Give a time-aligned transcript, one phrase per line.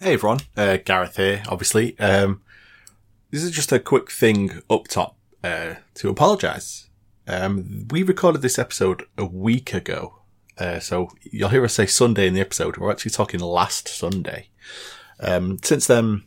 [0.00, 1.98] Hey everyone, uh, Gareth here, obviously.
[1.98, 2.40] Um,
[3.32, 6.88] this is just a quick thing up top uh, to apologise.
[7.26, 10.20] Um, we recorded this episode a week ago,
[10.56, 12.76] uh, so you'll hear us say Sunday in the episode.
[12.76, 14.50] We're actually talking last Sunday.
[15.18, 16.22] Um, since then,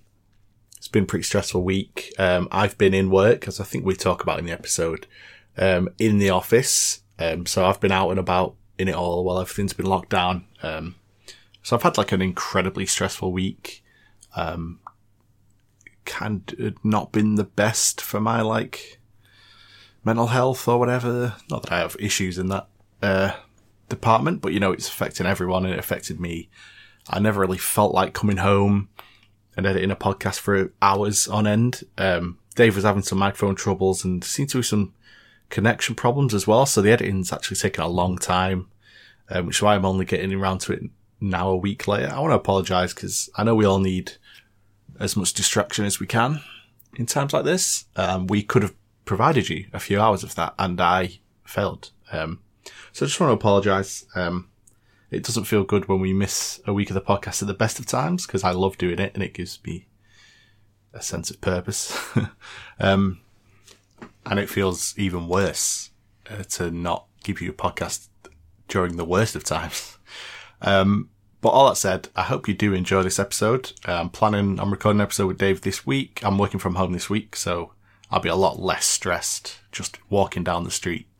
[0.76, 2.14] it's been a pretty stressful week.
[2.20, 5.08] Um, I've been in work, as I think we talk about in the episode,
[5.58, 7.04] um, in the office.
[7.18, 10.44] Um, so I've been out and about in it all while everything's been locked down.
[11.64, 13.84] So I've had like an incredibly stressful week.
[14.36, 14.80] Um,
[16.06, 19.00] kind of not been the best for my like
[20.04, 21.36] mental health or whatever.
[21.50, 22.68] Not that I have issues in that
[23.02, 23.34] uh,
[23.90, 26.50] department, but you know it's affecting everyone and it affected me.
[27.10, 28.90] I never really felt like coming home
[29.58, 31.84] and editing a podcast for hours on end.
[31.98, 34.94] Um, Dave was having some microphone troubles and seemed to be some
[35.50, 36.66] connection problems as well.
[36.66, 38.68] So the editing's actually taken a long time,
[39.30, 40.84] um, which is why I'm only getting around to it
[41.22, 42.12] now a week later.
[42.12, 44.14] I want to apologize because I know we all need
[45.00, 46.42] as much distraction as we can
[46.98, 47.86] in times like this.
[47.96, 51.92] Um, we could have provided you a few hours of that and I failed.
[52.12, 52.42] Um,
[52.92, 54.06] so I just want to apologize.
[54.16, 54.50] Um,
[55.12, 57.80] it doesn't feel good when we miss a week of the podcast at the best
[57.80, 59.88] of times because I love doing it and it gives me
[60.94, 61.98] a sense of purpose.
[62.80, 63.22] um,
[64.26, 65.92] and it feels even worse
[66.30, 68.08] uh, to not give you a podcast
[68.68, 69.98] during the worst of times.
[70.64, 71.10] Um,
[71.42, 73.72] but all that said, I hope you do enjoy this episode.
[73.88, 76.22] Uh, I'm planning on recording an episode with Dave this week.
[76.24, 77.72] I'm working from home this week, so
[78.12, 81.08] I'll be a lot less stressed just walking down the street.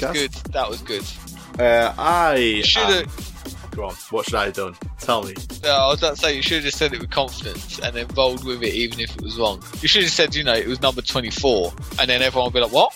[0.51, 1.03] That was good.
[1.03, 1.61] That was good.
[1.61, 2.61] Uh, I.
[2.63, 3.71] Should have.
[3.71, 4.75] Go on, what should I have done?
[4.99, 5.33] Tell me.
[5.63, 7.95] No, I was about to say you should have just said it with confidence and
[7.95, 9.63] then rolled with it, even if it was wrong.
[9.81, 12.59] You should have said, you know, it was number twenty-four, and then everyone would be
[12.59, 12.93] like, "What?"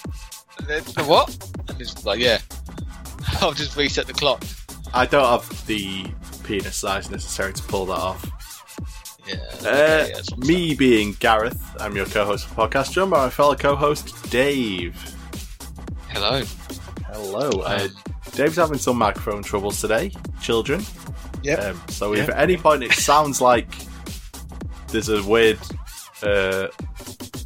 [0.58, 1.30] And then what?
[1.70, 2.40] And it's like, "Yeah."
[3.42, 4.44] I'll just reset the clock.
[4.94, 6.06] I don't have the
[6.44, 8.26] penis size necessary to pull that off.
[9.28, 9.36] Yeah.
[9.36, 13.30] Uh, okay, that's me being Gareth, I'm your co-host of the podcast, joined by my
[13.30, 14.96] fellow co-host Dave.
[16.10, 16.44] Hello.
[17.08, 17.50] Hello.
[17.62, 17.88] Uh,
[18.34, 20.12] Dave's having some microphone troubles today,
[20.42, 20.84] children.
[21.44, 21.60] Yep.
[21.60, 23.68] Um, so if at any point it sounds like
[24.88, 25.60] there's a weird
[26.24, 26.68] uh,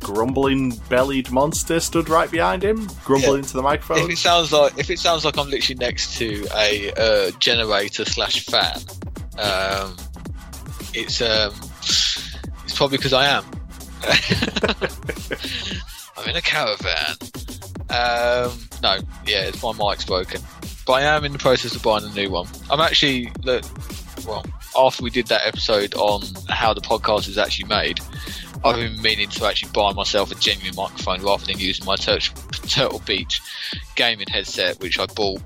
[0.01, 4.77] grumbling bellied monster stood right behind him, grumbling into the microphone, If it sounds like
[4.77, 8.79] if it sounds like I'm literally next to a uh, generator slash fan,
[9.39, 9.95] um,
[10.95, 11.53] it's um,
[12.63, 13.45] it's probably because I am.
[16.17, 17.15] I'm in a caravan.
[17.89, 18.51] Um,
[18.81, 20.41] no, yeah, it's my mic's broken,
[20.85, 22.47] but I am in the process of buying a new one.
[22.69, 23.63] I'm actually look,
[24.25, 24.45] well,
[24.75, 27.99] after we did that episode on how the podcast is actually made,
[28.63, 32.19] I've been meaning to actually buy myself a genuine microphone rather than using my Tur-
[32.19, 33.41] Turtle Beach
[33.95, 35.41] gaming headset, which I bought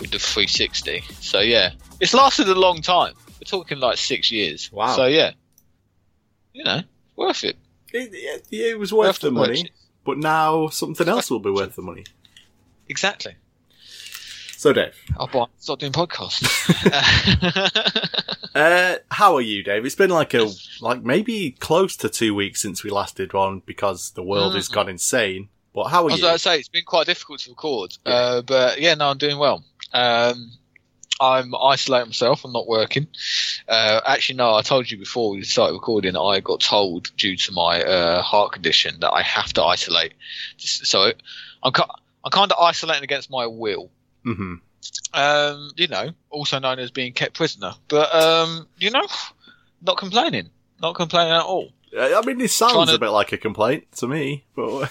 [0.00, 1.04] with the 360.
[1.20, 3.14] So yeah, it's lasted a long time.
[3.52, 4.70] We're talking like six years.
[4.72, 4.94] Wow.
[4.96, 5.32] So yeah,
[6.52, 6.80] you know,
[7.16, 7.56] worth it.
[7.92, 9.70] it, it, it was worth the money, purchase.
[10.04, 12.04] but now something else will be worth the money.
[12.88, 13.34] Exactly.
[14.56, 15.44] So Dave, I'll buy.
[15.58, 16.42] Stop doing podcasts.
[18.54, 19.84] uh, how are you, Dave?
[19.84, 20.50] It's been like a
[20.80, 24.68] like maybe close to two weeks since we last did one because the world has
[24.68, 24.72] Mm.
[24.74, 25.48] gone insane.
[25.74, 26.38] But how are I was you?
[26.38, 28.12] say it's been quite difficult to record, Yeah.
[28.12, 29.64] uh, but yeah, no, I'm doing well.
[29.92, 30.52] Um,
[31.20, 32.44] I'm isolating myself.
[32.44, 33.06] I'm not working.
[33.68, 36.16] Uh, actually, no, I told you before we started recording.
[36.16, 40.14] I got told due to my uh, heart condition that I have to isolate.
[40.58, 41.12] So
[41.62, 41.72] I'm
[42.24, 43.90] I'm kind of isolating against my will.
[44.24, 44.54] hmm
[45.12, 47.72] Um, you know, also known as being kept prisoner.
[47.88, 49.06] But um, you know,
[49.82, 50.50] not complaining.
[50.82, 51.70] Not complaining at all.
[51.96, 54.90] I mean, this sounds to- a bit like a complaint to me, but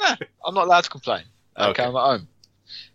[0.44, 1.22] I'm not allowed to complain.
[1.56, 1.84] Okay, Okay.
[1.84, 2.28] I'm at home.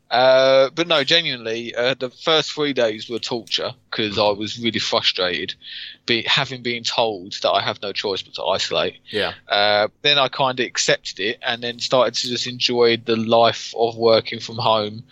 [0.10, 4.80] Uh, but no, genuinely, uh, the first three days were torture because I was really
[4.80, 5.54] frustrated,
[6.08, 8.98] be, having been told that I have no choice but to isolate.
[9.12, 9.34] Yeah.
[9.48, 13.74] Uh, then I kind of accepted it and then started to just enjoy the life
[13.78, 15.04] of working from home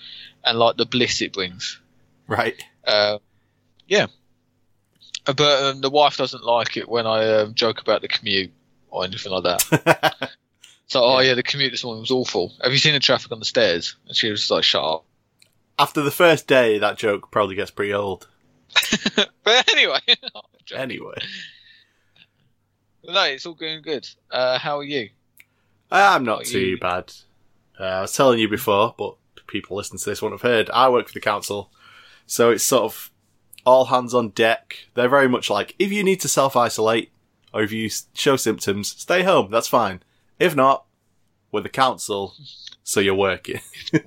[0.43, 1.79] and like the bliss it brings.
[2.27, 2.59] Right.
[2.83, 3.19] Uh,
[3.87, 4.07] yeah.
[5.27, 8.51] Uh, But um, the wife doesn't like it when I um, joke about the commute
[8.89, 10.31] or anything like that.
[10.87, 12.53] So, oh yeah, the commute this morning was awful.
[12.63, 13.95] Have you seen the traffic on the stairs?
[14.07, 15.05] And she was just like, shut up.
[15.79, 18.27] After the first day, that joke probably gets pretty old.
[19.43, 19.99] But anyway,
[20.75, 21.15] Anyway.
[23.05, 24.07] no, it's all going good.
[24.29, 25.09] Uh, how are you?
[25.89, 27.13] I'm not too you- bad.
[27.79, 29.15] Uh, I was telling you before, but
[29.47, 30.69] people listening to this won't have heard.
[30.71, 31.71] I work for the council,
[32.25, 33.11] so it's sort of
[33.65, 34.87] all hands on deck.
[34.95, 37.11] They're very much like, if you need to self isolate
[37.53, 39.49] or if you show symptoms, stay home.
[39.51, 40.01] That's fine.
[40.39, 40.85] If not,
[41.51, 42.35] we're the council,
[42.83, 43.61] so you're working.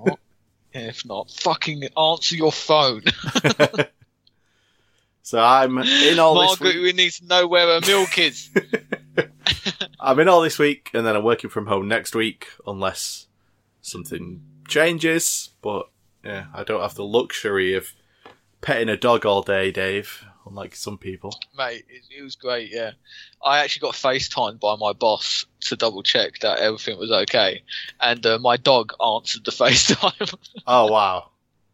[0.73, 3.03] If not, fucking answer your phone.
[5.23, 6.83] so I'm in all this Margaret, week.
[6.85, 8.51] we need to know where her milk is.
[10.01, 13.27] I'm in all this week, and then I'm working from home next week, unless
[13.83, 15.51] something changes.
[15.61, 15.89] But
[16.25, 17.93] yeah, I don't have the luxury of
[18.61, 21.35] petting a dog all day, Dave, unlike some people.
[21.57, 22.93] Mate, it, it was great, yeah.
[23.43, 27.63] I actually got FaceTimed by my boss to double check that everything was okay.
[28.01, 30.35] And uh, my dog answered the FaceTime.
[30.67, 31.31] Oh wow!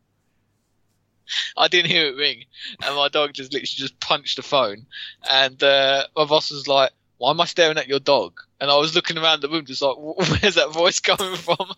[1.56, 2.44] I didn't hear it ring,
[2.82, 4.86] and my dog just literally just punched the phone.
[5.28, 8.76] And uh, my boss was like, "Why am I staring at your dog?" And I
[8.76, 11.72] was looking around the room, just like, "Where's that voice coming from?"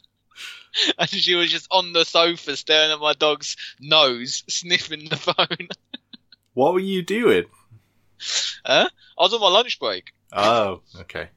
[0.98, 5.68] and she was just on the sofa staring at my dog's nose, sniffing the phone.
[6.58, 7.44] What were you doing?
[8.66, 8.88] huh?
[9.16, 11.28] I was on my lunch break, Oh, okay.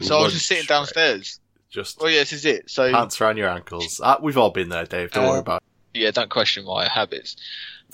[0.00, 0.68] so I was just sitting break.
[0.68, 1.40] downstairs.
[1.68, 2.70] Just Well, yeah, this is it.
[2.70, 4.00] So pants around your ankles.
[4.00, 5.10] Uh, we've all been there, Dave.
[5.10, 5.62] Don't Uh, worry about.
[5.94, 5.98] it.
[5.98, 7.34] yeah, don't question my habits.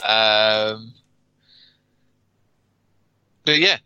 [0.04, 0.92] Um,
[3.46, 3.78] but yeah,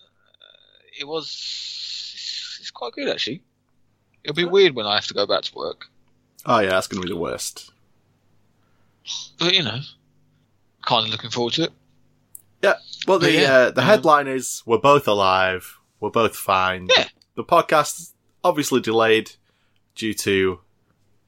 [0.00, 1.26] uh, it was.
[1.26, 3.42] It's, it's quite good actually.
[4.24, 5.88] It'll be weird when I have to go back to work,
[6.46, 7.70] Oh yeah, that's going to be the worst.
[9.38, 9.80] but you know,
[10.86, 11.72] kind of looking forward to it.
[12.62, 12.74] Yeah.
[13.06, 15.78] Well, the yeah, uh, the um, headline is we're both alive.
[16.00, 16.88] We're both fine.
[16.96, 17.08] Yeah.
[17.34, 19.32] The podcast obviously delayed
[19.94, 20.60] due to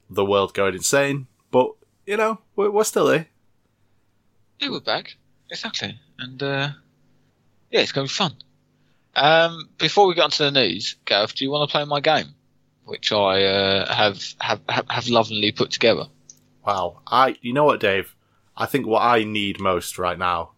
[0.09, 1.73] the world going insane, but
[2.07, 3.27] you know we're, we're still here.
[4.61, 5.17] Yeah, we're back
[5.51, 6.71] exactly, and uh,
[7.71, 8.35] yeah, it's going to be fun.
[9.15, 12.35] Um, before we get onto the news, Gav, do you want to play my game,
[12.85, 16.05] which I uh, have, have have have lovingly put together?
[16.67, 17.03] Wow.
[17.07, 18.16] I you know what, Dave?
[18.57, 20.53] I think what I need most right now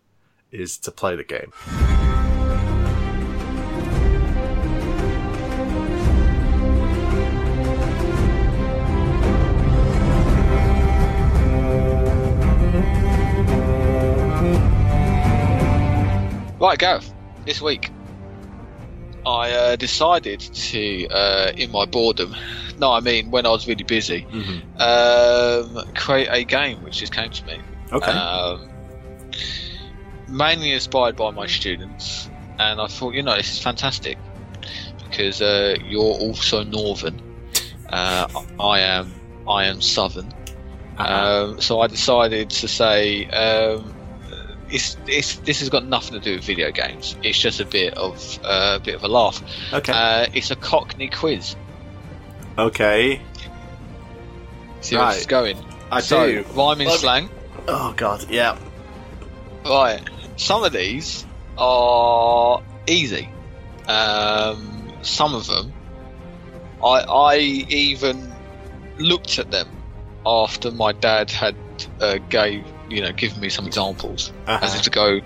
[0.53, 1.53] is to play the game.
[16.61, 17.15] Right, Gareth.
[17.47, 17.91] This week,
[19.25, 22.35] I uh, decided to, uh, in my boredom,
[22.79, 25.77] no, I mean when I was really busy, Mm-hmm.
[25.79, 27.61] um, create a game which just came to me.
[27.93, 28.11] Okay.
[28.11, 28.69] Um,
[30.29, 34.19] mainly inspired by my students, and I thought, you know, this is fantastic
[35.09, 37.21] because uh, you're also northern.
[37.89, 38.29] Uh,
[38.61, 39.13] I am,
[39.49, 40.33] I am southern.
[40.99, 41.53] Uh-huh.
[41.53, 43.95] Um, so I decided to say, um,
[44.71, 47.17] it's, it's, this has got nothing to do with video games.
[47.23, 49.43] It's just a bit of uh, a bit of a laugh.
[49.73, 49.93] okay.
[49.95, 51.57] Uh, it's a Cockney quiz.
[52.59, 53.23] okay.
[54.81, 55.17] See where Right.
[55.17, 55.57] it's going.
[55.91, 56.45] I so, do.
[56.55, 57.31] rhyming me- slang.
[57.69, 58.29] Oh god.
[58.31, 58.57] Yeah.
[59.65, 60.01] Right.
[60.37, 61.27] Some of these
[61.59, 63.29] are easy.
[63.87, 65.73] Um, some of them,
[66.83, 68.33] I I even
[68.99, 69.69] looked at them
[70.27, 71.57] after my dad had
[72.01, 74.65] uh, gave you know given me some examples Uh-huh.
[74.65, 75.21] as if to go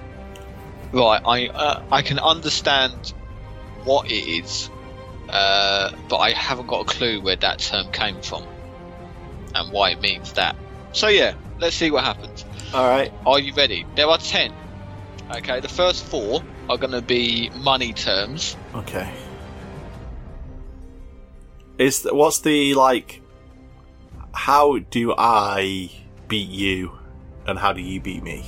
[0.93, 1.21] right.
[1.25, 3.13] I uh, I can understand
[3.85, 4.71] what it is,
[5.29, 8.45] uh, but I haven't got a clue where that term came from
[9.55, 10.57] and why it means that.
[10.93, 12.45] So yeah, let's see what happens.
[12.75, 13.13] All right.
[13.25, 13.87] Are you ready?
[13.95, 14.53] There are ten.
[15.31, 18.57] Okay, the first four are going to be money terms.
[18.75, 19.11] Okay.
[21.79, 23.23] Is th- what's the like?
[24.35, 25.91] How do I
[26.29, 26.93] beat you,
[27.47, 28.45] and how do you beat me?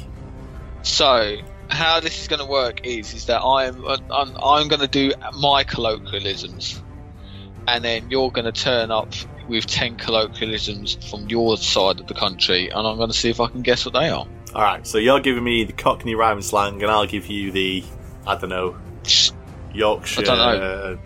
[0.82, 1.36] So,
[1.68, 4.88] how this is going to work is is that uh, I'm I'm, I'm going to
[4.88, 6.82] do my colloquialisms,
[7.66, 9.12] and then you're going to turn up
[9.48, 13.40] with ten colloquialisms from your side of the country, and I'm going to see if
[13.40, 14.26] I can guess what they are.
[14.54, 14.86] All right.
[14.86, 17.84] So you're giving me the Cockney rhyme slang, and I'll give you the
[18.26, 18.76] I don't know
[19.72, 20.20] Yorkshire.
[20.20, 20.98] I don't know.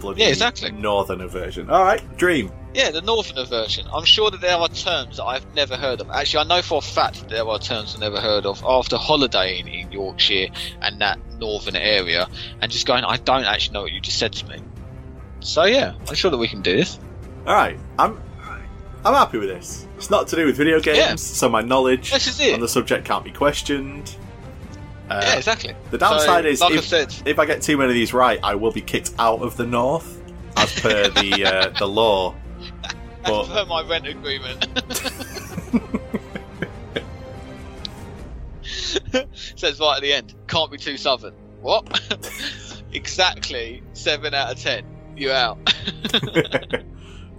[0.00, 0.70] Bloody Yeah, exactly.
[0.70, 1.70] Northerner version.
[1.70, 2.02] All right.
[2.16, 2.52] Dream.
[2.74, 3.86] Yeah, the northerner version.
[3.92, 6.10] I'm sure that there are terms that I've never heard of.
[6.10, 8.96] Actually, I know for a fact that there are terms I've never heard of after
[8.96, 10.48] holidaying in Yorkshire
[10.82, 12.28] and that northern area,
[12.60, 14.58] and just going, I don't actually know what you just said to me.
[15.40, 16.98] So yeah, I'm sure that we can do this.
[17.48, 18.20] All right, I'm
[19.06, 19.86] I'm happy with this.
[19.96, 21.14] It's not to do with video games, Yeah.
[21.16, 22.52] so my knowledge This is it.
[22.52, 24.14] on the subject can't be questioned.
[25.08, 25.74] Uh, yeah, exactly.
[25.90, 28.12] The downside So, is like I if, said, if I get too many of these
[28.12, 30.20] right, I will be kicked out of the north
[30.58, 32.34] as per the uh, the law.
[32.84, 32.92] as
[33.24, 34.68] But per my rent agreement.
[39.56, 41.34] Says right at the end, can't be too southern.
[41.60, 42.00] What?
[42.92, 44.84] exactly seven out of ten.
[45.16, 45.58] You out.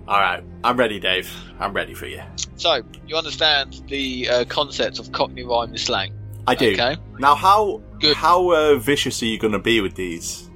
[0.10, 1.32] All right, I'm ready, Dave.
[1.60, 2.22] I'm ready for you.
[2.56, 6.14] so you understand the uh, concept of Cockney rhyme and slang?
[6.48, 6.72] I do.
[6.74, 6.98] Okay.
[7.20, 8.16] Now, how Good.
[8.18, 10.50] how uh, vicious are you going to be with these?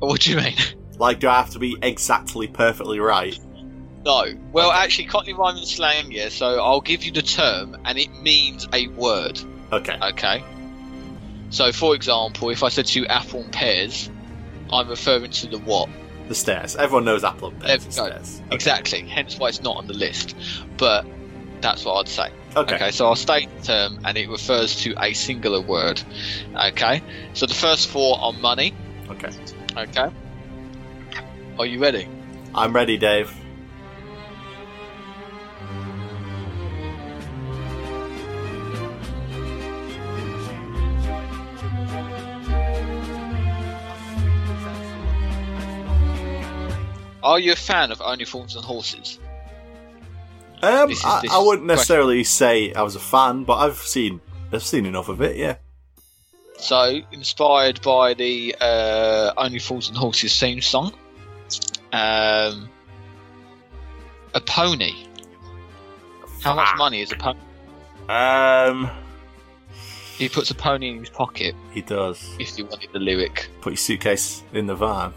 [0.00, 0.56] What do you mean?
[0.98, 3.38] Like, do I have to be exactly perfectly right?
[4.04, 4.24] No.
[4.50, 6.10] Well, actually, Cockney rhyme and slang.
[6.10, 6.28] Yeah.
[6.28, 9.40] So I'll give you the term, and it means a word.
[9.70, 9.96] Okay.
[10.02, 10.42] Okay.
[11.50, 14.10] So, for example, if I said to you apple and pears,
[14.72, 15.88] I'm referring to the what?
[16.28, 16.76] The stairs.
[16.76, 17.84] Everyone knows apple and pears.
[17.84, 18.22] There we and go.
[18.24, 18.42] stairs.
[18.52, 19.00] Exactly.
[19.02, 20.36] Hence why it's not on the list.
[20.76, 21.06] But
[21.60, 22.30] that's what I'd say.
[22.56, 22.74] Okay.
[22.74, 26.02] Okay, so I'll state the term and it refers to a singular word.
[26.54, 27.02] Okay,
[27.34, 28.74] so the first four are money.
[29.10, 29.30] Okay.
[29.76, 30.10] Okay,
[31.58, 32.08] are you ready?
[32.54, 33.34] I'm ready, Dave.
[47.28, 49.18] Are you a fan of Only Fools and Horses?
[50.62, 54.20] Um, is- I, I wouldn't necessarily say I was a fan, but I've seen
[54.52, 55.36] I've seen enough of it.
[55.36, 55.56] Yeah.
[56.58, 60.92] So, inspired by the uh, Only Fools and Horses theme song,
[61.92, 62.68] um,
[64.34, 64.94] a pony.
[66.42, 67.38] How much money is a pony?
[68.08, 68.90] Um,
[70.16, 71.54] He puts a pony in his pocket.
[71.72, 72.26] he does.
[72.40, 75.12] If you wanted the lyric, Put your suitcase in the van.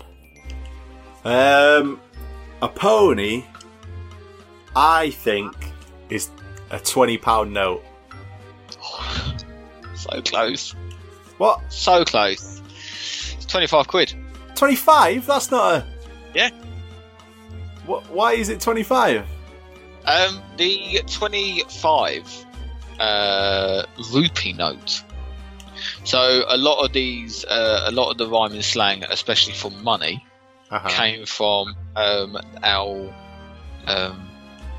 [1.24, 2.00] Um,
[2.62, 3.44] a pony.
[4.76, 5.54] I think
[6.10, 6.30] is
[6.70, 7.84] a twenty pound note.
[9.96, 10.76] so close,
[11.38, 11.60] What?
[11.70, 12.62] so close.
[13.36, 14.14] It's twenty-five quid.
[14.56, 15.26] Twenty five?
[15.26, 15.86] That's not a.
[16.34, 16.50] Yeah.
[17.86, 18.10] What?
[18.10, 19.26] Why is it twenty five?
[20.06, 22.46] Um, the 25
[23.00, 25.04] uh, rupee note.
[26.04, 29.70] So a lot of these, uh, a lot of the rhyme and slang, especially for
[29.70, 30.26] money,
[30.72, 30.90] Uh-huh.
[30.90, 33.14] came from um, our
[33.88, 34.28] um,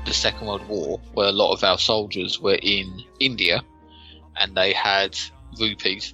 [0.05, 3.61] the Second World War, where a lot of our soldiers were in India,
[4.35, 5.17] and they had
[5.59, 6.13] rupees.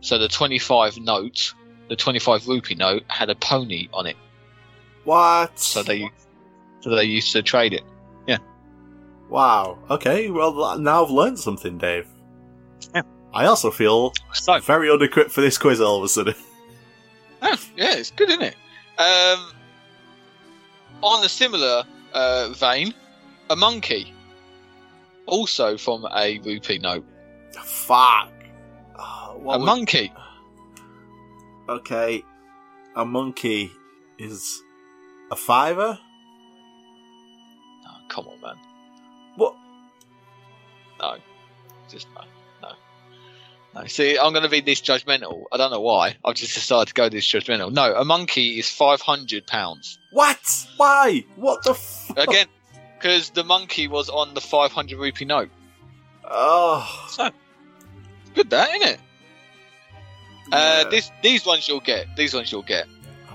[0.00, 1.52] So the 25 note,
[1.88, 4.16] the 25 rupee note, had a pony on it.
[5.04, 5.58] What?
[5.58, 6.08] So they,
[6.80, 7.82] so they used to trade it.
[8.26, 8.38] Yeah.
[9.28, 9.78] Wow.
[9.90, 10.30] Okay.
[10.30, 12.06] Well, now I've learned something, Dave.
[12.94, 13.02] Yeah.
[13.34, 16.34] I also feel So very unequipped for this quiz all of a sudden.
[17.42, 18.56] Oh, yeah, it's good, isn't it?
[18.98, 19.52] Um,
[21.02, 21.84] on a similar
[22.14, 22.94] uh, vein,
[23.50, 24.12] a monkey,
[25.26, 27.04] also from a rupee note.
[27.62, 28.32] Fuck.
[28.98, 30.12] Oh, what a would- monkey.
[31.68, 32.22] Okay.
[32.94, 33.70] A monkey
[34.18, 34.62] is
[35.30, 35.98] a fiver?
[37.86, 38.56] Oh, come on, man.
[39.34, 39.54] What?
[41.00, 41.16] No,
[41.90, 42.22] just no.
[43.86, 45.44] See, I'm going to be this judgmental.
[45.52, 46.16] I don't know why.
[46.24, 47.72] I've just decided to go this judgmental.
[47.72, 49.98] No, a monkey is five hundred pounds.
[50.12, 50.38] What?
[50.76, 51.24] Why?
[51.36, 52.46] What the f- Again,
[52.98, 55.50] because the monkey was on the five hundred rupee note.
[56.24, 57.06] Oh.
[57.10, 57.30] So
[58.34, 59.00] good, that isn't it?
[60.50, 62.06] Uh, this these ones you'll get.
[62.16, 62.86] These ones you'll get.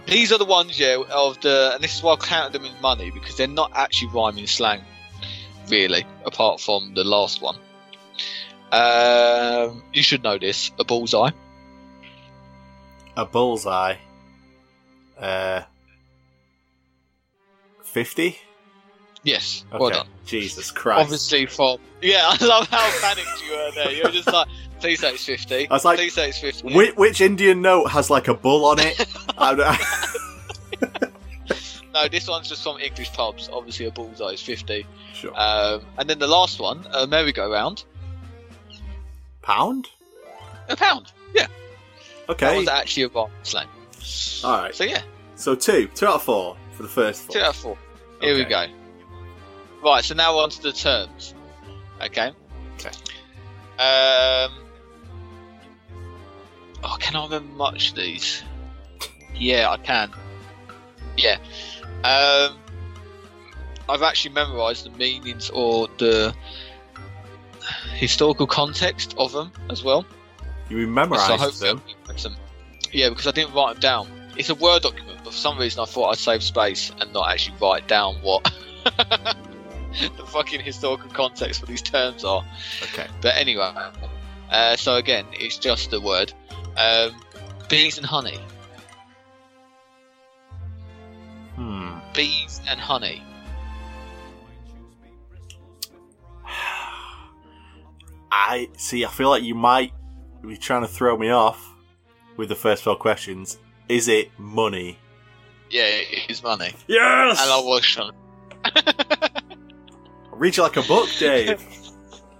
[0.08, 2.82] These are the ones, yeah, of the, and this is why I counted them in
[2.82, 4.82] money because they're not actually rhyming slang,
[5.70, 7.56] really, apart from the last one.
[8.72, 10.72] Um, you should know this.
[10.80, 11.32] A bullseye.
[13.18, 13.96] A bullseye.
[15.20, 15.62] Uh.
[17.84, 18.38] 50?
[19.24, 19.78] Yes, Okay.
[19.80, 20.08] well done.
[20.26, 21.02] Jesus Christ.
[21.02, 23.92] Obviously, from yeah, I love how panicked you were there.
[23.92, 24.48] You were just like,
[24.80, 25.70] please say it's fifty.
[25.70, 26.74] I was like, please say it's fifty.
[26.74, 29.06] Which, which Indian note has like a bull on it?
[31.94, 33.50] No, this one's just from English pubs.
[33.52, 34.86] Obviously, a bullseye is fifty.
[35.14, 35.38] sure.
[35.38, 37.84] Um, and then the last one, a merry-go-round,
[39.42, 39.90] Pound?
[40.70, 41.12] a pound.
[41.34, 41.48] yeah.
[42.30, 42.46] Okay.
[42.46, 43.68] That was actually a rhyme slang.
[44.44, 44.76] Alright.
[44.76, 45.02] So yeah,
[45.36, 45.88] So two.
[45.96, 47.34] Two out of four for the first four.
[47.34, 47.78] two out of four.
[48.22, 48.66] Here we go.
[49.84, 51.34] Right, so now on to the terms.
[52.02, 52.32] Okay.
[52.76, 52.90] Okay.
[53.80, 54.52] Um.
[56.84, 58.44] Oh, can I remember much of these?
[59.36, 60.12] Yeah, I can.
[61.18, 61.38] Yeah.
[62.04, 62.58] Um.
[63.90, 66.34] I've actually memorised the meanings or the
[67.96, 70.06] historical context of them as well.
[70.70, 71.82] You So memorised hopefully them.
[72.18, 72.36] Them.
[72.92, 74.08] Yeah, because I didn't write them down.
[74.38, 77.30] It's a Word document, but for some reason I thought I'd save space and not
[77.30, 78.52] actually write down what
[78.84, 82.44] the fucking historical context for these terms are.
[82.84, 83.08] Okay.
[83.22, 83.74] But anyway,
[84.50, 86.34] uh, so again, it's just a word.
[86.78, 87.20] Um,
[87.70, 88.40] bees and honey.
[91.56, 92.00] Hmm.
[92.14, 93.22] Bees and honey.
[98.32, 99.06] I see.
[99.06, 99.92] I feel like you might
[100.42, 101.74] be trying to throw me off
[102.38, 103.58] with the first four questions.
[103.90, 104.98] Is it money?
[105.70, 106.74] Yeah, it is money.
[106.88, 107.42] Yes.
[107.42, 108.12] And I was trying.
[110.32, 111.62] Read you like a book, Dave.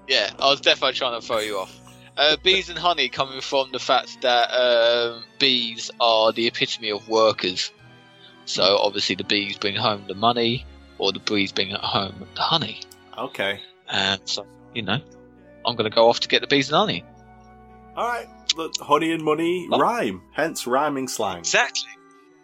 [0.08, 1.74] Yeah, I was definitely trying to throw you off.
[2.18, 7.08] Uh, bees and honey coming from the fact that um, bees are the epitome of
[7.08, 7.72] workers.
[8.44, 10.66] So obviously the bees bring home the money,
[10.98, 12.82] or the bees bring at home the honey.
[13.18, 13.62] okay.
[13.90, 14.46] And so,
[14.76, 15.00] you know,
[15.66, 17.04] I'm going to go off to get the bees and honey.
[17.96, 18.28] All right.
[18.56, 19.80] Look, honey and money Oh.
[19.80, 20.22] rhyme.
[20.34, 21.40] Hence rhyming slang.
[21.40, 21.90] Exactly.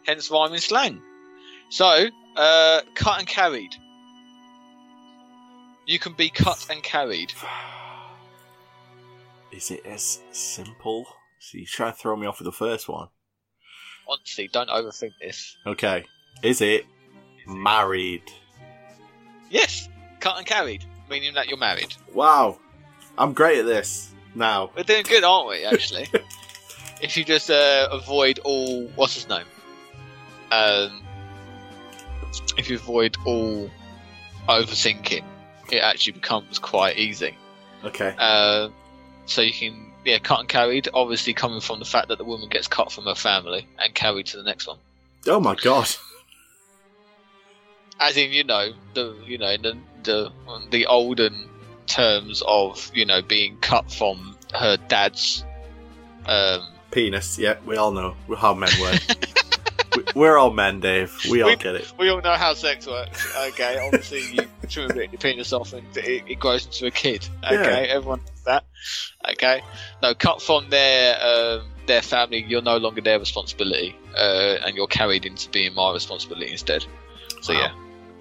[0.05, 1.01] Hence rhyming slang.
[1.69, 3.75] So, uh, cut and carried.
[5.85, 7.33] You can be cut and carried.
[9.51, 11.07] Is it as simple?
[11.39, 13.07] So you try to throw me off with the first one.
[14.07, 15.55] Honestly, don't overthink this.
[15.65, 16.05] Okay.
[16.43, 16.85] Is it
[17.45, 18.23] married?
[19.49, 19.87] Yes,
[20.19, 21.95] cut and carried, meaning that you're married.
[22.13, 22.59] Wow.
[23.17, 24.69] I'm great at this now.
[24.75, 25.63] We're doing good, aren't we?
[25.63, 26.07] Actually,
[27.01, 29.45] if you just uh, avoid all what's his name,
[30.51, 31.01] um,
[32.57, 33.69] if you avoid all
[34.47, 35.23] overthinking,
[35.71, 37.35] it actually becomes quite easy.
[37.83, 38.15] Okay.
[38.17, 38.69] Uh,
[39.25, 40.87] so you can yeah, cut and carried.
[40.93, 44.27] Obviously, coming from the fact that the woman gets cut from her family and carried
[44.27, 44.77] to the next one.
[45.27, 45.89] Oh my god.
[47.99, 50.31] As in, you know, the you know the the
[50.69, 51.49] the olden
[51.87, 55.43] terms of you know being cut from her dad's
[56.25, 57.37] um, Penis.
[57.39, 58.99] Yeah, we all know how men work.
[59.95, 61.11] We- We're all men, Dave.
[61.29, 61.91] We all We- get it.
[61.97, 63.35] We all know how sex works.
[63.49, 66.91] Okay, obviously you trim a bit your penis off and it, it grows into a
[66.91, 67.27] kid.
[67.43, 68.63] Okay, everyone knows that.
[69.31, 69.61] Okay,
[70.03, 72.45] no, cut from their um, their family.
[72.47, 76.85] You're no longer their responsibility, uh, and you're carried into being my responsibility instead.
[77.41, 77.59] So Wow.
[77.59, 77.71] yeah,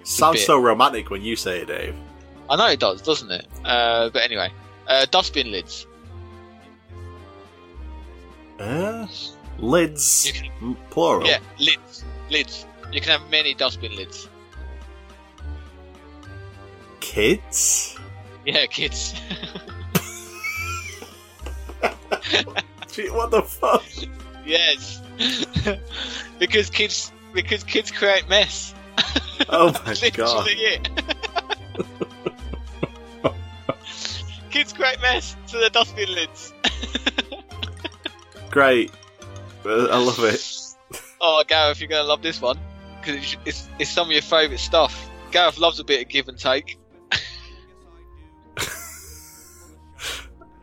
[0.03, 1.95] Sounds so romantic when you say it, Dave.
[2.49, 3.45] I know it does, doesn't it?
[3.65, 4.51] Uh, but anyway,
[4.87, 5.85] uh, dustbin lids.
[8.59, 9.05] Uh,
[9.59, 10.31] lids.
[10.31, 11.27] Can- Plural.
[11.27, 12.65] Yeah, lids, lids.
[12.91, 14.27] You can have many dustbin lids.
[17.01, 17.97] Kids.
[18.45, 19.13] Yeah, kids.
[22.91, 23.83] Gee, what the fuck?
[24.45, 25.01] yes,
[26.39, 28.73] because kids because kids create mess.
[29.49, 30.47] Oh my Literally god.
[30.49, 30.89] it.
[34.57, 36.51] Kids Great mess to the dustbin lids.
[38.49, 38.91] Great.
[39.63, 40.43] I love it.
[41.21, 42.57] Oh, Gareth, you're gonna love this one
[42.99, 45.11] because it's, it's it's some of your favourite stuff.
[45.29, 46.79] Gareth loves a bit of give and take.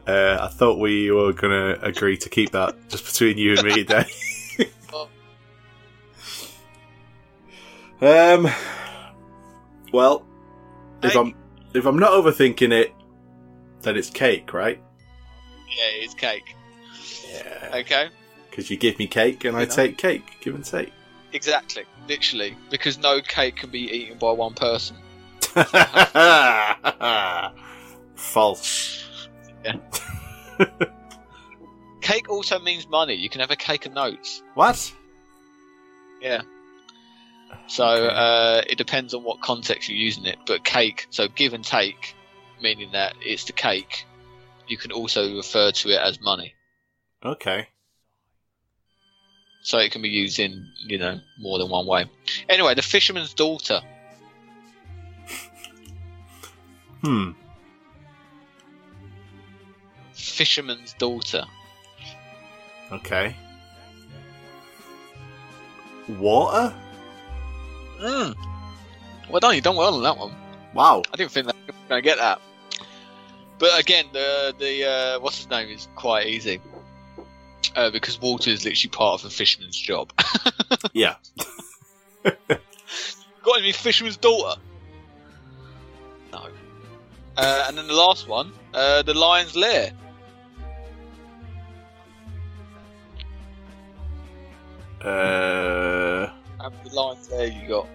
[0.07, 3.85] Uh, I thought we were gonna agree to keep that just between you and me,
[3.85, 4.69] Dave.
[4.93, 5.09] Oh.
[8.03, 8.51] um.
[9.93, 10.27] Well,
[11.03, 11.35] if I'm
[11.75, 12.94] if I'm not overthinking it,
[13.85, 14.81] then it's cake, right?
[15.69, 16.55] Yeah, it's cake.
[17.31, 17.71] Yeah.
[17.81, 18.09] Okay,
[18.51, 19.67] Because you give me cake and I know.
[19.71, 20.25] take cake.
[20.41, 20.93] Give and take.
[21.33, 24.97] exactly, literally, because no cake can be eaten by one person.
[28.15, 29.05] False.
[32.01, 33.15] Cake also means money.
[33.15, 34.43] You can have a cake of notes.
[34.55, 34.93] What?
[36.21, 36.43] Yeah.
[37.67, 38.15] So Okay.
[38.15, 40.39] uh, it depends on what context you're using it.
[40.47, 42.15] But cake, so give and take,
[42.61, 44.05] meaning that it's the cake.
[44.67, 46.55] You can also refer to it as money.
[47.25, 47.69] Okay.
[49.63, 52.05] So it can be used in, you know, more than one way.
[52.49, 53.81] Anyway, the fisherman's daughter.
[57.03, 57.33] Hmm.
[60.15, 61.45] Fisherman's daughter.
[62.91, 63.37] Okay.
[66.09, 66.75] Water?
[68.01, 68.35] Mm.
[69.31, 70.35] Well done, you done well on that one.
[70.75, 71.03] Wow.
[71.13, 72.41] I didn't think that you were going to get that.
[73.59, 76.61] But again, the the uh, what's his name is quite easy.
[77.77, 80.13] Uh, because water is literally part of a fisherman's job.
[80.93, 81.17] Yeah.
[82.25, 84.61] Got any fisherman's daughter?
[86.33, 86.47] No.
[87.37, 89.93] Uh, and then the last one, uh, the lion's lair.
[95.01, 96.29] Uh.
[96.61, 97.89] How many lion's lair you got?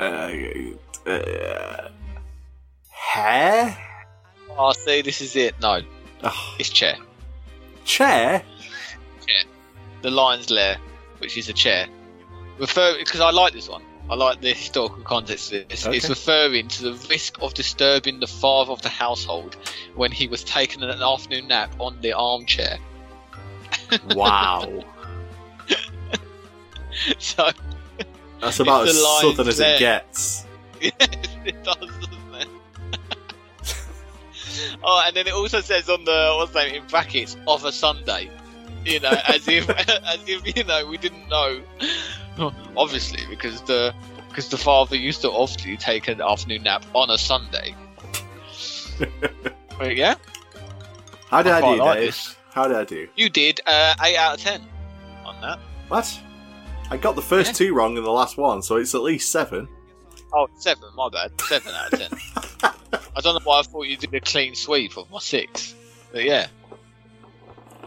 [0.00, 0.30] Uh,
[1.06, 1.88] uh,
[2.90, 3.78] hair?
[4.50, 5.54] Oh, see, this is it.
[5.60, 5.80] No,
[6.24, 6.96] Oh, it's chair.
[7.84, 8.42] chair?
[10.02, 10.78] The lion's lair,
[11.18, 11.86] which is a chair.
[12.58, 13.82] Refer because I like this one.
[14.10, 15.86] I like the historical context of this.
[15.86, 19.56] It's referring to the risk of disturbing the father of the household
[19.94, 22.78] when he was taking an afternoon nap on the armchair.
[24.14, 24.84] Wow.
[27.18, 27.50] so
[28.42, 29.76] That's about as southern as lair.
[29.76, 30.46] it gets.
[30.80, 30.92] Yes,
[31.44, 32.48] it does, doesn't it?
[34.82, 37.70] oh, and then it also says on the what's the name in brackets of a
[37.70, 38.28] Sunday.
[38.84, 41.60] You know, as if as if you know we didn't know.
[42.76, 43.94] Obviously, because the
[44.28, 47.76] because the father used to often take an afternoon nap on a Sunday.
[49.78, 50.16] But yeah,
[51.28, 52.06] How did I I, do, like Dave?
[52.06, 52.36] this.
[52.52, 53.06] How did I do?
[53.14, 54.62] you did uh, eight out of ten
[55.24, 55.60] on that.
[55.86, 56.20] What?
[56.92, 57.68] I got the first Yeah.
[57.68, 59.66] two wrong and the last one, so it's at least seven.
[60.34, 60.90] Oh, seven.
[60.94, 61.40] My bad.
[61.40, 62.18] Seven out of ten.
[63.16, 65.74] I don't know why I thought you did a clean sweep of my six,
[66.12, 66.48] but yeah.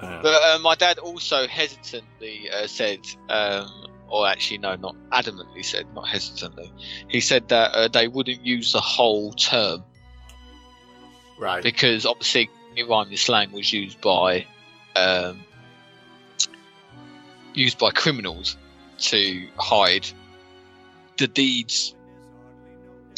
[0.01, 5.85] But uh, my dad also hesitantly uh, said, um, or actually, no, not adamantly said,
[5.93, 6.73] not hesitantly.
[7.07, 9.83] He said that uh, they wouldn't use the whole term
[11.37, 11.61] right.
[11.61, 12.49] because obviously
[12.89, 14.47] rhyming slang was used by
[14.95, 15.41] um,
[17.53, 18.57] used by criminals
[18.99, 20.07] to hide
[21.17, 21.95] the deeds.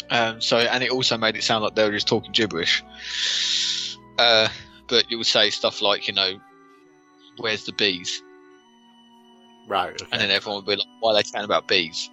[0.09, 2.83] Um, so, and it also made it sound like they were just talking gibberish.
[4.17, 4.47] Uh,
[4.87, 6.39] but you would say stuff like, you know,
[7.37, 8.21] "Where's the bees?"
[9.67, 10.01] Right.
[10.01, 10.05] okay.
[10.13, 12.09] and then everyone would be like, "Why are they chatting about bees?"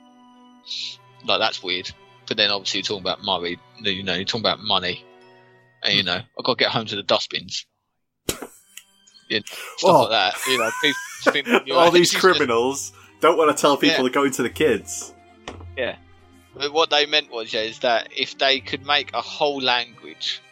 [1.24, 1.90] Like that's weird.
[2.26, 5.04] But then obviously you're talking about money, you know, you're talking about money,
[5.84, 7.64] and you know, I've got to get home to the dustbins.
[9.28, 9.44] You know,
[9.78, 10.00] stuff Oh.
[10.02, 10.34] like that.
[10.48, 12.92] You know, people just All these just- criminals
[13.24, 14.02] don't want to tell people Yeah.
[14.02, 15.14] they're going to the kids.
[15.78, 15.96] Yeah.
[16.54, 20.42] But what they meant was, yeah, is that if they could make a whole language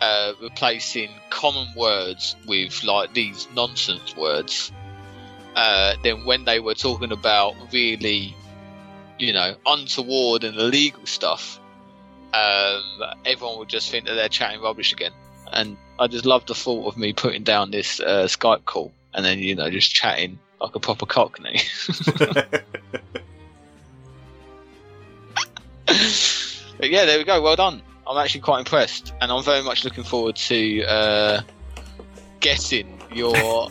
[0.00, 4.70] uh, replacing common words with like these nonsense words,
[5.56, 8.36] uh, then when they were talking about really,
[9.18, 11.58] you know, untoward and illegal stuff,
[12.32, 15.12] um, everyone would just think that they're chatting rubbish again.
[15.52, 19.24] And I just love the thought of me putting down this uh, Skype call and
[19.24, 21.60] then, you know, just chatting like a proper cockney.
[26.78, 27.40] But yeah, there we go.
[27.40, 27.82] Well done.
[28.06, 31.42] I'm actually quite impressed, and I'm very much looking forward to uh,
[32.40, 33.34] getting your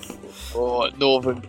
[0.53, 1.43] your northern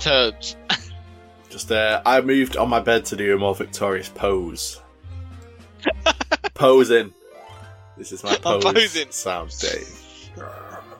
[0.00, 0.56] terms.
[1.50, 4.80] Just uh, I moved on my bed to do a more victorious pose.
[6.54, 7.12] Posing.
[7.96, 8.64] This is my I'm pose.
[8.64, 9.10] posing.
[9.10, 10.30] Sound, Dave.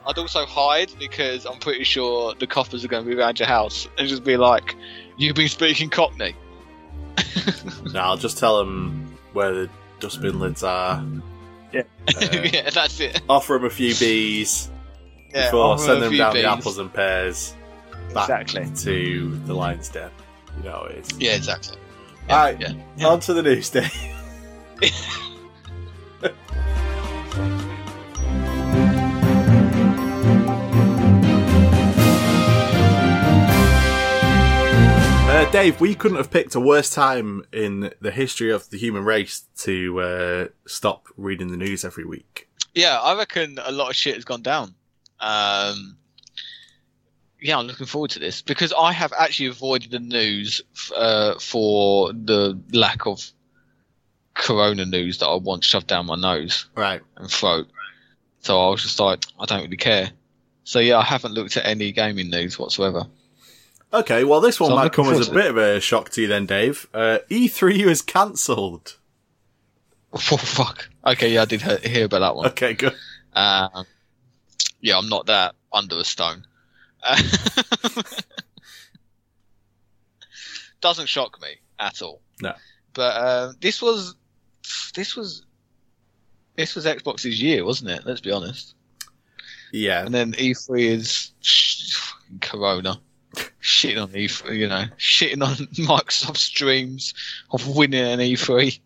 [0.07, 3.47] I'd also hide because I'm pretty sure the coppers are going to be around your
[3.47, 4.75] house and just be like,
[5.17, 6.35] "You've been speaking Cockney."
[7.93, 11.03] No, I'll just tell them where the dustbin lids are.
[11.71, 11.83] Yeah.
[12.07, 12.13] Uh,
[12.53, 13.21] yeah, that's it.
[13.29, 14.69] offer them a few bees
[15.33, 17.53] Yeah, before offer send a them few down the apples and pears
[18.13, 18.69] back Exactly.
[18.83, 20.11] to the lion's den.
[20.57, 21.19] You know it is.
[21.19, 21.77] Yeah, exactly.
[22.29, 22.73] Alright, Yeah.
[22.97, 23.07] Yeah.
[23.07, 23.93] on to the news, Dave.
[35.37, 39.05] Uh, Dave, we couldn't have picked a worse time in the history of the human
[39.05, 42.49] race to uh, stop reading the news every week.
[42.73, 44.73] Yeah, I reckon a lot of shit has gone down.
[45.19, 45.97] Um,
[47.39, 51.35] yeah, I'm looking forward to this because I have actually avoided the news f- uh,
[51.39, 53.23] for the lack of
[54.33, 57.01] corona news that I want shoved down my nose Right.
[57.15, 57.67] and throat.
[58.39, 60.09] So I was just like, I don't really care.
[60.63, 63.03] So yeah, I haven't looked at any gaming news whatsoever.
[63.93, 66.27] Okay, well, this one So might come as a bit of a shock to you
[66.27, 66.87] then, Dave.
[66.93, 68.97] Uh, E3 was cancelled.
[70.13, 70.89] Oh fuck.
[71.05, 72.47] Okay, yeah, I did hear about that one.
[72.47, 72.95] Okay, good.
[73.33, 73.85] Um,
[74.79, 76.45] yeah, I'm not that under a stone.
[77.03, 77.21] Uh,
[80.81, 82.21] doesn't shock me at all.
[82.41, 82.53] No.
[82.93, 84.15] But um, this was
[84.95, 85.45] this was
[86.55, 88.05] this was Xbox's year, wasn't it?
[88.05, 88.75] Let's be honest.
[89.71, 90.05] Yeah.
[90.05, 91.31] And then E3 is
[92.41, 92.99] Corona.
[93.61, 95.55] Shitting on E3, you know, shitting on
[95.87, 97.13] Microsoft's dreams
[97.51, 98.79] of winning an E E3.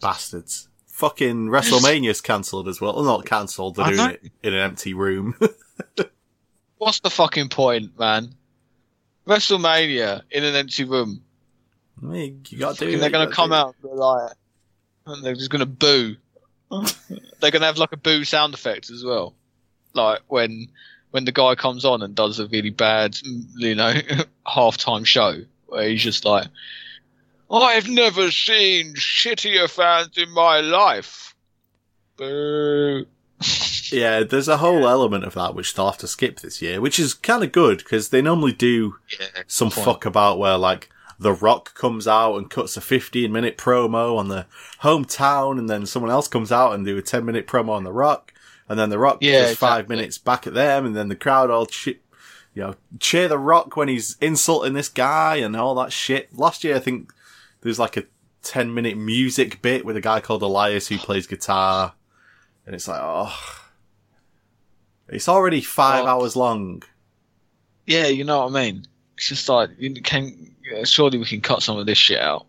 [0.00, 0.68] Bastards.
[0.86, 2.94] Fucking WrestleMania's cancelled as well.
[2.94, 5.34] Well, not cancelled, they're doing it in an empty room.
[6.78, 8.34] What's the fucking point, man?
[9.26, 11.22] WrestleMania in an empty room.
[12.00, 12.98] I mean, you gotta do it.
[12.98, 14.32] they're going gotta come do out and be like,
[15.06, 16.16] and they're just going to boo.
[16.70, 19.34] they're going to have like a boo sound effect as well.
[19.94, 20.68] Like when
[21.12, 23.16] when the guy comes on and does a really bad,
[23.56, 23.94] you know,
[24.46, 26.48] halftime show where he's just like,
[27.50, 31.34] I've never seen shittier fans in my life.
[32.16, 33.06] Boo.
[33.92, 36.98] Yeah, there's a whole element of that which they'll have to skip this year, which
[36.98, 39.84] is kind of good because they normally do Yeah, some point.
[39.84, 44.28] fuck about where like The Rock comes out and cuts a 15 minute promo on
[44.28, 44.46] the
[44.80, 47.92] hometown, and then someone else comes out and do a 10 minute promo on The
[47.92, 48.31] Rock,
[48.72, 51.50] and then The Rock Yeah, does five minutes back at them, and then the crowd
[51.50, 51.98] all chi-
[52.54, 56.34] you know cheer The Rock when he's insulting this guy and all that shit.
[56.36, 57.12] Last year, I think
[57.60, 58.04] there was like a
[58.42, 61.92] 10 minute music bit with a guy called Elias who plays guitar,
[62.66, 63.58] and it's like oh.
[65.08, 66.08] It's already five Oh.
[66.08, 66.82] hours long.
[67.86, 68.86] Yeah, you know what I mean.
[69.16, 70.54] It's just like you can
[70.84, 72.46] surely we can cut some of this shit out.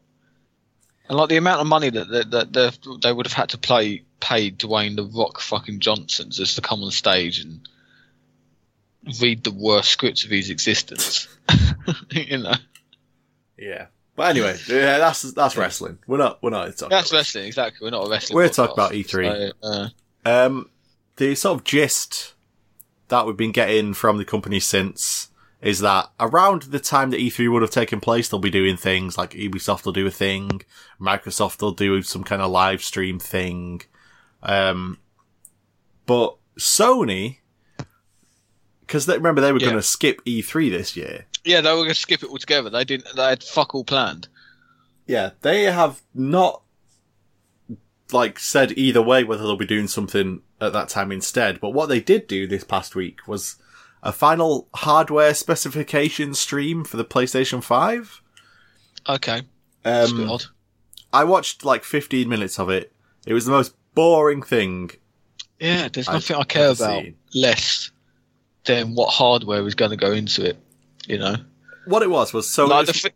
[1.09, 2.69] And like the amount of money that that, that they,
[3.01, 6.81] they would have had to play pay Dwayne the Rock fucking Johnson just to come
[6.81, 7.67] on stage and
[9.21, 11.27] read the worst scripts of his existence.
[12.11, 12.53] you know,
[13.57, 13.87] Yeah.
[14.15, 15.97] But anyway, yeah, that's that's wrestling.
[16.07, 17.85] We're not we're not talking that's about wrestling exactly.
[17.85, 18.35] We're not a wrestling.
[18.35, 18.55] We're podcast.
[18.55, 19.51] talking about E3.
[19.61, 19.89] So, uh,
[20.45, 20.69] Um,
[21.17, 22.33] the sort of gist
[23.09, 25.29] that we've been getting from the company since
[25.61, 29.17] is that around the time that E3 would have taken place, they'll be doing things
[29.17, 30.61] like Ubisoft will do a thing,
[31.01, 33.81] Microsoft will do some kind of live stream thing.
[34.43, 34.99] Um,
[36.05, 37.37] but Sony,
[38.81, 39.67] because remember they were Yeah.
[39.67, 41.25] going to skip E3 this year.
[41.45, 42.69] yeah, they were going to skip it altogether.
[42.69, 43.15] They didn't.
[43.15, 44.27] They had fuck all planned.
[45.07, 46.61] Yeah, they have not
[48.11, 51.59] like said either way whether they'll be doing something at that time instead.
[51.59, 53.55] But what they did do this past week was
[54.03, 58.21] a final hardware specification stream for the PlayStation Five.
[59.09, 59.41] Okay,
[59.81, 60.43] that's a bit Um, odd.
[61.11, 62.93] I watched like 15 minutes of it.
[63.25, 64.91] It was the most boring thing.
[65.59, 67.15] Yeah, there's I've nothing I care about seen.
[67.33, 67.91] less
[68.65, 70.57] than what hardware is going to go into it.
[71.07, 71.35] You know,
[71.85, 72.65] What it was was so.
[72.65, 73.09] like was- thi-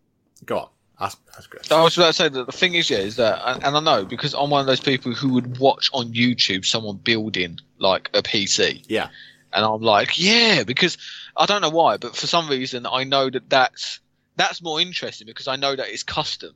[0.45, 1.71] go on, ask, ask Chris.
[1.71, 3.79] I was about to say that the thing is, yeah, is that, and, and I
[3.79, 8.09] know because I'm one of those people who would watch on YouTube someone building like
[8.13, 9.07] a PC, Yeah,
[9.53, 10.97] and I'm like, yeah, because
[11.37, 13.99] I don't know why, but for some reason I know that that's
[14.35, 16.53] that's more interesting because I know that it's custom.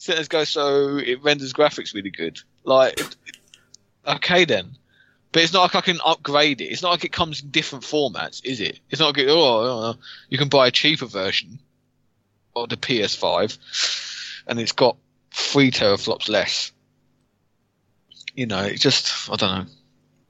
[0.00, 2.40] So go, so it renders graphics really good.
[2.64, 2.98] Like,
[4.06, 4.70] okay then.
[5.30, 6.64] But it's not like I can upgrade it.
[6.64, 8.80] It's not like it comes in different formats, is it?
[8.88, 9.94] It's not like, oh,
[10.30, 11.58] you can buy a cheaper version
[12.56, 13.58] of the PS5
[14.46, 14.96] and it's got
[15.32, 16.72] three teraflops less.
[18.34, 19.72] You know, it just, I don't know.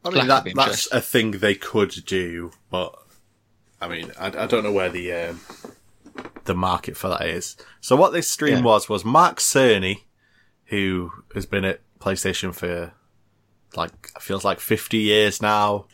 [0.05, 2.99] I mean that, that's a thing they could do, but
[3.81, 5.41] I mean I, I don't know where the um,
[6.45, 7.57] the market for that is.
[7.81, 8.63] So what this stream Yeah.
[8.65, 10.03] was was Mark Cerny,
[10.67, 12.93] who has been at PlayStation for
[13.77, 15.87] like I feels like fifty years now.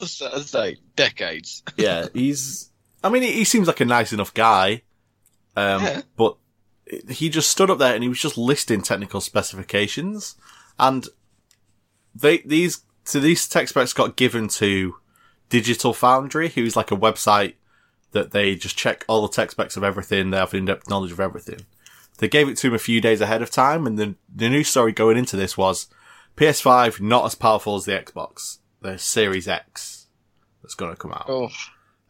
[0.00, 1.62] so, I say, decades.
[1.76, 2.70] yeah, he's.
[3.04, 4.82] I mean, he, he seems like a nice enough guy,
[5.56, 6.02] um, Yeah.
[6.16, 6.36] but
[7.08, 10.36] he just stood up there and he was just listing technical specifications,
[10.78, 11.06] and
[12.14, 14.96] they these so these tech specs got given to
[15.48, 17.54] Digital Foundry, who's like a website
[18.12, 20.30] that they just check all the tech specs of everything.
[20.30, 21.66] They have in-depth knowledge of everything.
[22.18, 24.68] They gave it to him a few days ahead of time, and the the news
[24.68, 25.88] story going into this was
[26.36, 30.06] PS5 not as powerful as the Xbox, the Series X
[30.62, 31.26] that's going to come out.
[31.28, 31.48] Oh,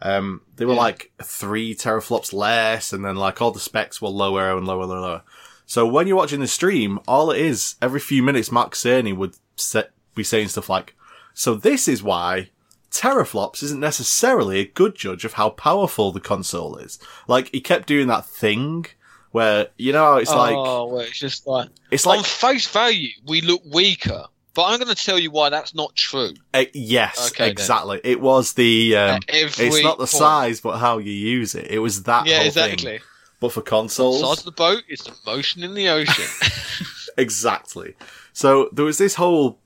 [0.04, 0.80] Um, they were Yeah.
[0.80, 4.90] like three teraflops less, and then like all the specs were lower and lower and
[4.90, 5.22] lower.
[5.64, 9.36] So when you're watching the stream, all it is every few minutes, Mark Cerny would
[9.56, 10.96] set, be saying stuff like,
[11.34, 12.50] "So this is why
[12.92, 17.86] teraflops isn't necessarily a good judge of how powerful the console is." Like he kept
[17.88, 18.86] doing that thing
[19.30, 22.68] where you know how it's like oh, well, it's just like, it's like on face
[22.68, 24.24] value, we look weaker.
[24.54, 26.34] But I'm going to tell you why that's not true.
[26.52, 27.52] uh, yes, Okay, then.
[27.52, 28.02] exactly.
[28.04, 30.10] It was the um, it's not the point.
[30.10, 31.68] size, but how you use it.
[31.70, 32.76] It was that Yeah, whole exactly.
[32.76, 33.00] thing.
[33.40, 36.26] But for consoles, Size of the boat is the motion in the ocean.
[37.18, 37.94] Exactly.
[38.32, 39.58] So there was this whole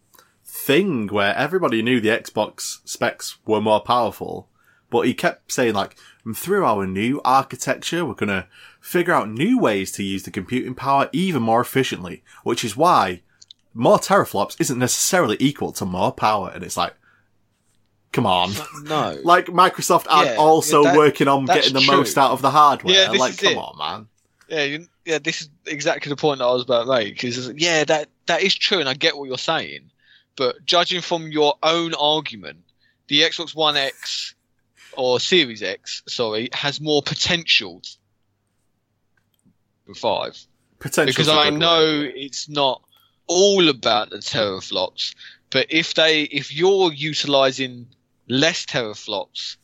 [0.66, 4.48] thing where everybody knew the Xbox specs were more powerful,
[4.90, 5.96] but he kept saying like,
[6.34, 8.48] through our new architecture, we're gonna
[8.80, 13.22] figure out new ways to use the computing power even more efficiently, which is why
[13.74, 16.50] more teraflops isn't necessarily equal to more power.
[16.52, 16.94] And it's like,
[18.12, 18.52] come on.
[18.84, 19.18] no.
[19.24, 21.96] Like Microsoft are Yeah, also yeah, that- working on getting the true.
[21.96, 22.94] most out of the hardware.
[22.94, 23.56] Yeah, like, come it.
[23.58, 24.08] on, man.
[24.48, 25.18] Yeah, you, yeah.
[25.18, 27.22] This is exactly the point that I was about to make.
[27.24, 29.90] Is yeah, that that is true, and I get what you're saying.
[30.36, 32.58] But judging from your own argument,
[33.08, 34.34] the Xbox One X
[34.92, 37.82] or Series X, sorry, has more potential
[39.86, 40.38] than five.
[40.78, 42.82] Potential because I know it's not
[43.26, 45.14] all about the teraflops,
[45.50, 47.86] but if they if you're utilizing
[48.28, 49.56] less teraflops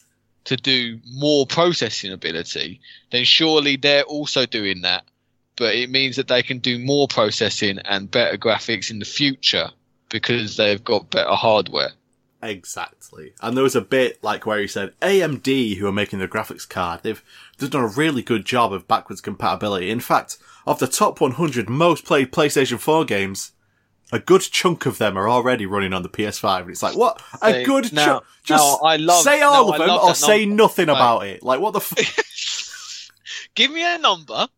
[0.45, 2.81] to do more processing ability,
[3.11, 5.05] then surely they're also doing that.
[5.57, 9.71] But it means that they can do more processing and better graphics in the future
[10.13, 11.91] because they've got better hardware.
[12.43, 13.33] Exactly.
[13.41, 16.69] And there was a bit like where he said AMD, who are making the graphics
[16.69, 17.23] card, they've
[17.59, 19.91] they've done a really good job of backwards compatibility.
[19.91, 23.53] In fact, of the top 100 most played PlayStation 4 games,
[24.13, 26.63] a good chunk of them are already running on the PS5.
[26.63, 27.23] And it's like, what?
[27.41, 28.25] A good chunk?
[28.45, 30.63] Just now, I love- say all now, of them or that say number.
[30.65, 31.43] nothing about it.
[31.43, 33.09] Like, what the f-
[33.55, 34.49] Give me a number,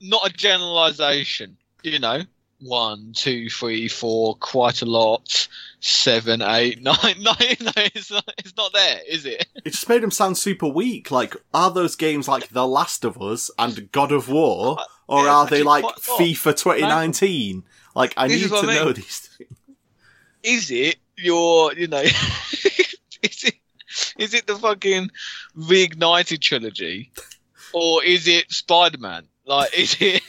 [0.00, 1.56] not a generalization.
[1.82, 2.22] You know,
[2.60, 5.48] one, two, three, four, quite a lot,
[5.80, 7.56] seven, eight, nine, nine.
[7.60, 8.24] No, it's not.
[8.38, 9.46] It's not there, is it?
[9.64, 11.10] It just made them sound super weak.
[11.10, 14.78] Like, are those games like The Last of Us and God of War?
[14.80, 16.20] Uh, or Yeah, are they like quite a lot.
[16.20, 17.62] FIFA 2019?
[17.94, 18.74] Like, I This need to I mean.
[18.76, 19.50] know these things.
[20.42, 21.74] Is it your?
[21.74, 23.54] You know, is it?
[24.18, 25.10] Is it the fucking
[25.56, 27.10] reignited trilogy,
[27.72, 29.24] or is it Spider Man?
[29.48, 30.22] Like, is it?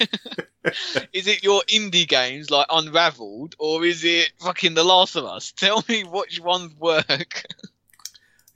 [1.14, 5.52] is it your indie games like Unraveled, or is it fucking The Last of Us?
[5.56, 7.44] Tell me which ones work.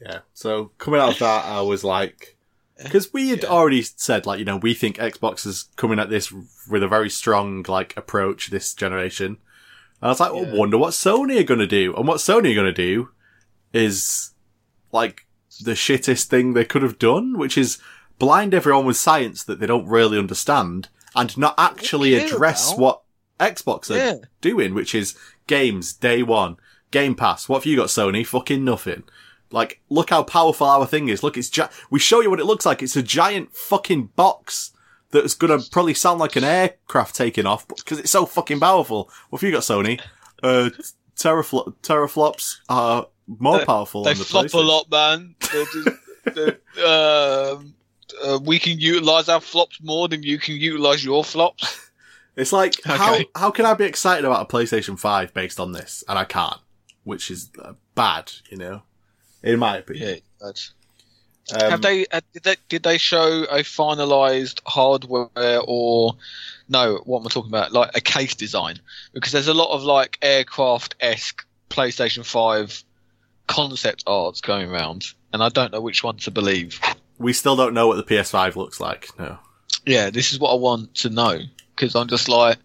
[0.02, 0.19] Yeah.
[0.34, 2.38] So coming out of that, I was like,
[2.82, 3.49] because we had Yeah.
[3.49, 6.32] already said, like, you know, we think Xbox is coming at this
[6.69, 9.26] with a very strong, like, approach this generation.
[9.28, 9.38] And
[10.02, 10.54] I was like, well, Yeah.
[10.56, 11.95] wonder what Sony are going to do.
[11.95, 13.10] And what Sony are going to do
[13.71, 14.32] is,
[14.91, 15.26] like,
[15.62, 17.78] the shittest thing they could have done, which is
[18.25, 22.79] blind everyone with science that they don't really understand and not actually care address about?
[22.79, 23.01] what
[23.39, 24.15] Xbox are Yeah.
[24.41, 25.15] doing, which is
[25.47, 26.57] games day one,
[26.91, 27.49] Game Pass.
[27.49, 28.25] What have you got, Sony?
[28.25, 29.03] Fucking nothing.
[29.51, 31.21] Like, look how powerful our thing is.
[31.23, 32.81] Look, it's gi- we show you what it looks like.
[32.81, 34.71] It's a giant fucking box
[35.12, 39.12] that's gonna probably sound like an aircraft taking off because it's so fucking powerful.
[39.29, 39.99] What have you got, Sony?
[40.41, 40.69] Uh,
[41.15, 44.65] teraflop, teraflops are more They- powerful They on the flop a PlayStation.
[44.65, 45.36] lot, man.
[45.51, 46.88] They're just- they're,
[47.53, 47.75] um,
[48.23, 51.79] uh, we can utilize our flops more than you can utilize your flops.
[52.35, 53.25] It's like how Okay.
[53.35, 56.57] how can I be excited about a PlayStation Five based on this, and I can't,
[57.03, 58.81] which is uh, bad, you know,
[59.43, 60.09] in my opinion.
[60.09, 60.73] Yeah, that's.
[61.53, 66.15] Um, Have they, uh, did they did they show a finalized hardware or
[66.69, 67.03] no?
[67.05, 67.71] What am I talking about?
[67.71, 68.79] Like a case design?
[69.13, 72.83] Because there's a lot of like aircraft esque PlayStation Five
[73.45, 76.79] concept arts going around, and I don't know which one to believe.
[77.23, 79.07] We still don't know what the PS5 looks like.
[79.17, 79.38] No.
[79.86, 81.39] Yeah, this is what I want to know
[81.75, 82.57] because I'm just like,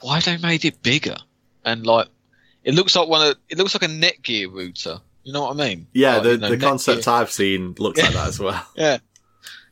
[0.00, 1.16] why they made it bigger?
[1.64, 2.08] And like,
[2.62, 5.00] it looks like one of it looks like a Netgear router.
[5.22, 5.86] You know what I mean?
[5.94, 8.66] Yeah, Like, the you know, the Netgear- concept I've seen looks like that as well.
[8.76, 8.98] Yeah,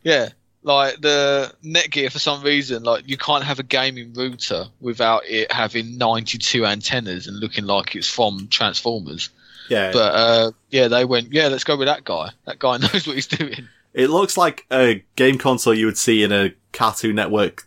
[0.02, 0.28] yeah.
[0.64, 5.50] Like the Netgear, for some reason, like you can't have a gaming router without it
[5.50, 9.28] having 92 antennas and looking like it's from Transformers.
[9.68, 12.30] Yeah, But uh, yeah, they went, yeah, let's go with that guy.
[12.46, 13.68] That guy knows what he's doing.
[13.94, 17.66] It looks like a game console you would see in a Cartoon Network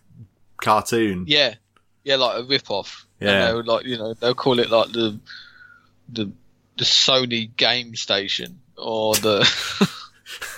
[0.61, 1.25] cartoon.
[1.27, 1.55] Yeah,
[2.03, 3.05] yeah, like a rip off.
[3.19, 3.53] Yeah.
[3.53, 5.19] would like you know they'll call it like the
[6.09, 6.31] the
[6.77, 9.39] the Sony Game Station or the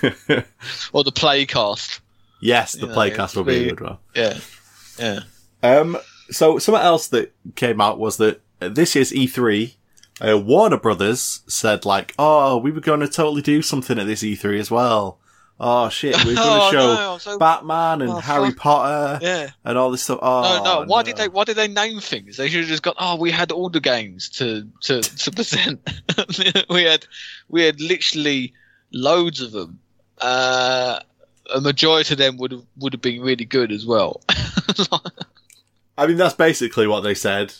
[0.92, 2.00] or the Playcast.
[2.40, 3.98] yes, the You Playcast it's will be a good one.
[4.14, 4.38] Yeah,
[4.98, 5.20] yeah.
[5.62, 5.98] Um,
[6.30, 9.74] so something else that came out was that this year's E3,
[10.26, 14.22] uh, Warner Brothers said like, "Oh, we were going to totally do something at this
[14.22, 15.18] E3 as well."
[15.60, 18.56] Oh shit, we we're going to Oh, show no, so- Batman and Oh, Harry fuck.
[18.58, 19.50] Potter Yeah.
[19.64, 20.20] and all this stuff.
[20.22, 20.86] Oh, No, no.
[20.86, 21.04] Why no.
[21.06, 21.28] did they?
[21.28, 22.36] Why did they name things?
[22.36, 22.94] They should have just gone.
[22.98, 25.80] Oh, we had all the games to to to present.
[26.70, 27.06] we had
[27.48, 28.52] we had literally
[28.92, 29.80] loads of them.
[30.20, 31.00] Uh,
[31.54, 34.20] a majority of them would have would have been really good as well.
[35.96, 37.52] I mean, that's basically what they said.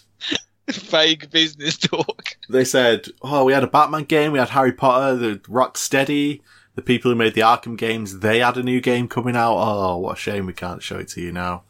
[0.71, 2.37] Vague business talk.
[2.49, 6.43] They said, "Oh, we had a Batman game, we had Harry Potter, the Rocksteady,
[6.79, 8.21] the people who made the Arkham games.
[8.21, 9.57] They had a new game coming out.
[9.59, 11.65] Oh, what a shame we can't show it to you now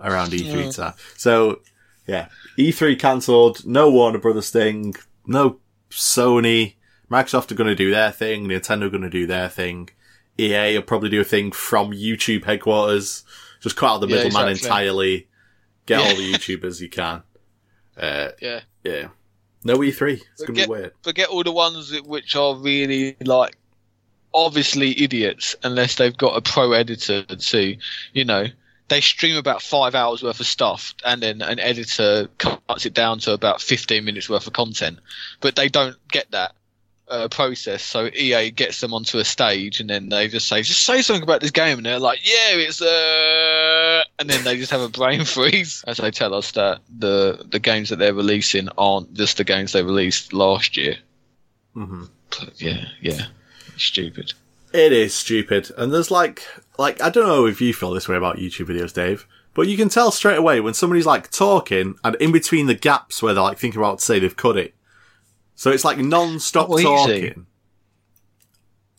[0.00, 0.70] around E3 Yeah.
[0.70, 1.60] time." So,
[2.06, 3.66] yeah, E3 cancelled.
[3.66, 4.94] No Warner Brothers thing.
[5.26, 5.58] No
[5.90, 6.74] Sony.
[7.10, 8.48] Microsoft are going to do their thing.
[8.48, 9.90] Nintendo are going to do their thing.
[10.38, 13.24] EA will probably do a thing from YouTube headquarters.
[13.60, 14.68] Just cut out the Yeah, middleman exactly.
[14.68, 15.28] entirely.
[15.86, 16.06] Get Yeah.
[16.08, 17.22] all the YouTubers you can.
[17.96, 18.60] Uh, Yeah.
[18.84, 19.08] yeah.
[19.64, 20.14] No E3.
[20.14, 20.92] It's But going to get- be weird.
[21.02, 23.56] Forget all the ones which are really like
[24.36, 27.76] obviously idiots unless they've got a pro editor to,
[28.12, 28.46] you know,
[28.88, 33.18] they stream about five hours worth of stuff and then an editor cuts it down
[33.18, 34.98] to about 15 minutes worth of content.
[35.40, 36.54] But they don't get that
[37.08, 37.82] uh, process.
[37.82, 41.22] So EA gets them onto a stage and then they just say, just say something
[41.22, 41.78] about this game.
[41.78, 45.96] And they're like, yeah, it's, uh, and then they just have a brain freeze as
[45.96, 49.82] they tell us that the, the games that they're releasing aren't just the games they
[49.82, 50.96] released last year.
[51.74, 53.26] hmm But yeah, yeah,
[53.76, 54.32] stupid.
[54.72, 55.70] It is stupid.
[55.78, 56.42] And there's like,
[56.78, 59.78] like, I don't know if you feel this way about YouTube videos, Dave, But you
[59.78, 63.42] can tell straight away when somebody's like talking and in between the gaps where they're
[63.42, 64.74] like thinking about to say they've cut it.
[65.54, 67.46] So it's like non-stop Oh, talking.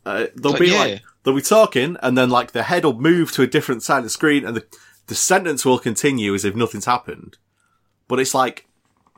[0.04, 0.80] Uh, they'll But be yeah.
[0.80, 4.00] like, they'll be talking and then like the head will move to a different side
[4.00, 4.66] of the screen and the,
[5.06, 7.38] the sentence will continue as if nothing's happened.
[8.08, 8.66] But it's like,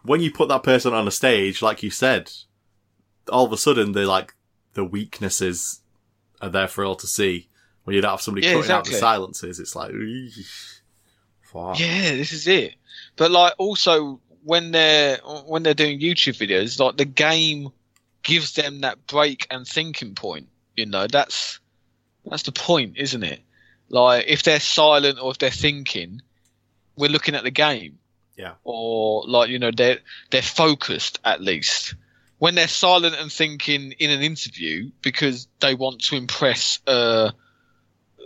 [0.04, 2.34] when you put that person on a stage, like you said,
[3.32, 4.36] all of a sudden they're like,
[4.80, 5.82] the weaknesses
[6.42, 7.50] are there for all to see.
[7.84, 9.92] When you don't have somebody Yeah, cutting out the silences, it's like.
[11.54, 12.76] Yeah, this is it.
[13.18, 17.72] But like also when they're when they're doing YouTube videos, like the game
[18.24, 20.48] gives them that break and thinking point.
[20.78, 21.60] You know, that's
[22.24, 23.42] that's the point, isn't it?
[23.90, 26.22] Like if they're silent or if they're thinking,
[26.96, 28.00] we're looking at the game.
[28.38, 28.54] Yeah.
[28.64, 30.00] Or like, you know, they're
[30.30, 31.96] they're focused at least.
[32.40, 37.34] When they're silent and thinking in an interview because they want to impress a,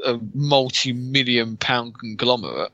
[0.05, 2.71] a multi-million pound conglomerate,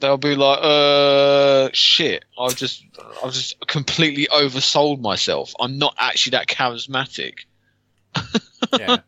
[0.00, 2.24] they'll be like, "Uh, shit!
[2.38, 2.84] I've just,
[3.24, 5.54] I've just completely oversold myself.
[5.58, 7.44] I'm not actually that charismatic."
[8.78, 8.98] yeah.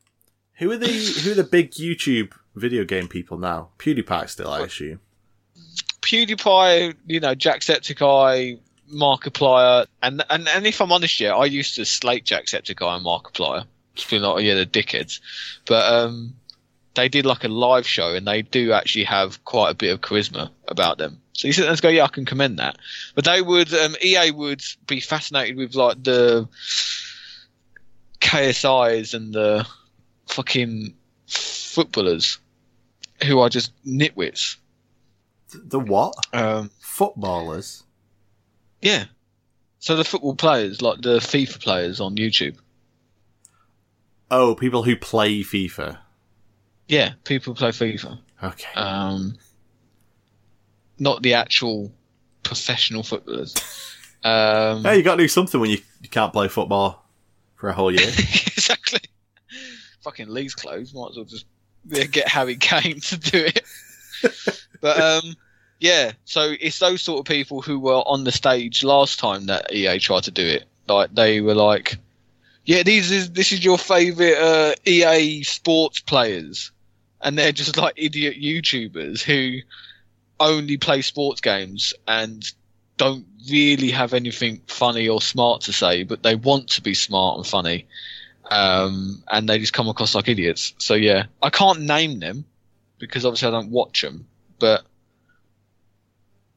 [0.59, 3.71] Who are the who are the big YouTube video game people now?
[3.79, 5.01] PewDiePie still, I assume.
[6.01, 8.61] PewDiePie, you know, Jacksepticeye,
[8.93, 13.65] Markiplier, and and and if I'm honest, yeah, I used to slate Jacksepticeye and Markiplier,
[13.95, 15.21] just being like, oh yeah, they're dickheads,
[15.67, 16.35] but um,
[16.95, 20.01] they did like a live show, and they do actually have quite a bit of
[20.01, 21.21] charisma about them.
[21.33, 22.79] So you sit there and go, yeah, I can commend that.
[23.15, 26.49] But they would, um, EA would be fascinated with like the
[28.21, 29.67] KSIs and the
[30.29, 30.95] fucking
[31.27, 32.39] footballers
[33.25, 34.57] who are just nitwits.
[35.53, 36.15] The what?
[36.33, 37.84] Um, Footballers.
[38.85, 39.07] Yeah.
[39.79, 42.57] So the football players, like the FIFA players on YouTube.
[44.31, 45.99] Oh, people who play FIFA.
[46.87, 48.19] Yeah, people play FIFA.
[48.43, 48.75] Okay.
[48.75, 49.37] Um,
[50.99, 51.93] not the actual
[52.43, 53.55] professional footballers.
[54.25, 57.05] Um, hey, you got to do something when you, you can't play football
[57.57, 58.09] for a whole year.
[58.09, 59.01] exactly.
[60.01, 60.95] Fucking Lee's clothes.
[60.95, 61.45] Might as well just
[61.89, 63.61] yeah, get Harry Kane to do it.
[64.81, 65.37] but um,
[65.85, 66.13] yeah.
[66.25, 69.99] So it's those sort of people who were on the stage last time that EA
[69.99, 70.65] tried to do it.
[70.89, 71.99] Like they were like,
[72.65, 76.71] "Yeah, these is this is your favorite uh, EA sports players,"
[77.21, 79.61] and they're just like idiot YouTubers who
[80.41, 82.51] only play sports games and
[82.97, 87.37] don't really have anything funny or smart to say, but they want to be smart
[87.37, 87.87] and funny.
[88.51, 90.73] Um, and they just come across like idiots.
[90.79, 92.47] So yeah, I can't name them
[92.99, 94.27] because obviously I don't watch them,
[94.59, 94.87] but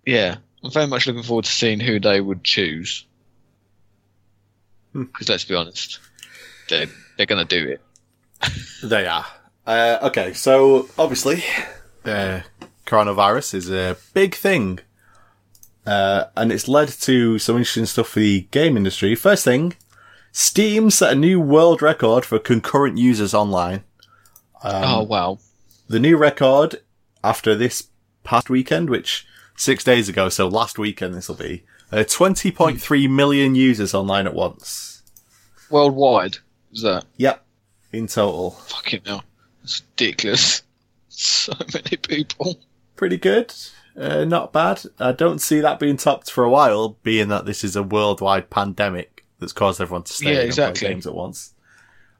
[0.08, 3.06] yeah, I'm very much looking forward to seeing who they would choose.
[4.94, 5.04] Hmm.
[5.04, 6.00] Because let's be honest,
[6.70, 6.88] they're,
[7.18, 7.82] they're going to do it.
[8.84, 9.26] they are.
[9.66, 11.44] Uh, okay, so obviously,
[12.06, 12.40] uh,
[12.86, 14.80] coronavirus is a big thing.
[15.86, 19.14] Uh, and it's led to some interesting stuff for the game industry.
[19.14, 19.74] First thing,
[20.32, 23.84] Steam set a new world record for concurrent users online.
[24.64, 25.40] Um, oh wow,
[25.88, 26.82] the new record
[27.24, 27.90] after this
[28.24, 29.27] past weekend, which
[29.58, 34.34] six days ago, so last weekend this will be, uh, 20.3 million users online at
[34.34, 35.04] once.
[35.70, 36.38] worldwide
[36.72, 37.44] is that Yep,
[37.92, 38.52] in total.
[38.52, 39.24] fucking hell?
[39.62, 40.64] That's ridiculous.
[41.10, 42.60] So many people.
[42.96, 43.52] Pretty good.
[44.00, 44.84] Uh, not bad.
[45.00, 48.52] I don't see that being topped for a while, being that this is a worldwide
[48.52, 50.88] pandemic that's caused everyone to stay Yeah, exactly.
[50.88, 51.56] games at once.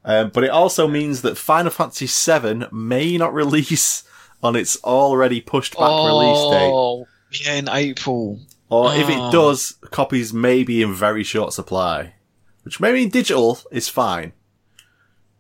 [0.04, 4.04] Um, but it also means that Final Fantasy VII may not release
[4.42, 7.06] on its already pushed back release date.
[7.34, 8.40] Oh, yeah, in April.
[8.70, 9.32] Or if it Oh.
[9.32, 12.16] does, copies may be in very short supply.
[12.64, 14.34] Which maybe in digital is fine.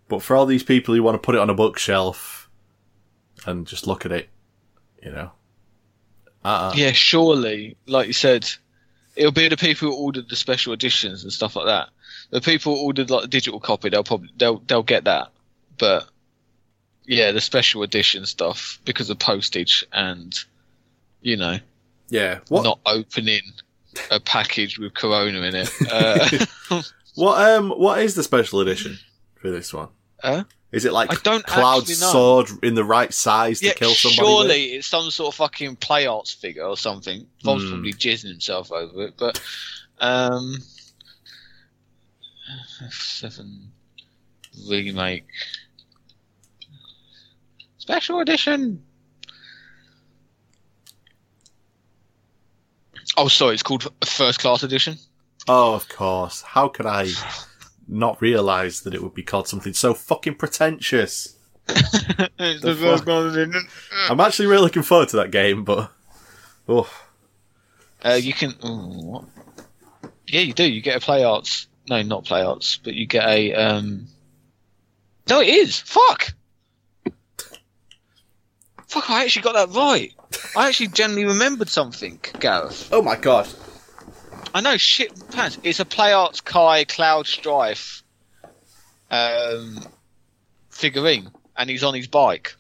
[0.07, 2.49] But for all these people who want to put it on a bookshelf
[3.45, 4.29] and just look at it,
[5.03, 5.31] you know.
[6.45, 6.71] Uh-uh.
[6.75, 8.49] Yeah, surely, like you said,
[9.17, 11.89] it'll be the people who ordered the special editions and stuff like that.
[12.29, 15.29] The people who ordered like the digital copy, they'll probably they'll they'll get that.
[15.77, 16.07] But
[17.05, 20.33] yeah, the special edition stuff because of postage and
[21.21, 21.57] you know
[22.10, 22.39] Yeah.
[22.49, 23.41] What not opening
[24.12, 25.72] a package with Corona in it.
[25.91, 26.82] Uh,
[27.16, 28.97] what um what is the special edition
[29.41, 29.89] for this one?
[30.22, 30.43] Huh?
[30.72, 34.16] Is it like I don't Cloud's sword in the right size to yeah, kill somebody?
[34.18, 34.80] surely with?
[34.80, 37.26] it's some sort of fucking play arts figure or something.
[37.43, 37.70] Bob's Hmm.
[37.70, 39.41] probably jizzing himself over it, but
[39.99, 40.58] um,
[42.89, 43.72] seven
[44.70, 45.26] remake
[47.78, 48.84] special edition.
[53.16, 54.97] Oh, sorry, it's called First Class Edition.
[55.47, 56.41] Oh, of course.
[56.41, 57.10] How could I
[57.88, 61.36] not realise that it would be called something so fucking pretentious?
[61.70, 63.03] it's The the First?
[63.05, 63.68] Class Edition.
[64.10, 65.91] I'm actually really looking forward to that game, but
[66.68, 66.89] Oh,
[68.03, 68.53] Uh, you can.
[68.66, 69.26] ooh?
[70.28, 70.70] Yeah, you do.
[70.70, 71.68] You get a play arts.
[71.89, 73.53] No, not play arts, but you get a.
[73.53, 74.08] Um...
[75.30, 75.80] No, it is.
[75.80, 76.34] Fuck.
[78.88, 79.10] Fuck!
[79.10, 80.14] I actually got that right.
[80.55, 82.89] I actually genuinely remembered something, Gareth.
[82.91, 83.47] oh my god!
[84.53, 85.57] I know, shit pants.
[85.63, 88.03] It's a Play Arts Kai Cloud Strife
[89.11, 89.80] um,
[90.69, 92.55] figurine, and he's on his bike.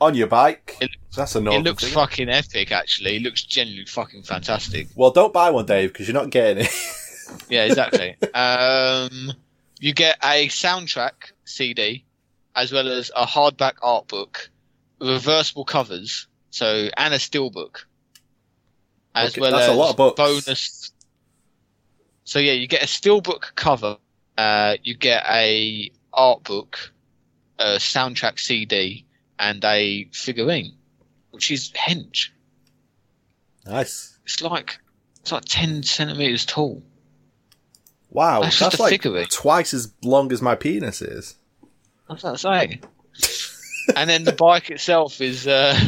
[0.00, 0.76] On your bike.
[0.80, 1.92] It- That's a it looks thing.
[1.94, 3.16] fucking epic, actually.
[3.16, 4.88] It looks genuinely fucking fantastic.
[4.94, 6.70] well, don't buy one, Dave, because you're not getting it.
[7.48, 8.14] Yeah, exactly.
[8.34, 9.32] um,
[9.80, 12.04] you get a soundtrack CD,
[12.54, 14.48] as well as a hardback art book,
[15.00, 17.84] reversible covers, so and a steelbook,
[19.14, 20.16] as Okay, well that's as a lot of books.
[20.16, 20.90] bonus.
[22.24, 23.98] So yeah, you get a steelbook cover,
[24.38, 26.92] uh, you get a art book,
[27.58, 29.04] a soundtrack CD,
[29.38, 30.72] and a figurine,
[31.30, 32.30] which is hench.
[33.66, 34.18] nice.
[34.24, 34.78] It's like
[35.20, 36.82] it's like ten centimeters tall.
[38.10, 39.26] Wow, That's that's, like figurine.
[39.30, 41.34] twice as long as my penis is.
[42.06, 42.80] What's that saying?
[43.96, 45.78] and then the bike itself is uh,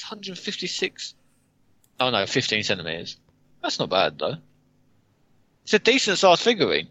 [0.00, 1.14] it's 156.
[2.00, 3.16] Oh no, 15 centimeters.
[3.62, 4.36] That's not bad though.
[5.64, 6.88] It's a decent sized figurine.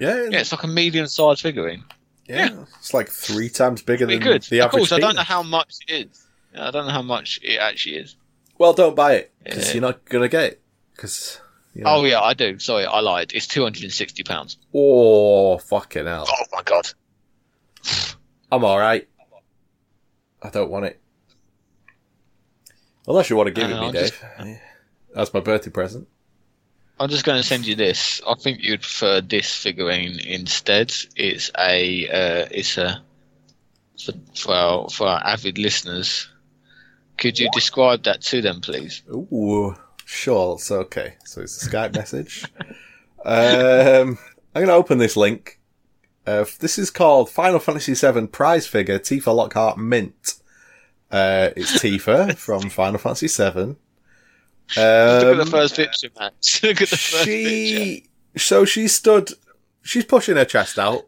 [0.00, 1.84] Yeah, Yeah, it's like a medium sized figurine.
[2.26, 2.64] yeah.
[2.80, 4.42] It's like three times bigger Pretty than good.
[4.42, 4.82] the of average.
[4.82, 6.26] Of course, I don't know how much it is.
[6.54, 8.16] Yeah, I don't know how much it actually is.
[8.58, 9.74] Well, don't buy it because Yeah.
[9.74, 10.62] you're not gonna get it.
[10.96, 11.40] Because
[11.84, 12.58] Oh yeah, I do.
[12.58, 13.32] Sorry, I lied.
[13.34, 14.56] It's 260 pounds.
[14.74, 16.88] oh fucking hell, Oh my god.
[18.50, 19.08] I'm all right.
[20.42, 21.00] I don't want it.
[23.06, 24.10] Unless you want to give it me, I'll Dave.
[24.38, 24.60] just-
[25.14, 26.08] That's my birthday present.
[27.00, 28.20] I'm just going to send you this.
[28.28, 30.92] I think you'd prefer this figurine instead.
[31.16, 33.02] It's a, uh, it's a,
[34.04, 36.28] for, for our for our avid listeners.
[37.18, 39.02] Could you describe that to them, please?
[39.10, 39.74] Ooh,
[40.04, 40.54] sure.
[40.54, 41.14] It's okay.
[41.24, 42.44] So it's a Skype message.
[43.24, 44.18] Um,
[44.54, 45.58] I'm going to open this link.
[46.26, 50.34] Uh, this is called Final Fantasy VII Prize Figure Tifa Lockhart Mint.
[51.12, 53.50] Uh, it's Tifa from Final Fantasy VII.
[53.54, 53.76] Look
[54.76, 56.30] at the Um, first picture, man.
[56.62, 58.08] Look at the first picture.
[58.36, 59.30] so she stood,
[59.82, 61.06] she's pushing her chest out.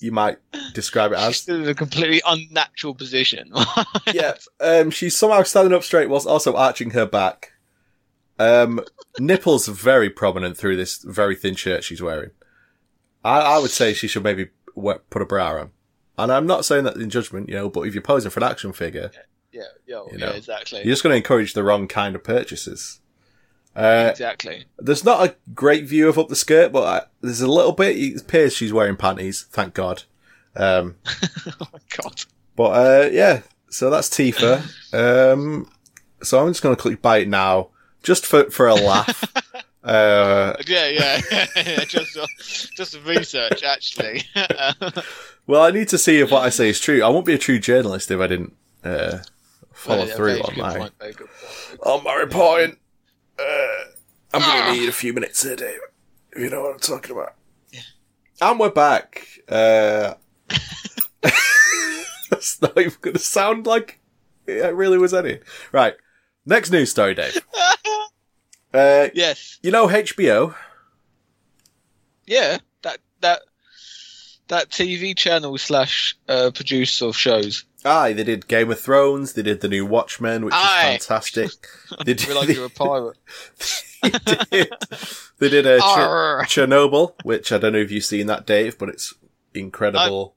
[0.00, 0.38] You might
[0.72, 1.38] describe it as.
[1.38, 3.50] still in a completely unnatural position.
[4.14, 7.52] yeah, um, she's somehow standing up straight whilst also arching her back.
[8.38, 8.80] Um,
[9.18, 12.30] nipples very prominent through this very thin shirt she's wearing.
[13.24, 15.70] I, I would say she should maybe put a bra on.
[16.16, 18.50] And I'm not saying that in judgment, you know, but if you're posing for an
[18.50, 19.20] action figure, yeah,
[19.52, 20.80] yeah, You yeah, know, exactly.
[20.80, 23.00] you're just going to encourage the wrong kind of purchases.
[23.76, 24.64] Uh, exactly.
[24.78, 27.96] there's not a great view of up the skirt, but I, there's a little bit.
[27.96, 30.02] It appears she's wearing panties, thank God.
[30.56, 30.96] Um,
[31.60, 32.22] Oh my god.
[32.56, 34.62] But uh, yeah, so that's Tifa.
[34.92, 35.70] Um,
[36.22, 37.68] so I'm just going to click buy it now,
[38.02, 39.22] just for for a laugh.
[39.84, 41.20] uh, Yeah, yeah,
[41.56, 41.84] yeah.
[41.84, 44.24] just, just research, actually.
[45.46, 47.02] well, I need to see if what I say is true.
[47.02, 49.18] I won't be a true journalist if I didn't uh,
[49.80, 51.30] follow Yeah, through very on good my point, very point.
[51.82, 52.76] on my reporting.
[53.38, 53.84] Uh,
[54.34, 55.78] I'm going to need a few minutes here, Dave.
[56.32, 57.34] If you know what I'm talking about.
[58.42, 59.26] And we're back.
[59.48, 60.14] Uh,
[62.30, 64.00] that's not even going to sound like
[64.46, 65.40] it really was any.
[65.72, 65.94] Right.
[66.46, 67.38] Next news story, Dave.
[68.72, 69.58] Uh, Yes.
[69.64, 70.54] you know HBO?
[72.26, 73.42] Yeah, that that
[74.46, 77.64] that TV channel slash uh, producer of shows.
[77.84, 79.32] Aye, they did Game of Thrones.
[79.32, 80.96] They did the new Watchmen, which Aye.
[80.98, 81.50] is fantastic.
[82.04, 83.18] They did, Feel like you're a pirate.
[84.02, 84.72] they did,
[85.38, 86.44] they did a Cher- Arr.
[86.44, 89.14] Chernobyl, which I don't know if you've seen that, Dave, but it's
[89.54, 90.34] incredible.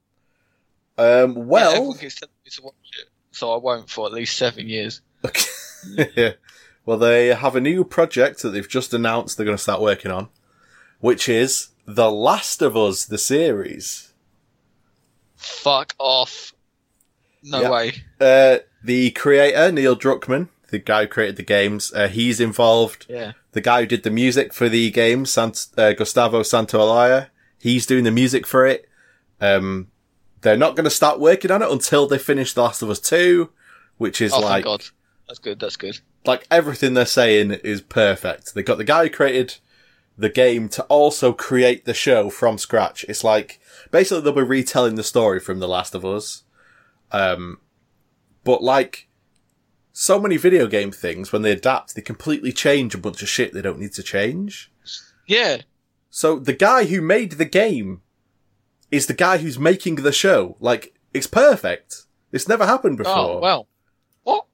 [0.96, 4.36] Um, well, everyone keeps telling me to watch it, so I won't for at least
[4.36, 5.00] seven years.
[6.16, 6.32] yeah.
[6.86, 10.10] Well, they have a new project that they've just announced they're going to start working
[10.10, 10.28] on,
[11.00, 14.12] which is The Last of Us, the series.
[15.36, 16.53] Fuck off.
[17.44, 17.70] No Yeah.
[17.70, 17.92] way.
[18.20, 23.06] Uh, the creator, Neil Druckmann, the guy who created the games, uh, he's involved.
[23.08, 23.32] Yeah.
[23.52, 27.28] The guy who did the music for the game, Sant- uh, Gustavo Santaolalla,
[27.58, 28.88] he's doing the music for it.
[29.40, 29.88] Um,
[30.40, 33.00] they're not going to start working on it until they finish The Last of Us
[33.00, 33.50] 2,
[33.98, 34.84] which is Oh, like, God.
[35.28, 35.58] That's good.
[35.60, 36.00] That's good.
[36.26, 38.54] like everything they're saying is perfect.
[38.54, 39.56] They got the guy who created
[40.16, 43.04] the game to also create the show from scratch.
[43.08, 46.43] It's like, basically they'll be retelling the story from The Last of Us.
[47.12, 47.58] Um,
[48.42, 49.08] but like,
[49.92, 53.52] so many video game things, when they adapt, they completely change a bunch of shit
[53.52, 54.72] they don't need to change.
[55.26, 55.58] Yeah.
[56.10, 58.02] So the guy who made the game
[58.90, 60.56] is the guy who's making the show.
[60.60, 62.02] Like, it's perfect.
[62.32, 63.14] It's never happened before.
[63.14, 63.68] Oh well.
[64.24, 64.46] What?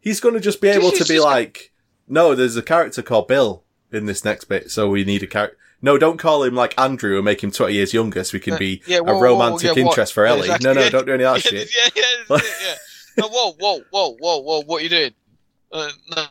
[0.00, 1.72] He's going to just be able to be like,
[2.06, 5.56] no, there's a character called Bill in this next bit, so we need a character.
[5.82, 8.56] No, don't call him like Andrew and make him 20 years younger so we can
[8.56, 10.42] be Yeah, a whoa, whoa, romantic yeah, interest for Ellie.
[10.42, 11.70] exactly, no, no, don't do any of that yeah, shit.
[11.76, 12.74] yeah, yeah, yeah.
[13.18, 14.62] No, whoa, whoa, whoa, whoa, whoa!
[14.62, 15.12] What are you doing?
[15.72, 16.24] Uh, no,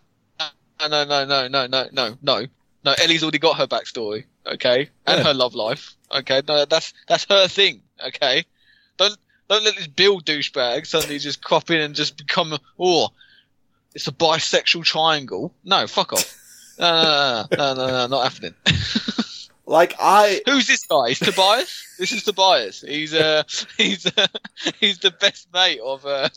[0.87, 2.45] no, no, no, no, no, no, no,
[2.83, 2.93] no.
[3.03, 5.23] Ellie's already got her backstory, okay, and Yeah.
[5.25, 6.41] her love life, okay.
[6.47, 8.45] No, that's that's her thing, okay.
[8.97, 9.15] Don't
[9.49, 13.09] don't let this Bill douchebag suddenly just crop in and just become oh,
[13.93, 15.53] it's a bisexual triangle.
[15.63, 16.37] No, fuck off.
[16.79, 18.55] No, no, no, no, no, no, not happening.
[19.71, 21.09] Like, I, Who's this guy?
[21.09, 21.87] It's Tobias.
[21.97, 22.81] This is Tobias.
[22.81, 23.43] He's uh,
[23.77, 24.27] he's uh,
[24.79, 26.29] he's the best mate of uh.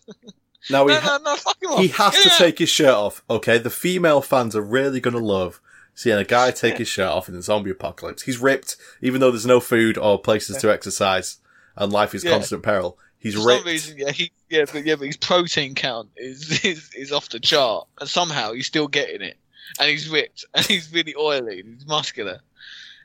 [0.70, 1.80] now he, No, ha- no, no, fuck him off.
[1.80, 3.22] he has to take his shirt off.
[3.30, 5.60] Okay, the female fans are really going to love
[5.94, 8.22] seeing a guy take his shirt off in the zombie apocalypse.
[8.22, 11.38] He's ripped, even though there's no food or places to exercise
[11.76, 12.32] and life is Yeah.
[12.32, 12.98] constant peril.
[13.18, 13.64] He's For some ripped.
[13.66, 17.40] reason, yeah, he, yeah, but yeah, but his protein count is, is is off the
[17.40, 19.38] chart, and somehow he's still getting it,
[19.80, 22.40] and he's ripped, and he's really oily, and he's muscular,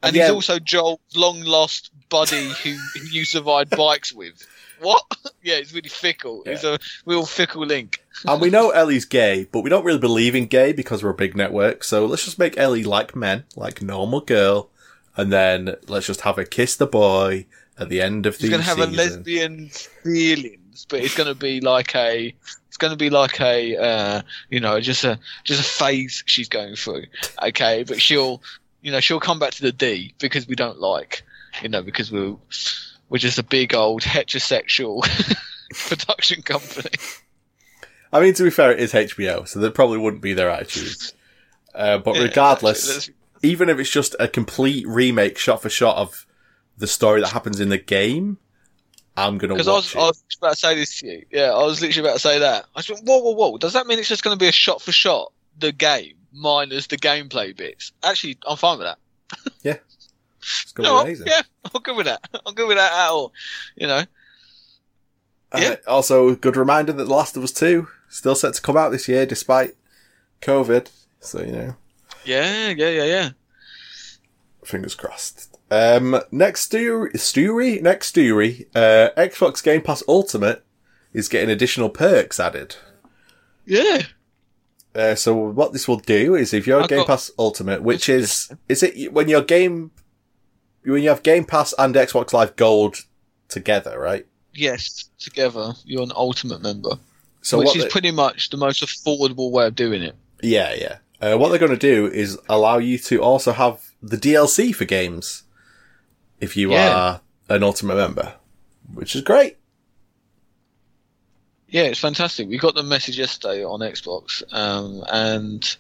[0.04, 0.24] and Yeah.
[0.24, 4.46] he's also Joel's long lost buddy who, who used to ride bikes with.
[4.82, 5.04] What?
[5.44, 6.44] yeah, it's really fickle.
[6.46, 8.04] He's a real fickle link.
[8.26, 11.14] and we know Ellie's gay, but we don't really believe in gay because we're a
[11.14, 11.84] big network.
[11.84, 14.70] So let's just make Ellie like men, like normal girl,
[15.18, 17.46] and then let's just have her kiss the boy
[17.78, 18.94] at the end of He's the gonna have season.
[18.94, 22.34] a lesbian feelings, but it's gonna be like a.
[22.68, 26.76] It's gonna be like a, uh, you know, just a just a phase she's going
[26.76, 27.04] through.
[27.44, 28.42] Okay, but she'll,
[28.82, 31.24] you know, she'll come back to the D because we don't like,
[31.62, 32.36] you know, because we're
[33.10, 35.02] we're just a big old heterosexual
[35.88, 36.90] production company.
[38.12, 40.96] I mean, to be fair, it is HBO, so that probably wouldn't be their attitude.
[41.76, 43.10] Uh, but Yeah, regardless, that's-
[43.42, 46.26] even if it's just a complete remake, shot for shot of
[46.78, 48.38] the story that happens in the game,
[49.16, 49.98] I'm gonna watch Because I was, it.
[49.98, 51.26] I was about to say this to you.
[51.32, 52.66] Yeah, I was literally about to say that.
[52.76, 53.58] I just went, whoa, whoa, whoa.
[53.58, 56.88] Does that mean it's just going to be a shot for shot, the game, minus
[56.88, 57.92] the gameplay bits?
[58.04, 58.98] Actually, I'm fine with that.
[59.64, 59.78] Yeah.
[60.42, 61.28] It's You know be amazing.
[61.28, 61.42] Yeah,
[61.76, 62.22] I'm good with that.
[62.46, 63.34] I'm good with that at all.
[63.76, 64.04] You know,
[65.52, 65.76] Uh, Yeah.
[65.88, 69.08] also, good reminder that The Last of Us 2 still set to come out this
[69.08, 69.76] year despite
[70.42, 70.88] COVID.
[71.20, 71.76] So, you know,
[72.24, 73.30] yeah, yeah, yeah, yeah.
[74.64, 75.58] fingers crossed.
[75.72, 80.64] Um, next story, story, next story, uh, Xbox Game Pass Ultimate
[81.14, 82.76] is getting additional perks added.
[83.66, 84.04] Yeah,
[85.00, 88.10] Uh, so what this will do is if you're a Game got- Pass Ultimate, which
[88.10, 89.92] is, is it when your game,
[90.84, 92.98] when you have Game Pass and Xbox Live Gold
[93.48, 94.26] together, right?
[94.54, 96.90] yes, together, you're an ultimate member,
[97.42, 100.16] So which is they- pretty much the most affordable way of doing it.
[100.42, 100.98] Yeah, yeah.
[101.22, 104.86] Uh, what they're going to do is allow you to also have the DLC for
[104.86, 105.44] games
[106.42, 106.94] if you Yeah.
[106.96, 108.34] are an Ultimate member,
[108.94, 109.58] which is great.
[111.70, 112.50] Yeah, it's fantastic.
[112.50, 115.78] We got the message yesterday on Xbox, um, and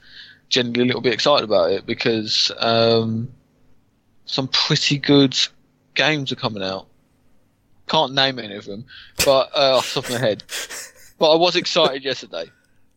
[0.50, 3.32] generally a little bit excited about it because um,
[4.26, 5.36] some pretty good
[5.96, 6.88] games are coming out.
[7.88, 8.86] Can't name any of them,
[9.26, 10.44] but uh, off the top of my head.
[11.18, 12.46] But I was excited yesterday.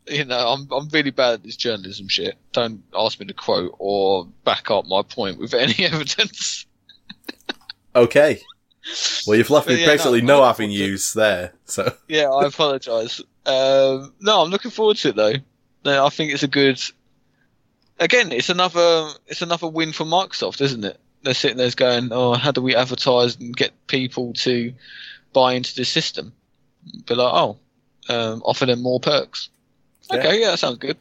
[0.06, 2.36] You know, I'm I'm really bad at this journalism shit.
[2.52, 6.66] Don't ask me to quote or back up my point with any evidence.
[7.96, 8.40] Okay.
[9.26, 11.52] Well, you've left me yeah, basically no, no avenues there.
[11.64, 13.20] So, yeah, I apologise.
[13.46, 15.34] Um, no, I'm looking forward to it though.
[15.84, 16.80] No, I think it's a good.
[17.98, 20.98] Again, it's another it's another win for Microsoft, isn't it?
[21.22, 24.72] They're sitting there going, "Oh, how do we advertise and get people to
[25.32, 26.32] buy into the system?"
[27.06, 27.58] Be like, "Oh,
[28.08, 29.48] um, offer them more perks."
[30.10, 30.18] Yeah.
[30.18, 30.96] Okay, yeah, that sounds good.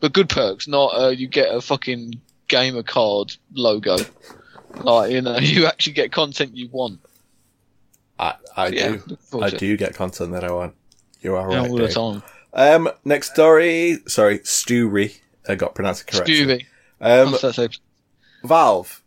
[0.00, 3.96] But good perks, not uh, you get a fucking gamer card logo.
[4.76, 7.00] Like you know, you actually get content you want.
[8.18, 8.96] I, I Yeah,
[9.30, 9.42] do.
[9.42, 10.74] I do get content that I want.
[11.20, 11.58] You are right.
[11.68, 11.94] all the Dave.
[11.94, 12.22] time.
[12.52, 13.98] Um, next story.
[14.06, 15.18] Sorry, Stewie.
[15.48, 16.34] I got pronounced it correctly.
[16.34, 16.66] Scooby.
[17.00, 17.36] Um?
[18.44, 19.02] Valve,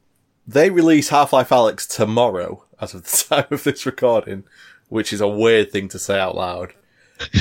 [0.48, 4.44] they release Half-Life Alyx tomorrow, as of the time of this recording,
[4.90, 6.74] which is a weird thing to say out loud.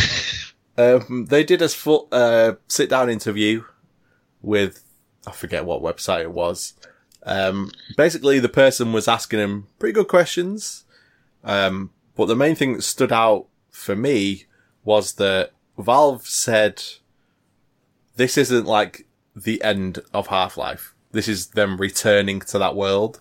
[0.78, 3.64] um, they did a full, uh, sit-down interview
[4.42, 4.84] with,
[5.26, 6.74] I forget what website it was.
[7.24, 10.84] Um, basically the person was asking him pretty good questions.
[11.42, 14.44] Um, but the main thing that stood out for me
[14.84, 16.82] was that Valve said,
[18.16, 20.94] this isn't like the end of Half-Life.
[21.12, 23.20] This is them returning to that world.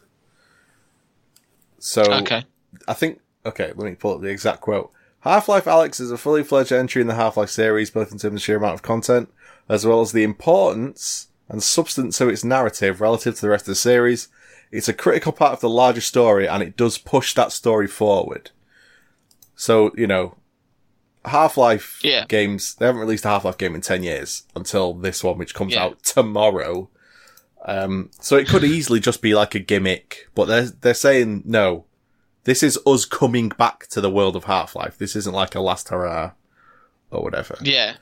[1.79, 2.45] So Okay.
[2.87, 4.91] I think okay, let me pull up the exact quote.
[5.21, 8.41] Half-Life Alyx is a fully fledged entry in the Half-Life series, both in terms of
[8.41, 9.29] sheer amount of content,
[9.69, 13.67] as well as the importance and substance of its narrative relative to the rest of
[13.71, 14.27] the series.
[14.71, 18.51] It's a critical part of the larger story, and it does push that story forward.
[19.55, 20.37] So, you know,
[21.25, 22.25] Half Life Yeah.
[22.27, 25.53] games, they haven't released a Half Life game in 10 years until this one, which
[25.53, 25.83] comes Yeah.
[25.85, 26.89] out tomorrow.
[27.65, 31.85] Um, so it could easily just be like a gimmick, but they're, they're saying no.
[32.45, 34.97] This is us coming back to the world of Half Life.
[34.97, 36.31] This isn't like a last hurrah
[37.09, 37.57] or whatever.
[37.61, 37.95] Yeah,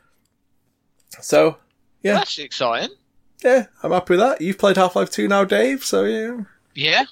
[1.19, 1.57] So,
[2.01, 2.95] yeah, that's exciting.
[3.43, 4.41] Yeah, I'm happy with that.
[4.41, 6.41] You've played Half Life 2 now, Dave, so yeah.
[6.75, 7.03] Yeah,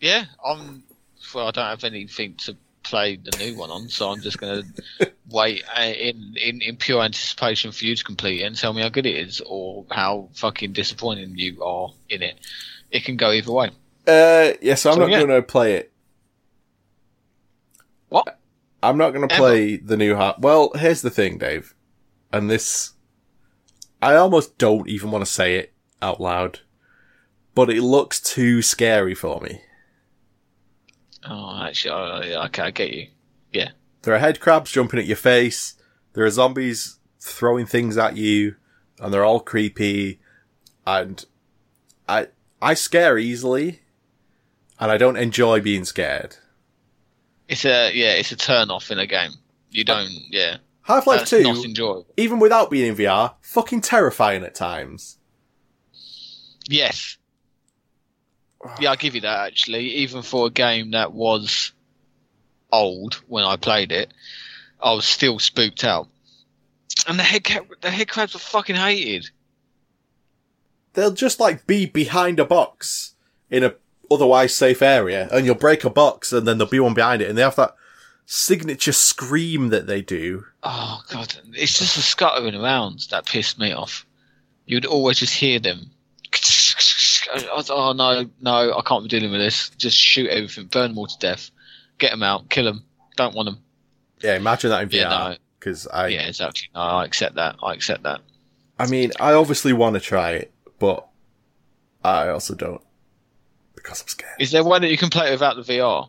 [0.00, 0.24] yeah.
[0.44, 0.82] I'm.
[1.34, 4.62] Well, I don't have anything to play the new one on, so I'm just going
[5.00, 8.72] to wait uh, in, in in pure anticipation for you to complete it and tell
[8.72, 12.38] me how good it is, or how fucking disappointing you are in it.
[12.90, 13.70] It can go either way.
[14.06, 15.18] Uh, yeah, so I'm So, not yeah.
[15.18, 15.92] going to play it.
[18.08, 18.38] What?
[18.82, 20.38] I'm not going to play the new Half.
[20.38, 21.74] Well, here's the thing, Dave,
[22.32, 22.92] and this,
[24.00, 26.60] I almost don't even want to say it out loud,
[27.54, 29.60] but it looks too scary for me.
[31.28, 33.08] Oh, actually, yeah, okay, I get you.
[33.52, 33.70] Yeah,
[34.02, 35.74] There are head crabs jumping at your face.
[36.12, 38.54] There are zombies throwing things at you,
[39.00, 40.20] and they're all creepy.
[40.86, 41.24] And
[42.08, 42.28] I
[42.62, 43.80] I scare easily,
[44.78, 46.36] and I don't enjoy being scared.
[47.48, 49.32] it's a yeah, it's a turn off in a game.
[49.70, 50.58] You don't, yeah.
[50.88, 52.06] Half Life Two, not enjoyable.
[52.16, 55.18] even without being in VR, fucking terrifying at times.
[56.66, 57.18] Yes.
[58.80, 59.84] Yeah, I'll give you that actually.
[59.96, 61.72] Even for a game that was
[62.72, 64.14] old when I played it,
[64.80, 66.08] I was still spooked out.
[67.06, 67.46] And the head
[67.82, 69.28] the head crabs were fucking hated.
[70.94, 73.14] They'll just like be behind a box
[73.50, 73.74] in a
[74.10, 77.28] otherwise safe area, and you'll break a box, and then there'll be one behind it,
[77.28, 77.74] and they have that
[78.30, 80.44] signature scream that they do.
[80.62, 84.06] Oh god, it's just the scuttering around that pissed me off.
[84.66, 85.90] You'd always just hear them.
[87.56, 89.70] Was, oh no, no, I can't be dealing with this.
[89.70, 91.50] Just shoot everything, burn them all to death,
[91.98, 92.84] get them out, kill them.
[93.16, 93.58] Don't want them.
[94.22, 95.30] Yeah, imagine that in Yeah, VR.
[95.30, 95.36] no.
[95.58, 96.68] Because I, Yeah, exactly.
[96.74, 97.56] No, I accept that.
[97.62, 98.20] I accept that.
[98.78, 101.06] I mean, I obviously want to try it, but
[102.04, 102.82] I also don't
[103.74, 104.36] because I'm scared.
[104.38, 106.08] Is there one that you can play without the VR?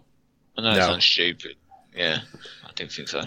[0.58, 0.88] I know that No.
[0.88, 1.56] sounds stupid.
[2.00, 2.20] Yeah,
[2.66, 3.24] I didn't think so.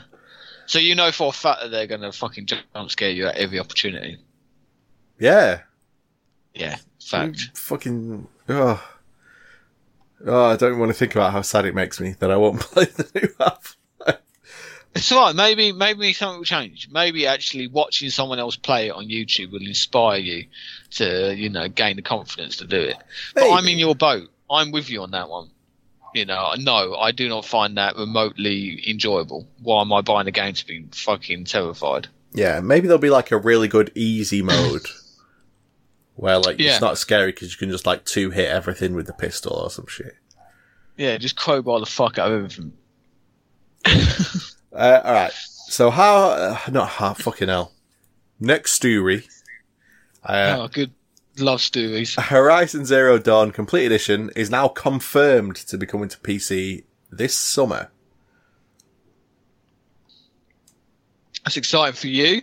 [0.65, 3.37] So you know for a fact that they're going to fucking jump scare you at
[3.37, 4.17] every opportunity.
[5.19, 5.61] Yeah,
[6.55, 7.51] Yeah, fact.
[7.55, 8.27] fucking.
[8.49, 8.83] Oh.
[10.27, 12.61] oh, I don't want to think about how sad it makes me that I won't
[12.61, 13.77] play the new half.
[14.95, 15.35] It's alright.
[15.35, 16.89] Maybe maybe something will change.
[16.91, 20.47] Maybe actually watching someone else play it on YouTube will inspire you
[20.93, 22.97] to you know gain the confidence to do it.
[23.35, 24.31] But I'm in your boat.
[24.51, 25.51] I'm with you on that one.
[26.15, 29.47] You know, no, I do not find that remotely enjoyable.
[29.63, 32.09] Why am I buying a game to be fucking terrified?
[32.35, 34.87] Yeah, maybe there'll be like a really good easy mode
[36.17, 36.73] where like Yeah.
[36.73, 39.71] it's not scary because you can just like two hit everything with the pistol or
[39.71, 40.17] some shit.
[40.99, 42.73] Yeah, just crowbar the fuck out of everything.
[44.75, 45.33] Uh, all right.
[45.35, 46.31] So how?
[46.31, 47.13] Uh, not how?
[47.13, 47.73] Fucking hell.
[48.41, 49.27] Next story.
[50.25, 50.93] Uh, oh, good.
[51.39, 52.15] Love stories.
[52.17, 57.91] Horizon Zero Dawn Complete Edition is now confirmed to be coming to PC this summer.
[61.45, 62.43] That's exciting for you.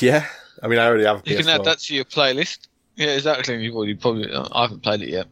[0.00, 0.26] Yeah,
[0.62, 1.22] I mean, I already have.
[1.24, 1.54] You can PS4.
[1.54, 2.68] add that to your playlist.
[2.96, 3.62] Yeah, exactly.
[3.62, 4.30] You've already probably.
[4.32, 5.26] Uh, I haven't played it yet.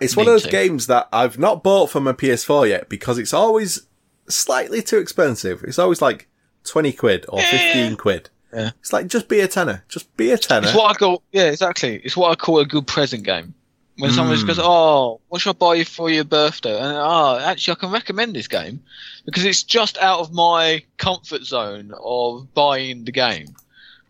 [0.00, 0.50] It's one of those too.
[0.50, 3.86] games that I've not bought for my PS4 yet because it's always
[4.28, 5.64] slightly too expensive.
[5.64, 6.28] It's always like
[6.64, 7.50] twenty quid or Yeah.
[7.50, 8.30] fifteen quid.
[8.52, 8.70] Yeah.
[8.80, 9.84] It's like just be a tenner.
[9.88, 10.66] Just be a tenner.
[10.68, 11.22] It's what I call.
[11.32, 11.96] Yeah, exactly.
[12.04, 13.54] It's what I call a good present game.
[13.98, 14.48] When someone just Mm.
[14.48, 17.90] goes, "Oh, what should I buy you for your birthday?" and oh, actually, I can
[17.90, 18.82] recommend this game
[19.26, 23.54] because it's just out of my comfort zone of buying the game,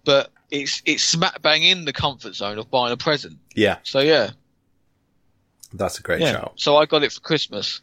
[0.05, 3.37] but it's it's smack bang in the comfort zone of buying a present.
[3.57, 4.31] yeah, So yeah,
[5.73, 6.33] that's a great yeah.
[6.33, 6.53] shout.
[6.57, 7.81] So I got it for Christmas,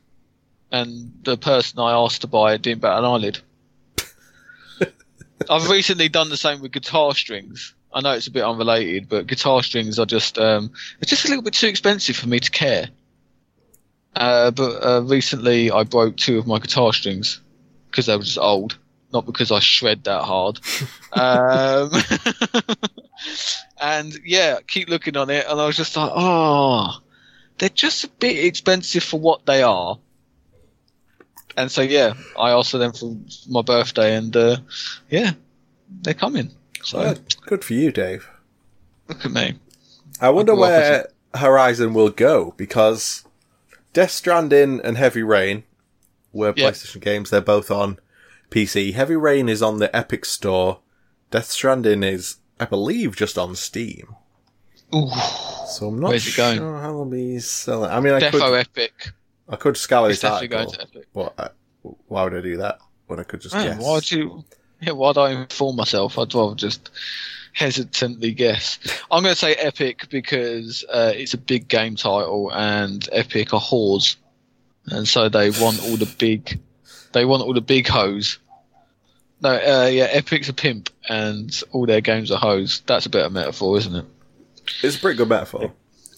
[0.71, 3.39] and the person I asked to buy it didn't bat an eyelid.
[5.49, 7.73] I've recently done the same with guitar strings.
[7.93, 11.29] I know it's a bit unrelated, but guitar strings are just um, it's just a
[11.29, 12.89] little bit too expensive for me to care.
[14.15, 17.39] Uh, but uh, recently I broke two of my guitar strings
[17.89, 18.77] because they were just old,
[19.13, 20.59] not because I shred that hard.
[21.13, 21.91] um,
[23.81, 26.99] and yeah, keep looking on it, and I was just like, oh,
[27.57, 29.97] they're just a bit expensive for what they are.
[31.57, 33.17] And so yeah, I asked them for
[33.49, 34.57] my birthday, and uh,
[35.09, 35.31] yeah,
[36.03, 36.51] they're coming.
[36.83, 37.15] So Well,
[37.47, 38.29] good for you, Dave.
[39.09, 39.55] look at me.
[40.21, 43.25] I wonder up where Horizon will go because
[43.93, 45.63] Death Stranding and Heavy Rain
[46.31, 46.69] were Yeah.
[46.69, 47.29] PlayStation games.
[47.31, 47.99] They're both on
[48.51, 48.93] PC.
[48.93, 50.79] Heavy Rain is on the Epic Store.
[51.31, 54.15] Death Stranding is, I believe, just on Steam.
[54.95, 55.09] Ooh,
[55.67, 56.81] So I'm not Where's it sure going?
[56.81, 57.91] how they'll be selling.
[57.91, 59.11] I mean, I Defo could, Epic.
[59.49, 61.07] I could scour this article, going to Epic.
[61.13, 61.49] but I,
[62.07, 63.81] why would I do that when I could just guess?
[63.81, 64.43] why'd you?
[64.81, 66.19] Yeah, why do I inform myself?
[66.19, 66.91] I'd rather just
[67.53, 68.77] hesitantly guess.
[69.09, 73.59] I'm going to say Epic because uh, it's a big game title and Epic are
[73.59, 74.17] whores,
[74.87, 76.59] and so they want all the big,
[77.13, 78.37] they want all the big hoes.
[79.41, 82.81] No, uh, yeah, Epic's a pimp and all their games are hoes.
[82.87, 84.05] That's a better metaphor, isn't it?
[84.83, 85.71] It's a pretty good metaphor.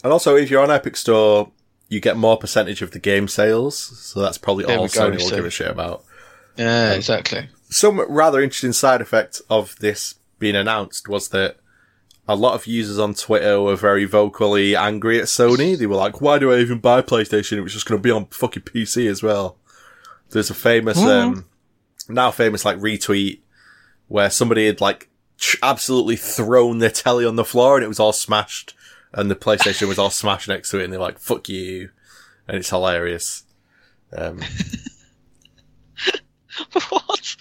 [0.04, 1.52] And also, if you're on Epic Store,
[1.90, 5.18] you get more percentage of the game sales, so that's probably There all go, Sony
[5.18, 6.06] will so- give a shit about.
[6.56, 7.50] Yeah, exactly.
[7.70, 11.58] Some rather interesting side effect of this being announced was that
[12.28, 15.78] a lot of users on Twitter were very vocally angry at Sony.
[15.78, 17.58] They were like, "Why do I even buy PlayStation?
[17.58, 19.58] It was just going to be on fucking PC as well."
[20.32, 21.46] There's a famous, um,
[22.08, 23.40] now famous like retweet
[24.08, 25.10] where somebody had like
[25.64, 28.74] absolutely thrown their telly on the floor and it was all smashed,
[29.14, 31.89] and the PlayStation was all smashed next to it, and they're like, "Fuck you,"
[32.47, 33.43] and it's hilarious.
[34.12, 34.39] Um,
[36.89, 37.36] what?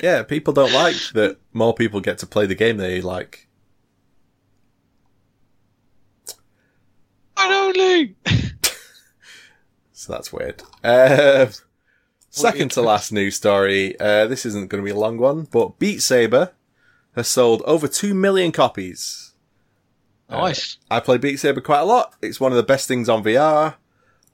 [0.00, 3.48] yeah, people don't like that more people get to play the game they like.
[7.36, 8.16] Not only.
[10.02, 10.60] So that's weird.
[10.82, 11.50] Um,
[12.28, 13.94] second to last news story.
[14.00, 16.50] Uh, this isn't going to be a long one, but Beat Saber
[17.14, 19.31] has sold over 2 million copies.
[20.30, 20.78] Nice.
[20.90, 22.14] I play Beat Saber quite a lot.
[22.22, 23.74] It's one of the best things on VR,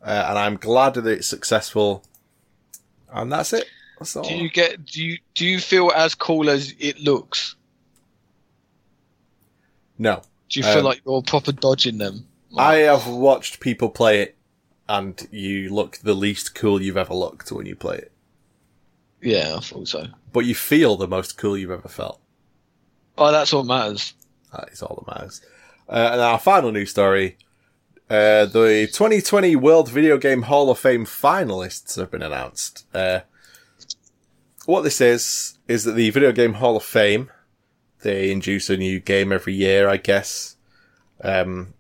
[0.03, 2.05] uh, and I'm glad that it's successful.
[3.13, 3.67] And that's it.
[3.99, 4.23] That's all.
[4.23, 4.85] Do you get?
[4.87, 7.57] Do you do you feel as cool as it looks?
[9.99, 10.23] no.
[10.51, 12.27] Do you feel Um, like you're proper dodging them?
[12.57, 14.37] I have watched people play it,
[14.89, 18.13] and you look the least cool you've ever looked when you play it.
[19.21, 20.07] Yeah, I thought so.
[20.33, 22.21] But you feel the most cool you've ever felt.
[23.19, 24.15] Oh, that's what matters.
[24.53, 25.43] That is all that matters.
[25.89, 27.37] Uh, and our final news story.
[28.11, 32.87] Uh, the 2020 World Video Game Hall of Fame finalists have been announced.
[32.95, 33.21] Uh,
[34.67, 37.31] what this is, is that the Video Game Hall of Fame,
[38.03, 40.57] they induce a new game every year, I guess.
[41.23, 41.75] Um,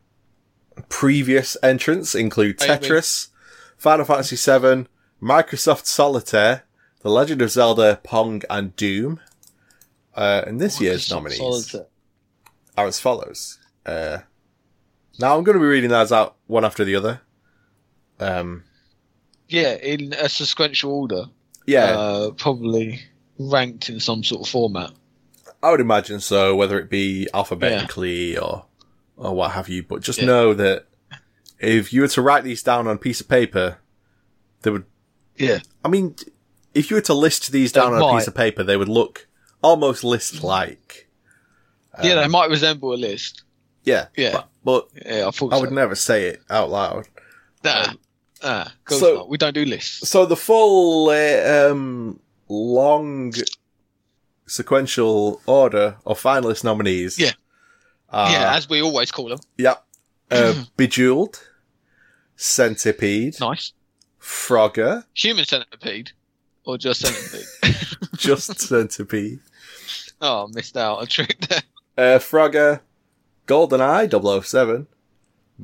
[0.88, 2.58] previous entrants include.
[2.58, 3.28] Tetris,
[3.76, 4.86] Final Fantasy VII,
[5.22, 6.64] Microsoft Solitaire,
[7.00, 9.20] The Legend of Zelda, Pong, and Doom.
[10.14, 11.86] Uh, and this year's nominees Solitaire.
[12.76, 13.58] are as follows.
[13.88, 14.18] Uh,
[15.18, 17.20] now I'm going to be reading those out one after the other.
[18.20, 18.64] Um,
[19.48, 21.24] Yeah, in a sequential order.
[21.66, 23.00] yeah, Uh, probably
[23.38, 24.90] ranked in some sort of format.
[25.62, 28.66] I would imagine so, whether it be alphabetically or
[29.16, 29.82] or what have you.
[29.82, 30.26] But just Yeah.
[30.26, 30.86] know that
[31.58, 33.78] if you were to write these down on a piece of paper,
[34.62, 34.84] they would.
[35.36, 35.58] Yeah.
[35.84, 36.14] I mean,
[36.74, 38.88] if you were to list these They down on a piece of paper, they would
[38.88, 39.26] look
[39.62, 41.08] almost list-like.
[42.04, 43.42] yeah, Um, they might resemble a list.
[43.84, 44.32] Yeah, Yeah.
[44.32, 45.60] But, but Yeah, I thought I so.
[45.62, 47.06] would never say it out loud.
[47.64, 47.92] Nah,
[48.42, 49.28] nah, course so- not.
[49.28, 50.08] We don't do lists.
[50.08, 53.32] So the full uh, um, long
[54.46, 57.18] sequential order of finalist nominees.
[57.18, 57.32] Yeah.
[58.10, 59.38] Are, yeah, as we always call them.
[59.58, 59.84] Yep.
[60.30, 61.42] Uh, Bejeweled,
[62.36, 63.72] Centipede, Nice.
[64.20, 66.12] Frogger, Human centipede,
[66.64, 67.46] or just centipede?
[68.16, 69.40] just Centipede,
[70.20, 71.62] oh, missed out a trick there.
[71.96, 72.80] uh, Frogger,
[73.48, 74.08] GoldenEye
[74.44, 74.86] 007,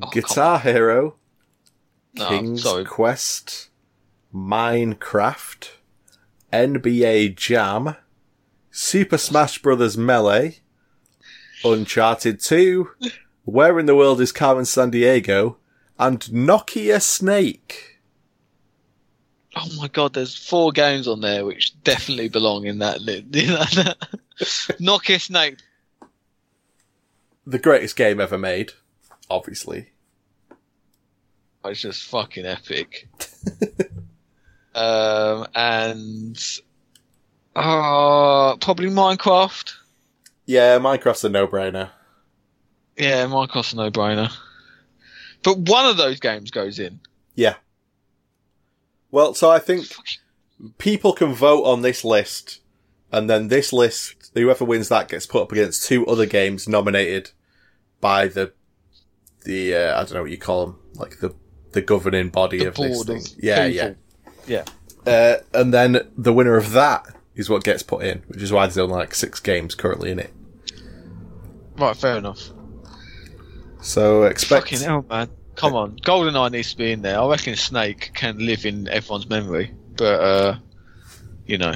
[0.01, 1.15] Oh, Guitar Hero,
[2.15, 2.83] No, King's sorry.
[2.83, 3.69] Quest,
[4.33, 5.69] Minecraft,
[6.51, 7.95] NBA Jam,
[8.71, 9.95] Super Smash Bros.
[9.95, 10.57] Melee,
[11.63, 12.89] Uncharted 2,
[13.45, 15.55] Where in the World is Carmen Sandiego,
[15.97, 17.99] and Nokia Snake.
[19.55, 23.31] Oh my god, there's four games on there which definitely belong in that list.
[24.81, 25.59] Nokia Snake.
[27.47, 28.73] The greatest game ever made,
[29.29, 29.89] obviously.
[31.63, 33.07] It's just fucking epic.
[34.75, 36.37] um, and
[37.55, 39.73] uh, probably Minecraft.
[40.45, 41.89] Yeah, Minecraft's a no-brainer.
[42.97, 44.31] Yeah, Minecraft's a no-brainer.
[45.43, 46.99] But one of those games goes in.
[47.35, 47.55] Yeah.
[49.11, 49.85] Well, so I think
[50.77, 52.61] people can vote on this list,
[53.11, 57.31] and then this list, whoever wins that gets put up against two other games nominated
[58.01, 58.53] by the
[59.43, 61.33] the uh, I don't know what you call them, like the
[61.71, 63.21] the governing body The of this thing.
[63.37, 63.95] Yeah, people.
[64.47, 64.63] Yeah.
[65.05, 65.11] yeah.
[65.11, 67.05] Uh, and then the winner of that
[67.35, 70.19] is what gets put in, which is why there's only like six games currently in
[70.19, 70.33] it.
[71.77, 72.49] Right, fair enough.
[73.81, 75.29] So expect Fucking hell, man.
[75.55, 75.97] Come on.
[75.97, 77.19] GoldenEye needs to be in there.
[77.19, 79.73] I reckon Snake can live in everyone's memory.
[79.95, 80.57] But, uh,
[81.45, 81.73] you know,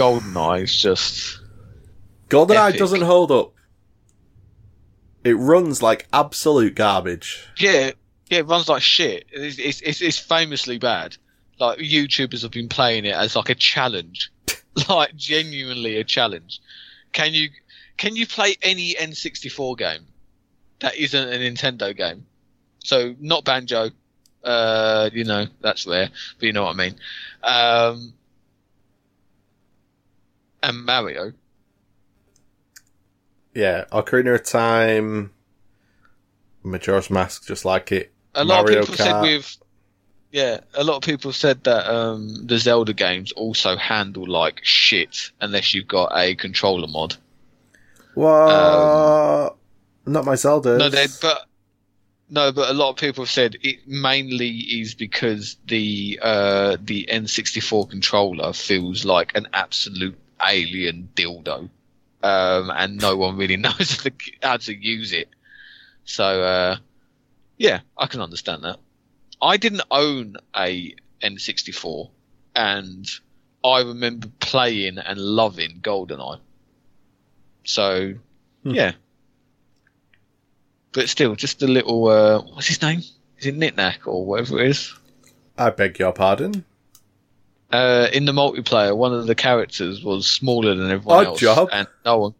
[0.00, 1.40] GoldenEye is just.
[2.28, 2.78] GoldenEye epic.
[2.78, 3.52] doesn't hold up.
[5.24, 7.46] It runs like absolute garbage.
[7.58, 7.90] Yeah,
[8.30, 9.26] yeah, it runs like shit.
[9.30, 11.16] It's, it's, it's, it's famously bad.
[11.58, 14.32] Like, YouTubers have been playing it as like a challenge.
[14.88, 16.60] like genuinely a challenge.
[17.12, 17.50] Can you
[17.96, 20.06] can you play any N64 game
[20.78, 22.24] that isn't a Nintendo game?
[22.78, 23.90] So not Banjo,
[24.42, 26.94] uh, you know that's rare, but you know what I mean.
[27.42, 28.14] Um,
[30.62, 31.32] and Mario.
[33.54, 35.32] Yeah, Ocarina of Time,
[36.62, 38.12] Majora's Mask, just like it.
[38.34, 39.22] A lot Mario of people said Kart.
[39.22, 39.56] with
[40.32, 45.32] yeah, a lot of people said that um, the Zelda games also handle like shit
[45.40, 47.16] unless you've got a controller mod.
[48.14, 49.56] What?
[50.06, 50.78] Not my Zelda.
[50.78, 51.46] No, they but
[52.28, 57.08] no, but a lot of people have said it mainly is because the uh, the
[57.10, 61.68] N64 controller feels like an absolute alien dildo,
[62.22, 64.12] um, and no one really knows how to,
[64.42, 65.28] how to use it.
[66.04, 66.76] So uh,
[67.56, 68.78] yeah, I can understand that.
[69.42, 72.10] I didn't own a N64,
[72.56, 73.08] and
[73.64, 76.40] I remember playing and loving GoldenEye.
[77.64, 78.14] So
[78.62, 78.70] Hmm.
[78.74, 78.92] yeah,
[80.92, 82.08] but still, just a little.
[82.08, 82.98] Uh, what's his name?
[83.38, 84.94] Is it Nick Nack or whatever it is?
[85.56, 86.64] I beg your pardon.
[87.72, 91.68] Uh, in the multiplayer, one of the characters was smaller than everyone Odd else, Job?
[91.72, 92.34] and no one.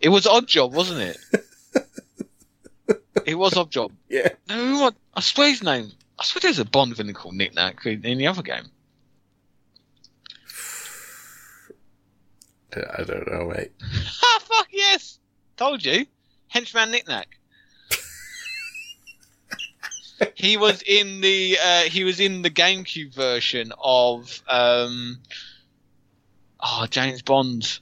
[0.00, 1.16] It was Oddjob, wasn't it?
[3.26, 3.92] it was Oddjob.
[4.10, 4.28] Yeah.
[4.48, 5.90] No, wa- I swear his name.
[6.18, 8.64] I swear there's a Bond villain called Nick Nack in, in the other game.
[12.76, 13.72] I don't know, mate.
[14.22, 15.18] Ah, fuck yes!
[15.56, 16.06] Told you.
[16.48, 17.38] Henchman Nick Nack.
[20.34, 25.18] He was in the uh, he was in the GameCube version of um
[26.60, 27.80] oh James Bond.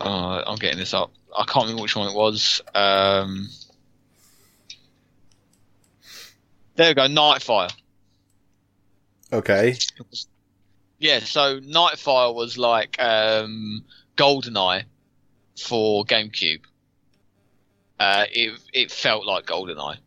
[0.00, 1.12] Oh, I'm getting this up.
[1.36, 2.60] I can't remember which one it was.
[2.74, 3.48] Um,
[6.74, 7.72] there we go, Nightfire.
[9.32, 9.76] Okay.
[10.98, 13.84] Yeah, so Nightfire was like um,
[14.16, 14.84] GoldenEye
[15.58, 16.62] for GameCube.
[17.98, 19.98] Uh, it it felt like GoldenEye,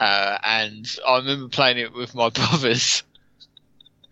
[0.00, 3.02] uh, and I remember playing it with my brothers.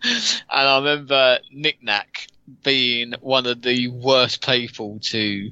[0.03, 2.27] and I remember Nick Nack
[2.63, 5.51] being one of the worst people to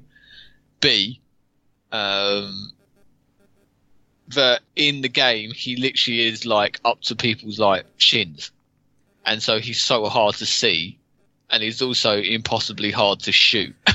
[0.81, 1.21] be.
[1.91, 2.71] Um,
[4.29, 8.51] that in the game he literally is like up to people's like chins
[9.25, 10.97] and so he's so hard to see,
[11.49, 13.75] and he's also impossibly hard to shoot.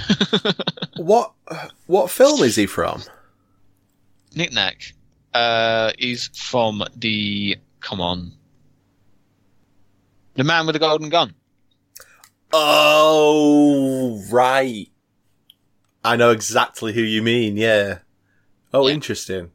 [0.97, 1.33] What
[1.87, 3.03] what film is he from?
[4.35, 4.93] Nick Nack
[5.35, 8.33] uh, is from the come on,
[10.35, 11.35] the man with the golden gun.
[12.53, 14.89] Oh, right.
[16.05, 17.57] I know exactly who you mean.
[17.57, 17.99] Yeah.
[18.73, 18.95] Oh, Yeah.
[18.95, 19.51] interesting.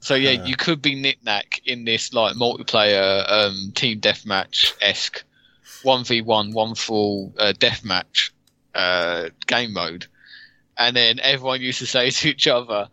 [0.00, 0.46] So yeah, Uh.
[0.46, 5.24] you could be Nick Nack in this like multiplayer um, team deathmatch esque
[5.82, 8.30] one v one one full uh, deathmatch
[8.74, 10.06] uh, game mode,
[10.76, 12.88] and then everyone used to say to each other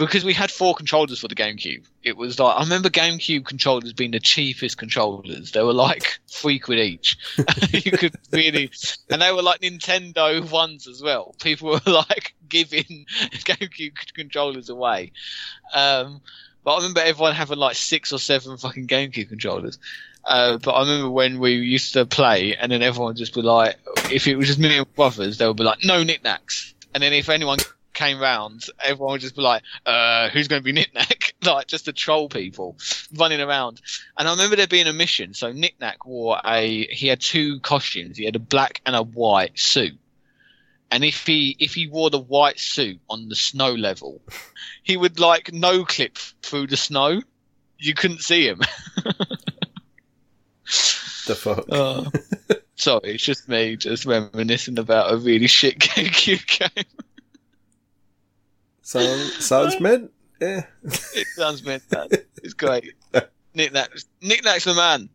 [0.00, 1.84] because we had four controllers for the GameCube.
[2.02, 5.52] It was like I remember GameCube controllers being the cheapest controllers.
[5.52, 7.18] They were like three quid each.
[7.70, 8.70] you could really,
[9.10, 11.34] and they were like Nintendo ones as well.
[11.40, 12.82] People were like giving
[13.20, 15.12] GameCube controllers away.
[15.74, 16.22] Um,
[16.64, 19.78] but I remember everyone having like six or seven fucking GameCube controllers.
[20.24, 23.42] Uh, but I remember when we used to play, and then everyone would just be
[23.42, 23.76] like,
[24.10, 26.74] if it was just me and brothers, they would be like, no Nick Nacks.
[26.94, 27.58] And then if anyone
[27.92, 31.34] came round, everyone would just be like, uh, who's going to be Nick Nack?
[31.44, 32.76] like, just to troll people
[33.14, 33.80] running around.
[34.18, 35.34] And I remember there being a mission.
[35.34, 38.16] So Nick Nack wore a, he had two costumes.
[38.16, 39.98] He had a black and a white suit.
[40.92, 44.20] And if he if he wore the white suit on the snow level,
[44.82, 47.22] he would like no clip through the snow.
[47.78, 48.60] You couldn't see him.
[51.26, 51.64] The fuck.
[51.70, 52.10] Uh,
[52.74, 56.84] sorry, it's just me just reminiscing about a really shit GameCube game.
[58.90, 59.40] Sounds eh.
[59.40, 60.10] sounds mint.
[60.40, 60.64] Yeah.
[60.82, 62.24] It sounds that.
[62.42, 62.92] It's great.
[63.54, 65.08] Nick Nack's, Nick the man.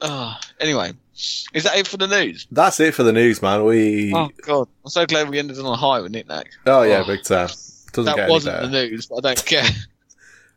[0.00, 2.46] Oh, anyway, is that it for the news?
[2.52, 3.64] That's it for the news, man.
[3.64, 4.14] We.
[4.14, 6.52] Oh God, I'm so glad we ended on a high with Nick Nack.
[6.64, 7.06] Oh yeah, Oh.
[7.08, 7.48] big time.
[7.92, 9.68] Doesn't get That wasn't the news, but I don't care.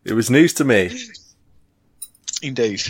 [0.03, 0.91] It was news to me.
[2.43, 2.83] Indeed.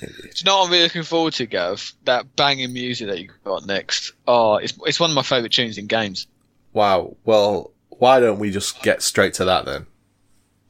[0.00, 1.92] Do you know what I'm really looking forward to, Gav?
[2.04, 4.12] That banging music that you got next.
[4.26, 6.26] Oh, it's it's one of my favourite tunes in games.
[6.72, 7.16] Wow.
[7.24, 7.71] Well,
[8.02, 9.86] why don't we just get straight to that then?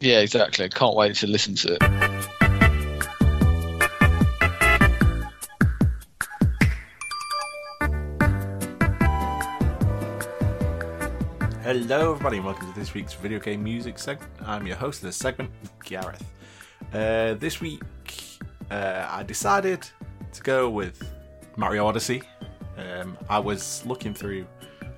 [0.01, 0.69] Yeah, exactly.
[0.69, 1.83] Can't wait to listen to it.
[11.63, 14.31] Hello, everybody, and welcome to this week's video game music segment.
[14.45, 15.51] I'm your host of this segment,
[15.87, 16.23] Gareth.
[16.93, 19.89] Uh, this week, uh, I decided
[20.35, 21.03] to go with
[21.57, 22.25] Mario Odyssey.
[22.77, 24.47] Um, I was looking through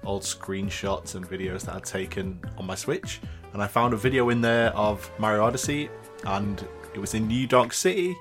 [0.04, 3.20] old screenshots and videos that I'd taken on my Switch,
[3.52, 5.88] and I found a video in there of Mario Odyssey,
[6.26, 8.16] and it was in New Donk City,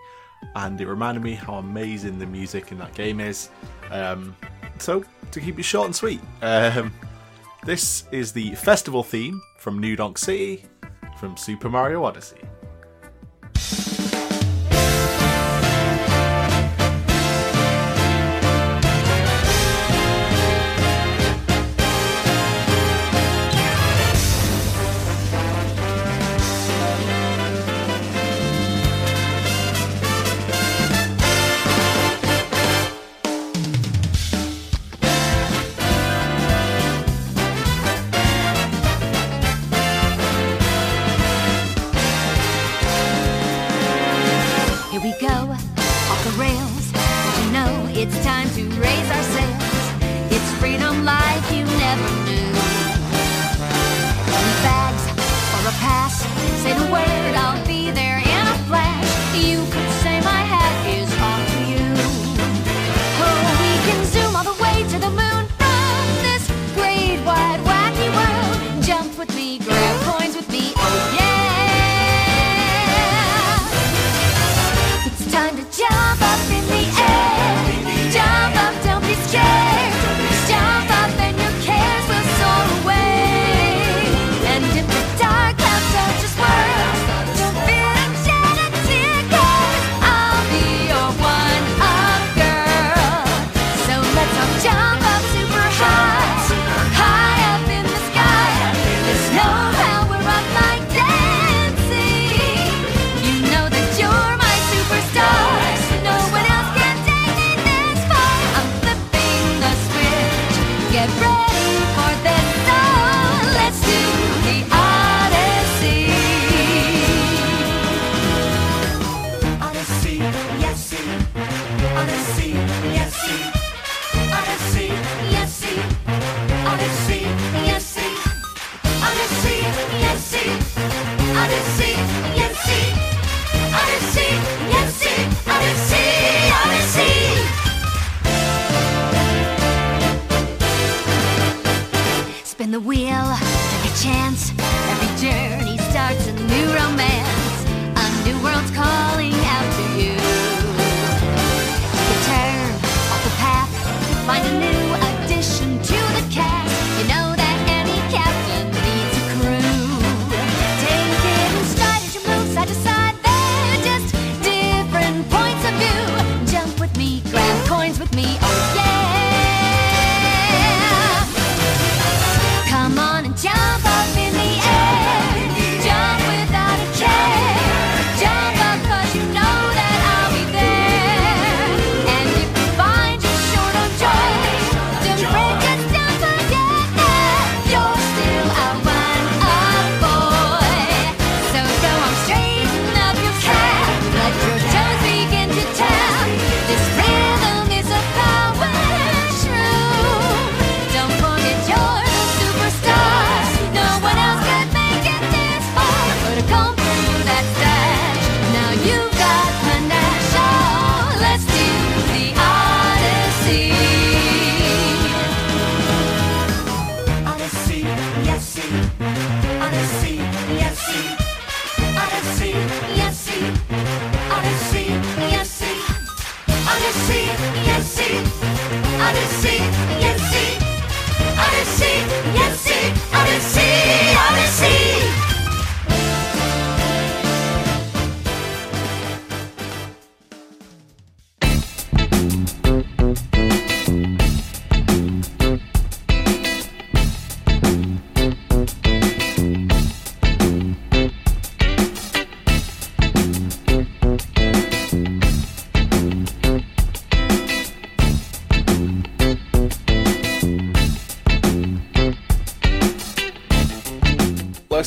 [0.56, 3.50] and it reminded me how amazing the music in that game is.
[3.92, 4.36] Um,
[4.80, 6.94] so, to keep it short and sweet, um,
[7.66, 10.66] this is the festival theme from New Donk City
[11.18, 12.42] from Super Mario Odyssey.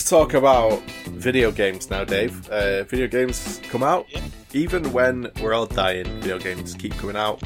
[0.07, 2.49] talk about video games now, Dave.
[2.49, 4.07] Uh, video games come out.
[4.09, 4.23] Yeah.
[4.53, 7.43] Even when we're all dying, video games keep coming out.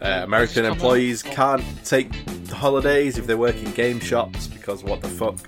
[0.00, 1.32] Uh, American employees out.
[1.32, 2.14] can't take
[2.50, 5.38] holidays if they work in game shops because what the fuck.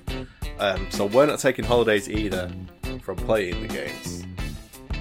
[0.59, 2.51] Um, so we're not taking holidays either
[3.03, 4.25] from playing the games.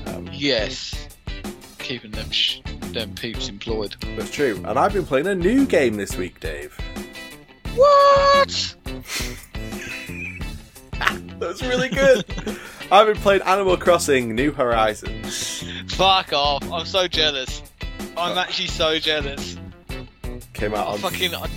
[0.05, 1.07] Um, yes,
[1.79, 2.61] keeping them sh-
[2.93, 3.95] them peeps employed.
[4.15, 4.61] That's true.
[4.65, 6.77] And I've been playing a new game this week, Dave.
[7.75, 8.75] What?
[11.39, 12.25] That was really good.
[12.91, 15.63] I've been playing Animal Crossing New Horizons.
[15.87, 16.69] Fuck off!
[16.69, 17.63] I'm so jealous.
[18.17, 19.57] I'm actually so jealous.
[20.53, 21.49] Came out I on fucking, I,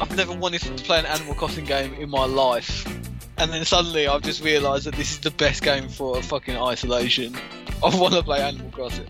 [0.00, 2.86] I've never wanted to play an Animal Crossing game in my life,
[3.36, 7.36] and then suddenly I've just realised that this is the best game for fucking isolation.
[7.84, 9.08] I want to play Animal Crossing.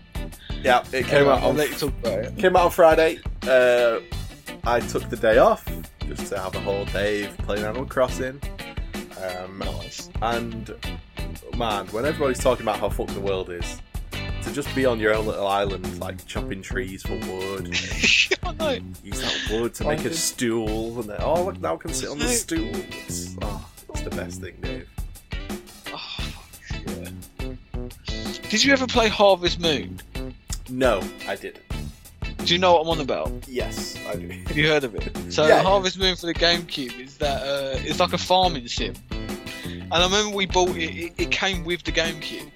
[0.61, 2.37] Yeah, it came Anyway, out I'll on let you talk about it.
[2.37, 3.19] Came out on Friday.
[3.43, 3.99] Uh,
[4.65, 5.65] I took the day off
[6.05, 8.41] just to have a whole day of playing Animal Crossing.
[9.23, 10.09] Um, Nice.
[10.21, 10.73] and
[11.57, 13.81] man, when everybody's talking about how fucked the world is,
[14.43, 19.47] to just be on your own little island, like chopping trees for wood, use that
[19.51, 22.27] wood to make a stool, and then oh look, now I can sit on the
[22.27, 22.69] stool.
[23.07, 24.87] It's, oh, it's the best thing, Dave.
[25.93, 26.43] Oh,
[26.87, 27.09] yeah.
[28.49, 29.99] Did you ever play Harvest Moon?
[30.69, 31.63] No, I didn't.
[32.37, 33.31] Do you know what I'm on about?
[33.47, 34.27] Yes, I do.
[34.29, 35.15] Have you heard of it?
[35.31, 35.61] So Yeah.
[35.61, 38.93] Harvest Moon for the GameCube is that uh, it's like a farming sim.
[39.65, 42.49] And I remember we bought it, it, it came with the GameCube.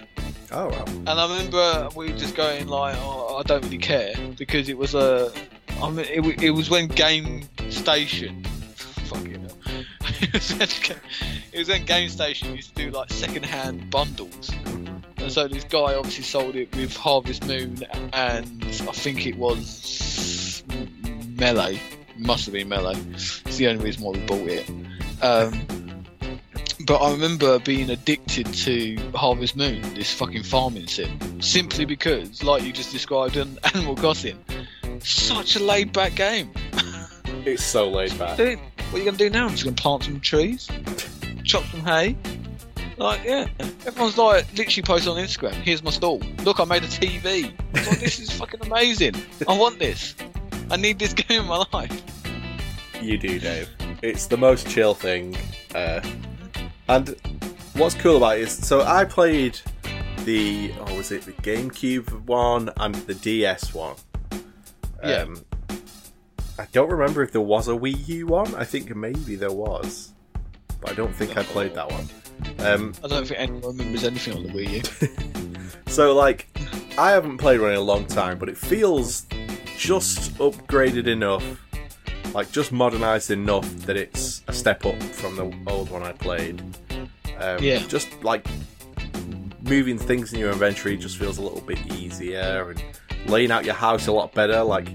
[0.52, 0.88] Oh well.
[0.88, 4.78] And I remember we were just going like, oh, I don't really care because it
[4.78, 5.32] was a,
[5.82, 8.44] I mean, it, it was when Game Station,
[9.06, 9.84] fucking hell,
[10.22, 10.98] it was when,
[11.52, 14.52] it was when Gamestation used to do like second-hand bundles.
[15.22, 17.78] And so this guy obviously sold it with Harvest Moon
[18.14, 20.64] and I think it was
[21.36, 21.80] Melee,
[22.18, 23.00] must have been Melee.
[23.14, 24.70] It's the only reason why we bought it.
[25.22, 26.06] Um,
[26.86, 32.64] but I remember being addicted to Harvest Moon, this fucking farming sim, simply because, like
[32.64, 34.44] you just described in Animal Crossing,
[35.00, 36.52] such a laid back game.
[37.46, 38.38] It's so laid back.
[38.38, 39.46] Dude, what are you gonna do now?
[39.46, 40.68] I'm just gonna plant some trees,
[41.44, 42.16] chop some hay.
[43.02, 43.48] Like, yeah,
[43.88, 45.54] everyone's like literally posting on Instagram.
[45.54, 46.20] Here's my stall.
[46.44, 47.52] Look, I made a TV.
[47.74, 49.16] Like, this is fucking amazing.
[49.48, 50.14] I want this.
[50.70, 52.00] I need this game in my life.
[53.02, 53.70] You do, Dave.
[54.04, 55.36] It's the most chill thing.
[55.74, 56.02] Uh,
[56.90, 57.16] and
[57.74, 59.60] what's cool about it is, so I played
[60.26, 63.96] the, oh, was it the GameCube one and the DS one?
[65.04, 65.24] Yeah.
[65.24, 65.44] Um,
[66.60, 68.54] I don't remember if there was a Wii U one.
[68.54, 70.14] I think maybe there was,
[70.80, 72.08] but I don't think I played that one.
[72.60, 75.72] Um, I don't think anyone remembers anything on the Wii U.
[75.92, 76.48] so like,
[76.98, 79.26] I haven't played one in a long time, but it feels
[79.78, 81.44] just upgraded enough,
[82.36, 86.62] like just modernized enough that it's a step up from the old one I played.
[87.40, 87.80] Um, Yeah.
[87.88, 88.46] Just like
[89.64, 92.84] moving things in your inventory just feels a little bit easier and
[93.30, 94.64] laying out your house a lot better.
[94.64, 94.88] Like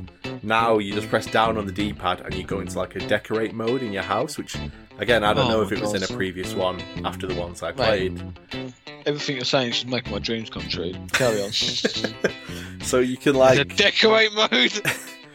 [0.43, 3.55] now you just press down on the D-pad and you go into like a decorate
[3.55, 4.57] mode in your house, which
[4.99, 7.63] again I don't Oh know if it was in a previous one after the ones
[7.63, 8.13] I Right.
[8.15, 8.23] played.
[9.07, 10.93] Everything you're saying is just making my dreams come true.
[11.13, 11.51] Carry on.
[12.83, 14.81] So you can the like decorate mode.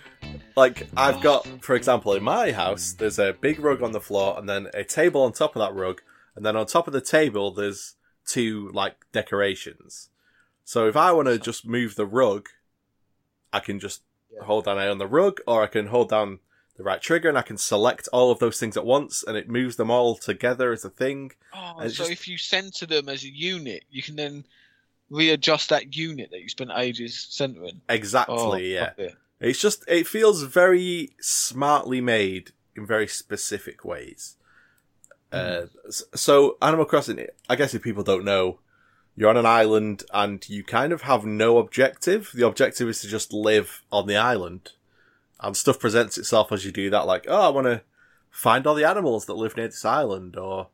[0.55, 4.37] like I've got, for example, in my house, there's a big rug on the floor,
[4.39, 6.01] and then a table on top of that rug,
[6.35, 10.09] and then on top of the table, there's two like decorations.
[10.63, 12.47] So if I want to just move the rug,
[13.51, 14.01] I can just
[14.33, 14.45] Yeah.
[14.45, 16.39] hold down A on the rug, or I can hold down
[16.81, 19.47] the right trigger, and I can select all of those things at once, and it
[19.49, 21.31] moves them all together as a thing.
[21.53, 24.45] Oh, so just- if you center them as a unit, you can then
[25.09, 27.81] readjust that unit that you spent ages centering.
[27.89, 28.91] Exactly, Oh, yeah.
[28.97, 29.15] it.
[29.39, 34.37] It's just it feels very smartly made in very specific ways.
[35.31, 38.59] Uh, so Animal Crossing, I guess if people don't know,
[39.15, 42.31] you're on an island and you kind of have no objective.
[42.33, 44.71] The objective is to just live on the island,
[45.41, 47.07] and stuff presents itself as you do that.
[47.07, 47.81] Like, oh, I want to
[48.29, 50.67] find all the animals that live near this island, or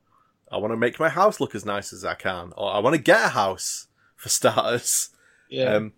[0.51, 2.95] I want to make my house look as nice as I can, or I want
[2.95, 5.09] to get a house for starters.
[5.49, 5.75] Yeah.
[5.75, 5.93] Um,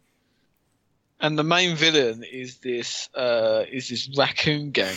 [1.20, 4.96] and the main villain is this uh, is this raccoon gang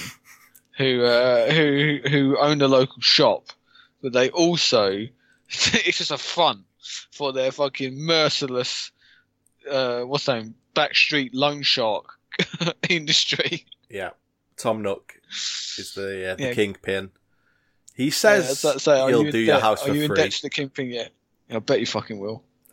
[0.76, 3.46] who uh, who who own a local shop,
[4.02, 4.90] but they also
[5.48, 6.60] it's just a front
[7.10, 8.90] for their fucking merciless
[9.70, 12.18] uh, what's that name backstreet loan shark
[12.88, 13.66] industry.
[13.90, 14.10] Yeah,
[14.56, 15.14] Tom Nook
[15.78, 16.54] is the uh, the Yeah.
[16.54, 17.10] kingpin.
[17.94, 20.16] He says are he'll you do your house Are for you in free.
[20.16, 21.12] debt to the kingpin yet?
[21.50, 22.42] I bet you fucking will.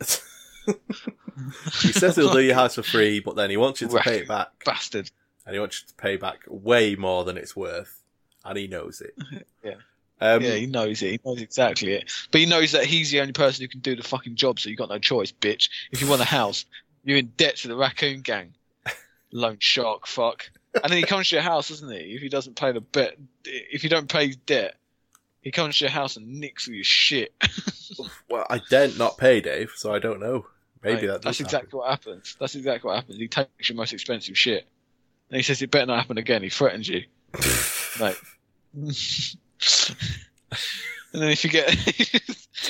[1.82, 4.18] he says he'll do your house for free, but then he wants you to pay
[4.20, 5.10] it back, Bastard.
[5.46, 8.02] and he wants you to pay back way more than it's worth,
[8.44, 9.14] and he knows it.
[9.64, 9.74] Yeah.
[10.22, 11.10] Um, yeah, he knows it.
[11.12, 12.10] He knows exactly it.
[12.30, 14.68] But he knows that he's the only person who can do the fucking job, so
[14.68, 15.70] you've got no choice, bitch.
[15.92, 16.66] If you want a house,
[17.04, 18.54] you're in debt to the raccoon gang.
[19.32, 20.50] Loan shark, fuck.
[20.74, 22.14] And then he comes to your house, doesn't he?
[22.14, 24.76] If he doesn't pay the bet, if you don't pay his debt,
[25.40, 27.34] he comes to your house and nicks all your shit.
[28.30, 30.46] Well, I daren't not pay Dave, so I don't know.
[30.82, 32.36] Maybe Mate, that that's exactly what happens.
[32.38, 33.18] That's exactly what happens.
[33.18, 34.66] He takes your most expensive shit,
[35.28, 36.42] and he says it better not happen again.
[36.42, 37.02] He threatens you,
[38.00, 38.16] mate.
[38.72, 38.94] and
[41.12, 41.68] then if you get,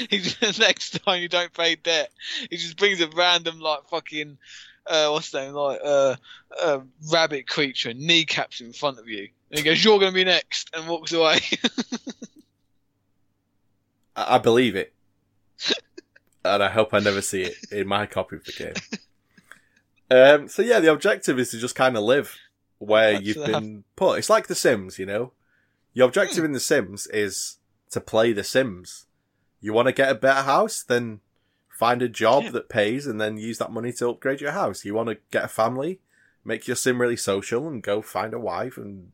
[0.09, 2.11] the next time you don't pay debt,
[2.49, 4.39] he just brings a random like fucking,
[4.87, 6.17] uh, what's that like uh,
[6.63, 6.81] uh,
[7.13, 10.25] rabbit creature and kneecaps in front of you, and he goes, "You're going to be
[10.25, 11.41] next," and walks away.
[14.17, 14.93] I, I believe it.
[16.45, 18.75] and I hope I never see it in my copy of the game.
[20.11, 22.37] Um, so yeah, the objective is to just kind of live
[22.79, 24.19] where That's you've been put.
[24.19, 25.33] It's like The Sims, you know.
[25.93, 27.59] Your objective in The Sims is
[27.91, 29.07] to play The Sims.
[29.61, 31.21] You want to get a better house, then
[31.81, 32.51] find a job Yeah.
[32.51, 34.85] that pays, and then use that money to upgrade your house.
[34.85, 36.01] You want to get a family,
[36.45, 39.13] make your sim really social, and go find a wife and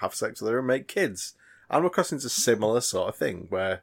[0.00, 1.34] have sex with her and make kids.
[1.70, 3.82] Animal Crossing's a similar sort of thing where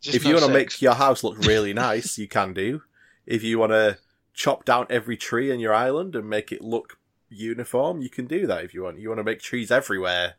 [0.00, 2.82] Just if no you want to make your house look really nice, you can do.
[3.26, 3.98] If you want to
[4.32, 6.98] chop down every tree in your island and make it look
[7.28, 8.64] uniform, you can do that.
[8.64, 10.34] If you want, you want to make trees everywhere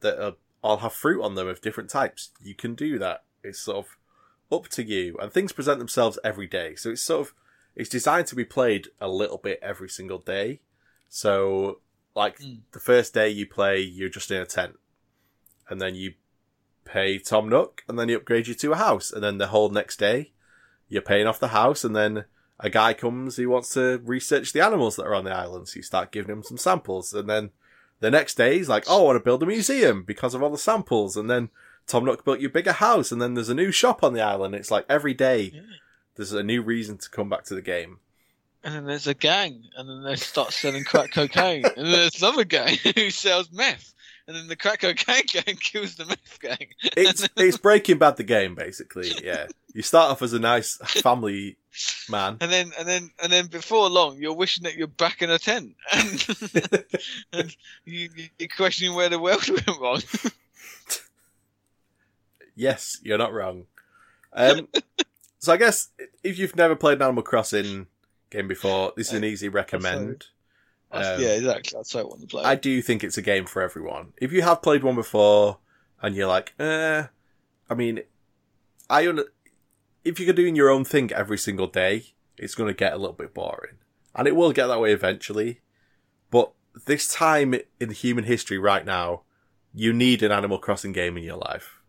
[0.00, 3.24] that are, all have fruit on them of different types, you can do that.
[3.42, 3.96] It's sort of
[4.52, 6.74] up to you, and things present themselves every day.
[6.74, 7.34] So it's sort of
[7.76, 10.60] it's designed to be played a little bit every single day.
[11.08, 11.80] So,
[12.14, 12.60] like Mm.
[12.72, 14.78] the first day you play, you're just in a tent,
[15.68, 16.14] and then you
[16.84, 19.68] pay Tom Nook, and then he upgrades you to a house, and then the whole
[19.70, 20.32] next day,
[20.88, 22.24] you're paying off the house, and then
[22.58, 25.76] a guy comes who wants to research the animals that are on the island, so
[25.76, 27.50] you start giving him some samples, and then
[28.00, 30.50] the next day he's like, "Oh, I want to build a museum because of all
[30.50, 31.50] the samples," and then
[31.90, 34.20] Tom Nook built you a bigger house, and then there's a new shop on the
[34.22, 34.54] island.
[34.54, 35.60] It's like every day Yeah.
[36.14, 37.98] there's a new reason to come back to the game.
[38.62, 41.64] And then there's a gang, and then they start selling crack cocaine.
[41.64, 43.92] and then there's another gang who sells meth.
[44.26, 46.68] And then the crack cocaine gang kills the meth gang.
[46.96, 49.10] It's it's Breaking Bad the game basically.
[49.24, 51.56] Yeah, you start off as a nice family
[52.08, 52.36] man.
[52.40, 55.38] And then, and then, and then, before long, you're wishing that you're back in a
[55.40, 56.84] tent, and,
[57.32, 60.00] and you, you're questioning where the world went wrong.
[62.54, 63.66] Yes, you're not wrong.
[64.32, 64.68] Um,
[65.38, 65.88] so I guess
[66.22, 67.86] if you've never played an Animal Crossing
[68.30, 70.26] game before, this is an easy recommend.
[70.92, 71.76] Um, yeah, exactly.
[71.76, 72.44] That's what I want to play.
[72.44, 74.12] I do think it's a game for everyone.
[74.20, 75.58] If you have played one before
[76.02, 77.04] and you're like, eh,
[77.68, 78.00] I mean,
[78.88, 79.24] I un-
[80.04, 83.14] if you're doing your own thing every single day, it's going to get a little
[83.14, 83.76] bit boring,
[84.14, 85.60] and it will get that way eventually.
[86.30, 86.52] But
[86.86, 89.22] this time in human history, right now,
[89.72, 91.79] you need an Animal Crossing game in your life.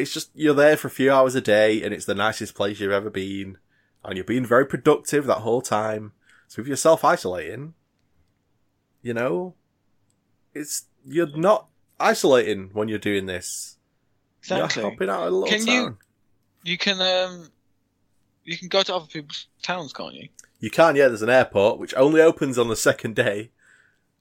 [0.00, 2.80] It's just you're there for a few hours a day, and it's the nicest place
[2.80, 3.58] you've ever been,
[4.04, 6.12] and you're being very productive that whole time.
[6.48, 7.74] So if you're self isolating,
[9.02, 9.54] you know,
[10.54, 11.68] it's you're not
[11.98, 13.76] isolating when you're doing this.
[14.42, 14.82] exactly.
[14.82, 15.98] You're hopping out of a little Can you-
[16.64, 17.48] You can, um,
[18.44, 20.28] you can go to other people's towns, can't you?
[20.58, 21.08] You can, yeah.
[21.08, 23.50] There's an airport which only opens on the second day.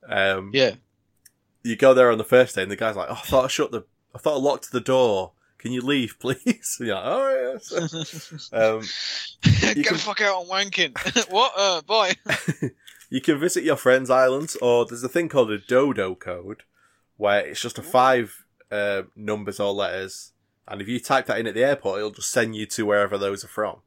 [0.07, 0.75] Um, Yeah.
[1.63, 3.47] You go there on the first day, and the guy's like, "Oh, I thought I
[3.49, 3.83] shut the,
[4.15, 5.33] I thought I locked the door.
[5.59, 8.81] Can you leave, please?" And you're like, "Oh yes." um,
[9.61, 10.41] Get can- the fuck out!
[10.41, 11.29] I'm wanking.
[11.31, 11.53] what?
[11.55, 12.15] Uh, bye.
[13.09, 16.63] you can visit your friends' islands, or there's a thing called a dodo code,
[17.17, 20.31] where it's just a five uh, numbers or letters,
[20.67, 23.17] and if you type that in at the airport, it'll just send you to wherever
[23.17, 23.77] those are from.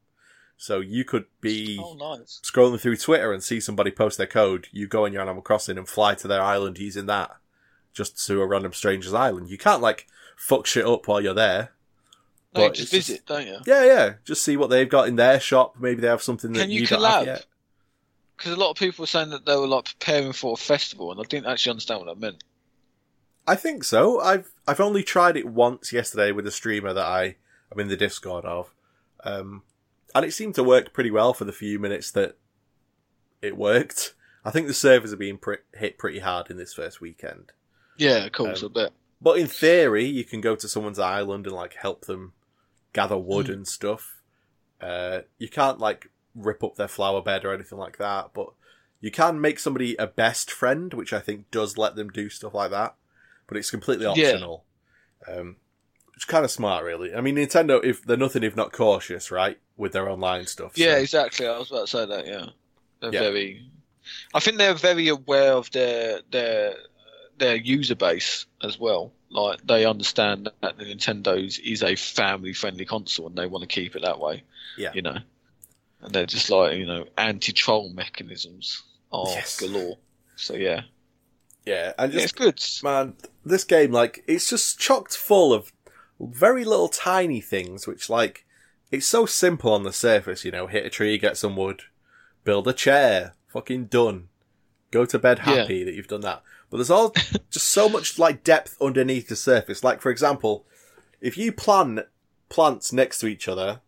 [0.55, 2.39] So you could be Oh, nice.
[2.43, 4.67] scrolling through Twitter and see somebody post their code.
[4.71, 7.31] You go on your Animal Crossing and fly to their island using that,
[7.93, 9.49] just to a random stranger's island.
[9.49, 11.71] You can't like fuck shit up while you're there.
[12.55, 13.57] No, you just it's just- visit, don't you?
[13.65, 14.13] Yeah, yeah.
[14.25, 15.75] Just see what they've got in their shop.
[15.79, 17.25] Maybe they have something that Can you have collab?
[17.25, 17.45] yet.
[18.37, 21.11] Because a lot of people were saying that they were like preparing for a festival,
[21.11, 22.43] and I didn't actually understand what that meant.
[23.47, 24.19] I think so.
[24.21, 27.35] I've I've only tried it once yesterday with a streamer that I
[27.71, 28.73] am in the Discord of,
[29.23, 29.63] um,
[30.15, 32.37] and it seemed to work pretty well for the few minutes that
[33.41, 34.13] it worked.
[34.45, 37.51] I think the servers are being pre- hit pretty hard in this first weekend.
[37.97, 38.93] Yeah, of course, Um, I bet.
[39.21, 42.33] But in theory, you can go to someone's island and like help them
[42.93, 43.53] gather wood Hmm.
[43.53, 44.21] and stuff.
[44.81, 48.47] Uh, you can't like rip up their flower bed or anything like that, but
[48.99, 52.53] you can make somebody a best friend, which I think does let them do stuff
[52.53, 52.95] like that.
[53.47, 54.11] But it's completely Yeah.
[54.31, 54.65] optional.
[55.27, 55.57] Um,
[56.15, 57.13] it's kind of smart, really.
[57.13, 60.77] I mean, Nintendo, if they're nothing if not cautious, right, with their online stuff.
[60.77, 61.47] Yeah, so- exactly.
[61.47, 62.27] I was about to say that.
[62.27, 62.45] Yeah,
[62.99, 63.19] they're Yeah.
[63.19, 63.69] very.
[64.33, 66.75] I think they're very aware of their their
[67.37, 69.11] their user base as well.
[69.29, 73.67] Like they understand that the Nintendo's is a family friendly console, and they want to
[73.67, 74.43] keep it that way.
[74.77, 74.91] Yeah.
[74.93, 75.17] you know,
[76.01, 79.59] and they're just like you know anti troll mechanisms are Yes.
[79.59, 79.97] galore.
[80.35, 80.81] So yeah,
[81.65, 82.61] yeah, and yeah, it's good.
[82.83, 83.15] man,
[83.45, 85.71] this game, like, it's just chocked full of
[86.19, 88.45] very little tiny things, which, like,
[88.91, 91.83] it's so simple on the surface, you know, hit a tree, get some wood,
[92.43, 94.29] build a chair, fucking done.
[94.91, 95.55] Go to bed Yeah.
[95.55, 96.41] happy that you've done that.
[96.73, 97.13] But there's all
[97.51, 99.83] just so much like depth underneath the surface.
[99.83, 100.65] Like for example,
[101.21, 101.99] if you plant
[102.49, 103.81] plants next to each other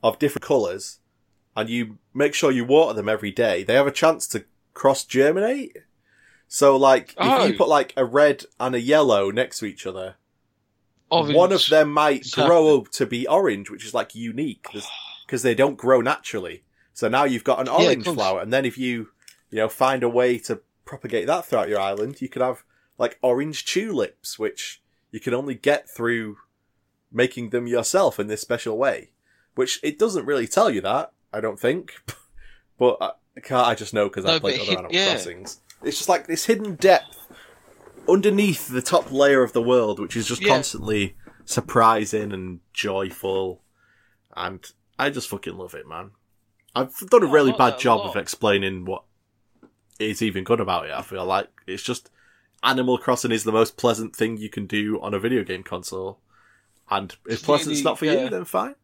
[0.00, 1.00] of different colours
[1.56, 5.04] and you make sure you water them every day, they have a chance to cross
[5.04, 5.76] germinate.
[6.46, 7.46] So like if Oh.
[7.46, 10.14] you put like a red and a yellow next to each other,
[11.10, 11.34] Orange.
[11.34, 14.68] one of them might grow up to be orange, which is like unique
[15.26, 16.62] because they don't grow naturally.
[16.92, 18.14] So now you've got an orange course.
[18.14, 19.08] flower, and then if you,
[19.50, 22.64] you know, find a way to propagate that throughout your island, you could have
[22.98, 26.36] like orange tulips, which you can only get through
[27.12, 29.10] making them yourself in this special way.
[29.54, 31.94] Which it doesn't really tell you that, I don't think,
[32.78, 35.04] but I, can't, I just know because I No, played other hid- Animal yeah.
[35.12, 35.60] Crossings.
[35.82, 37.28] It's just like this hidden depth
[38.08, 40.48] underneath the top layer of the world, which is just Yeah.
[40.48, 43.62] constantly surprising and joyful.
[44.36, 44.64] And
[44.98, 46.12] I just fucking love it, man.
[46.74, 49.04] I've done a really that bad job of explaining what
[49.98, 50.92] is even good about it.
[50.92, 52.10] I feel like it's just
[52.62, 56.18] Animal Crossing is the most pleasant thing you can do on a video game console.
[56.90, 58.24] And if It's pleasant's not for yeah.
[58.24, 58.74] you, then fine.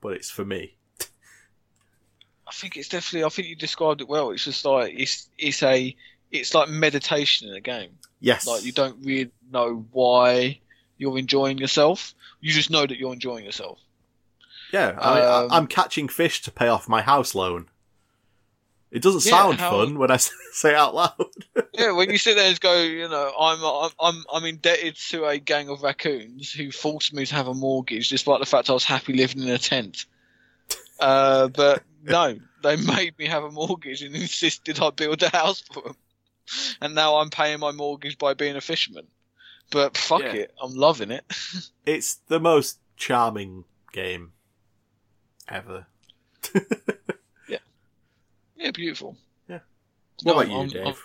[0.00, 0.74] But it's for me.
[1.00, 3.24] I think it's definitely.
[3.24, 4.30] I think you described it well.
[4.30, 5.94] It's just like it's it's a
[6.32, 7.90] it's like meditation in a game.
[8.20, 8.46] Yes.
[8.46, 10.60] Like you don't really know why
[10.98, 12.14] you're enjoying yourself.
[12.40, 13.78] You just know that you're enjoying yourself.
[14.72, 17.69] Yeah, I, I, Um, I'm catching fish to pay off my house loan.
[18.90, 20.16] It doesn't Yeah, sound how- fun when I
[20.52, 21.14] say it out loud.
[21.72, 25.24] Yeah, when you sit there and go, you know, I'm I'm I'm I'm indebted to
[25.26, 28.74] a gang of raccoons who forced me to have a mortgage, despite the fact I
[28.74, 30.04] was happy living in a tent.
[30.98, 35.60] Uh, but no, they made me have a mortgage and insisted I build a house
[35.72, 35.96] for them.
[36.82, 39.06] And now I'm paying my mortgage by being a fisherman.
[39.70, 40.32] But fuck Yeah.
[40.32, 41.24] it, I'm loving it.
[41.86, 44.32] it's the most charming game
[45.48, 45.86] ever.
[48.60, 49.16] Yeah, beautiful.
[49.48, 49.60] Yeah.
[50.24, 50.86] No, What about you, I'm- Dave?
[50.86, 50.96] I'm-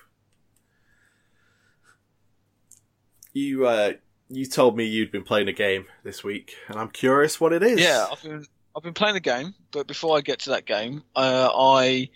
[3.33, 3.93] You uh,
[4.29, 7.63] you told me you'd been playing a game this week, and I'm curious what it
[7.63, 7.79] is.
[7.81, 8.45] Yeah, I've been
[8.75, 12.09] I've been playing a game, but before I get to that game, uh, I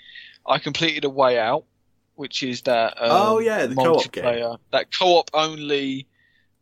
[0.45, 1.65] I completed a way out,
[2.15, 4.57] which is that um, Oh, yeah, the co-op game.
[4.71, 6.07] that co-op only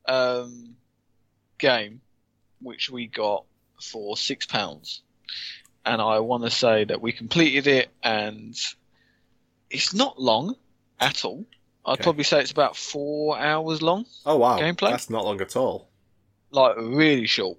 [0.08, 0.76] um,
[1.60, 2.02] game,
[2.62, 3.45] which we got
[3.80, 5.04] for six pounds,
[5.88, 8.55] and I want to say that we completed it, and
[9.69, 10.55] it's not long
[10.99, 11.45] at all.
[11.85, 12.03] I'd Okay.
[12.03, 14.91] probably say it's about four hours long Oh wow, Gameplay?
[14.91, 15.89] That's not long at all.
[16.51, 17.57] like really short.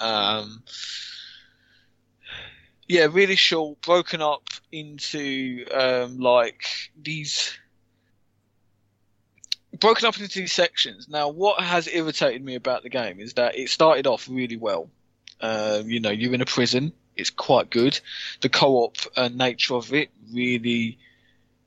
[0.00, 0.62] Um,
[2.88, 6.64] yeah, really short, broken up into um, like
[7.00, 7.52] these
[9.78, 11.08] broken up into these sections.
[11.08, 14.90] Now, what has irritated me about the game is that it started off really well.
[15.40, 16.92] Um, you know, you're in a prison.
[17.16, 17.98] It's quite good.
[18.40, 20.98] The co-op uh, nature of it really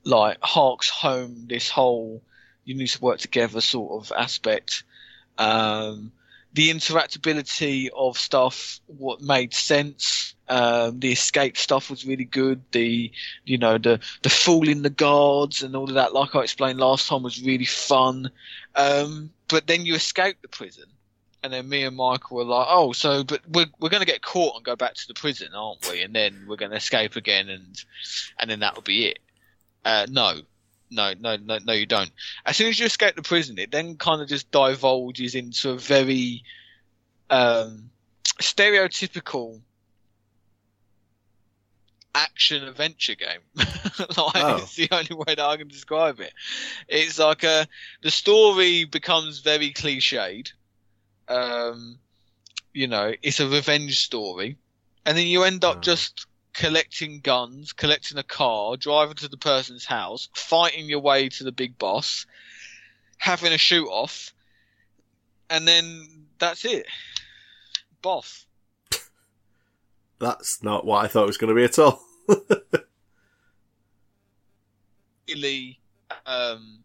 [0.03, 2.21] like harks home this whole
[2.65, 4.83] you need to work together sort of aspect.
[5.37, 6.11] Um,
[6.53, 10.33] the interactability of stuff, what made sense.
[10.47, 12.61] Um, the escape stuff was really good.
[12.71, 13.11] The,
[13.43, 17.07] you know, the the fooling the guards and all of that, like I explained last
[17.07, 18.31] time, was really fun.
[18.75, 20.85] Um, but then you escape the prison,
[21.45, 24.21] and then me and Michael were like, "Oh, so but we're we're going to get
[24.21, 26.01] caught and go back to the prison, aren't we?
[26.01, 27.83] And then we're going to escape again, and
[28.39, 29.19] and then that'll be it."
[29.85, 30.41] Uh, no,
[30.91, 32.11] no, no, no, no, you don't.
[32.45, 35.77] As soon as you escape the prison, it then kind of just divulges into a
[35.77, 36.43] very
[37.29, 37.89] um,
[38.41, 39.61] stereotypical
[42.13, 43.41] action adventure game.
[43.55, 44.57] like Oh.
[44.57, 46.33] it's the only way that I can describe it.
[46.87, 47.67] It's like a
[48.01, 50.53] the story becomes very cliched.
[51.27, 51.99] Um,
[52.73, 54.57] you know, it's a revenge story,
[55.05, 55.81] and then you end up Oh.
[55.81, 61.43] just collecting guns, collecting a car, driving to the person's house, fighting your way to
[61.43, 62.25] the big boss,
[63.17, 64.33] having a shoot off,
[65.49, 66.85] and then that's it.
[68.01, 68.45] Boss.
[70.19, 72.01] That's not what I thought it was going to be at all.
[75.27, 75.79] really
[76.25, 76.83] um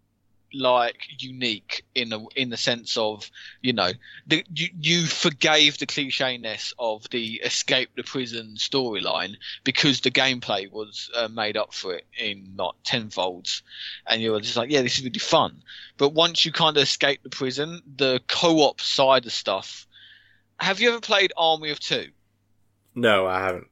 [0.53, 3.31] like unique in the in the sense of
[3.63, 3.91] you know
[4.27, 10.71] the, you you forgave the cliche-ness of the escape the prison storyline because the gameplay
[10.71, 13.63] was uh, made up for it in like tenfolds
[14.07, 15.63] and you were just like yeah this is really fun
[15.99, 19.87] but once you kind of escape the prison the co-op side of stuff
[20.61, 22.09] have you ever played army of two
[22.95, 23.69] no, I haven't.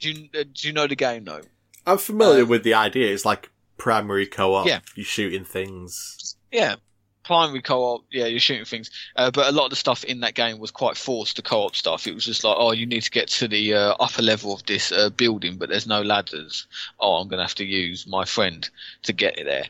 [0.00, 1.42] do you, uh, do you know the game though
[1.86, 3.12] I'm familiar Um, with the idea.
[3.12, 3.51] It's like
[3.82, 4.64] primary co-op.
[4.64, 4.78] Yeah.
[4.94, 6.36] You're shooting things.
[6.52, 6.76] Yeah.
[7.24, 10.34] primary co-op, yeah, you're shooting things, uh, but a lot of the stuff in that
[10.34, 12.06] game was quite forced to co-op stuff.
[12.06, 14.64] It was just like, oh, you need to get to the uh, upper level of
[14.66, 16.66] this uh, building, but there's no ladders.
[17.00, 18.68] Oh, I'm gonna have to use my friend
[19.02, 19.64] to get there.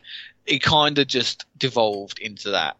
[0.45, 2.77] It kind of just devolved into that.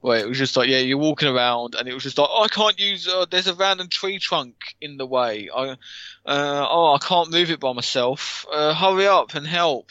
[0.00, 2.44] Where it was just like, yeah, you're walking around, and it was just like, oh,
[2.44, 3.08] I can't use.
[3.08, 5.50] Uh, there's a random tree trunk in the way.
[5.54, 8.46] I, uh, oh, I can't move it by myself.
[8.50, 9.90] Uh, hurry up and help.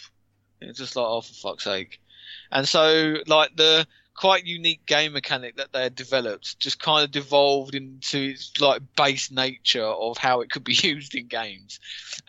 [0.62, 2.00] It's just like, oh, for fuck's sake.
[2.52, 7.12] And so, like the quite unique game mechanic that they had developed just kind of
[7.12, 11.80] devolved into its like base nature of how it could be used in games,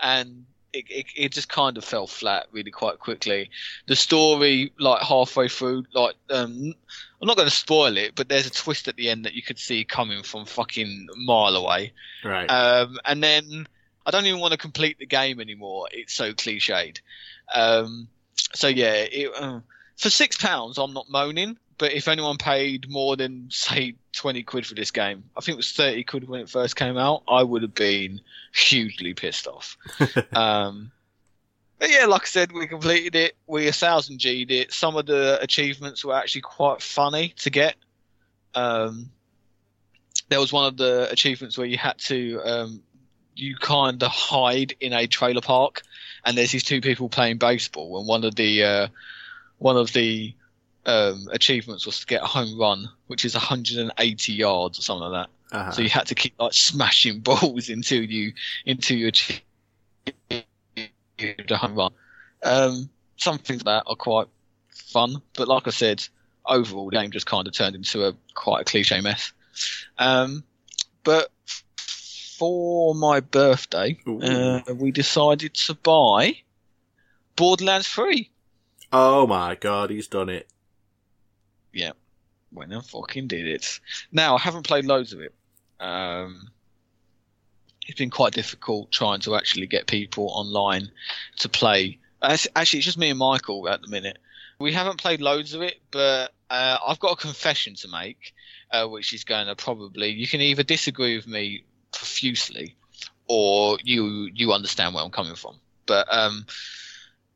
[0.00, 3.50] and it, it, it just kind of fell flat really quite quickly.
[3.86, 6.74] The story, like halfway through, like um,
[7.20, 9.42] I'm not going to spoil it, but there's a twist at the end that you
[9.42, 11.92] could see coming from fucking a mile away.
[12.22, 12.46] Right.
[12.46, 13.66] Um, and then
[14.06, 15.88] I don't even want to complete the game anymore.
[15.90, 17.00] It's so cliched.
[17.52, 18.08] Um,
[18.54, 19.60] so yeah, it, uh,
[19.96, 21.58] for six pounds, I'm not moaning.
[21.78, 25.58] But if anyone paid more than say twenty quid for this game, I think it
[25.58, 28.20] was thirty quid when it first came out, I would have been
[28.52, 29.76] hugely pissed off.
[30.32, 30.90] um,
[31.78, 33.36] but yeah, like I said, we completed it.
[33.46, 34.72] We a thousand G'd it.
[34.72, 37.76] Some of the achievements were actually quite funny to get.
[38.54, 39.10] Um,
[40.28, 42.82] there was one of the achievements where you had to um,
[43.36, 45.82] you kind of hide in a trailer park,
[46.28, 48.88] and there's these two people playing baseball, and one of the uh,
[49.56, 50.34] one of the
[50.84, 55.26] um, achievements was to get a home run, which is 180 yards or something like
[55.26, 55.56] that.
[55.56, 55.70] Uh-huh.
[55.70, 58.34] So you had to keep like smashing balls until you
[58.66, 59.10] into your
[61.56, 61.92] home run.
[62.42, 64.26] Um, some things like that are quite
[64.68, 66.06] fun, but like I said,
[66.44, 69.32] overall the game just kind of turned into a quite a cliche mess.
[69.96, 70.44] Um,
[71.04, 71.30] but
[72.38, 76.36] for my birthday, uh, we decided to buy
[77.34, 78.30] Borderlands 3.
[78.92, 80.46] oh my god, he's done it.
[81.72, 81.92] Yeah,
[82.52, 83.80] when I fucking did it.
[84.12, 85.34] Now I haven't played loads of it.
[85.80, 86.50] Um,
[87.86, 90.90] it's been quite difficult trying to actually get people online
[91.38, 91.98] to play.
[92.22, 94.18] Actually, it's just me and Michael at the minute.
[94.60, 98.34] We haven't played loads of it, but uh, I've got a confession to make,
[98.70, 102.76] uh, which is going to probably you can either disagree with me profusely,
[103.26, 105.56] or you you understand where I'm coming from.
[105.86, 106.46] But um,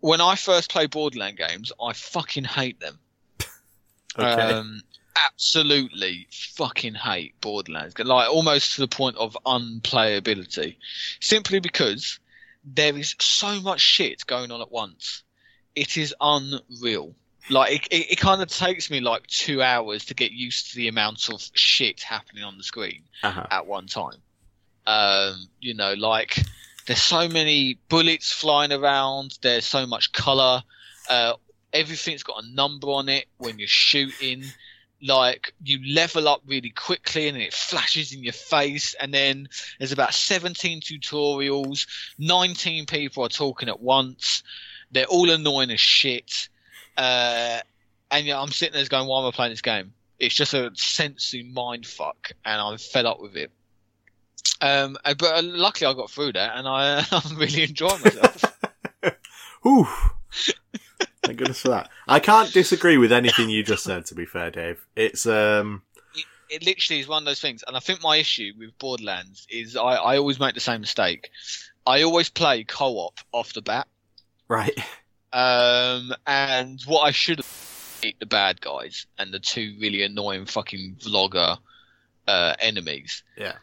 [0.00, 2.98] when I first play Borderland games, I fucking hate them.
[4.18, 4.26] Okay.
[4.52, 4.82] Um,
[5.16, 7.98] absolutely fucking hate Borderlands.
[7.98, 10.76] Like almost to the point of unplayability.
[11.20, 12.18] Simply because
[12.62, 15.22] there is so much shit going on at once.
[15.74, 17.14] It is unreal.
[17.50, 20.76] Like it, it, it kind of takes me like two hours to get used to
[20.76, 23.46] the amount of shit happening on the screen Uh-huh.
[23.50, 24.18] at one time.
[24.86, 26.38] Um, you know, like
[26.86, 29.38] there's so many bullets flying around.
[29.42, 30.62] There's so much color.
[31.08, 31.34] Uh,
[31.72, 34.44] everything's got a number on it when you're shooting.
[35.00, 38.94] Like you level up really quickly and it flashes in your face.
[39.00, 39.48] And then
[39.78, 41.86] there's about 17 tutorials.
[42.18, 44.42] 19 people are talking at once.
[44.90, 46.48] They're all annoying as shit.
[46.96, 47.60] Uh,
[48.10, 49.94] and yeah, I'm sitting there going, why am I playing this game?
[50.18, 53.50] It's just a sensory mind fuck, and I'm fed up with it.
[54.60, 58.44] Um, uh, but uh, luckily I got through that, and I, I'm really enjoying myself.
[59.62, 59.86] Whew.
[61.22, 61.88] Thank goodness for that.
[62.08, 64.06] I can't disagree with anything you just said.
[64.06, 65.82] To be fair, Dave, it's um
[66.14, 69.46] it, it literally is one of those things, and I think my issue with Borderlands
[69.48, 71.30] is I, I always make the same mistake.
[71.86, 73.86] I always play co-op off the bat,
[74.48, 74.76] right.
[75.32, 80.46] um, and what I should have beat the bad guys and the two really annoying
[80.46, 81.56] fucking vlogger
[82.26, 83.22] uh, enemies.
[83.36, 83.54] Yeah.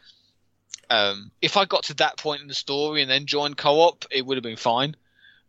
[0.90, 4.26] Um, if I got to that point in the story and then joined co-op, it
[4.26, 4.96] would have been fine.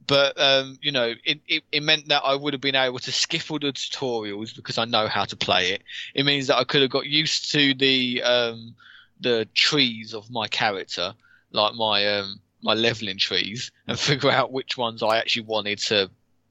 [0.07, 3.11] But um, you know, it, it, it meant that I would have been able to
[3.11, 5.83] skip all the tutorials because I know how to play it.
[6.15, 8.75] It means that I could have got used to the um,
[9.19, 11.13] the trees of my character,
[11.51, 16.09] like my um, my leveling trees, and figure out which ones I actually wanted to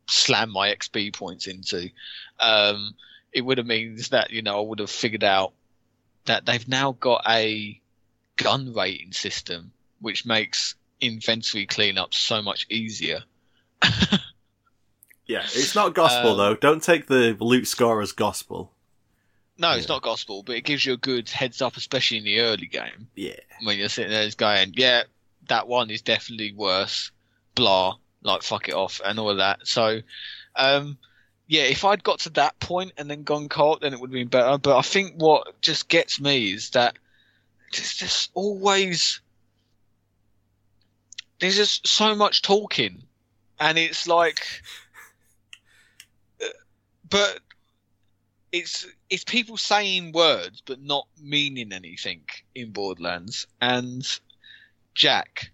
[0.08, 1.90] slam my XP points into.
[2.38, 2.94] Um,
[3.32, 5.52] it would have means that you know I would have figured out
[6.26, 7.79] that they've now got a
[8.42, 13.22] gun rating system, which makes inventory cleanup so much easier.
[15.26, 16.54] Yeah, it's not gospel Um, though.
[16.56, 18.72] Don't take the loot score as gospel.
[19.58, 22.40] No, it's not gospel, but it gives you a good heads up, especially in the
[22.40, 23.36] early game Yeah.
[23.62, 25.04] when you're sitting there going, "Yeah,
[25.48, 27.12] that one is definitely worse."
[27.54, 29.68] Blah, like fuck it off and all of that.
[29.68, 30.00] So,
[30.56, 30.98] um,
[31.46, 34.14] yeah, if I'd got to that point and then gone co-op, then it would have
[34.14, 34.58] been better.
[34.58, 36.96] But I think what just gets me is that
[37.72, 39.20] there's just always
[41.38, 43.02] there's just so much talking,
[43.58, 44.44] and it's like,
[46.42, 46.48] uh,
[47.08, 47.40] but
[48.52, 52.22] it's it's people saying words but not meaning anything
[52.54, 54.06] in Borderlands, and
[54.94, 55.50] Jack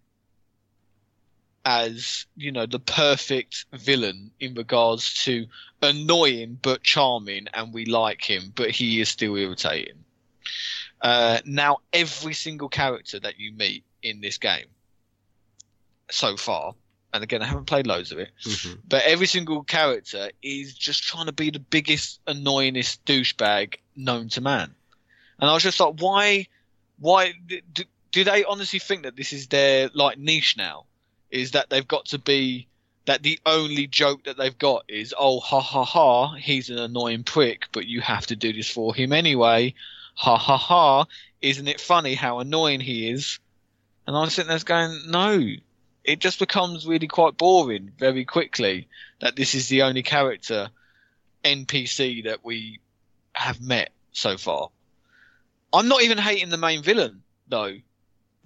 [1.67, 5.47] as you know the perfect villain in regards to
[5.83, 10.06] annoying but charming, and we like him, but he is still irritating.
[11.01, 14.67] Uh, now, every single character that you meet in this game
[16.11, 16.75] so far,
[17.13, 18.81] and again, I haven't played loads of it, Mhm.
[18.89, 24.41] but every single character is just trying to be the biggest, annoyingest douchebag known to
[24.41, 24.75] man.
[25.39, 26.47] And I was just like, why,
[26.99, 27.61] why do,
[28.13, 30.87] do they honestly think that this is their like niche now?
[31.31, 32.69] Is that they've got to be
[33.05, 37.23] that the only joke that they've got is, oh, ha ha ha, he's an annoying
[37.23, 39.75] prick, but you have to do this for him anyway.
[40.17, 41.07] Ha ha ha,
[41.43, 43.39] isn't it funny how annoying he is?
[44.07, 45.47] And I'm sitting there going, no,
[46.05, 48.89] it just becomes really quite boring very quickly
[49.21, 50.71] that this is the only character
[51.45, 52.81] NPC that we
[53.35, 54.71] have met so far.
[55.73, 57.77] I'm not even hating the main villain though.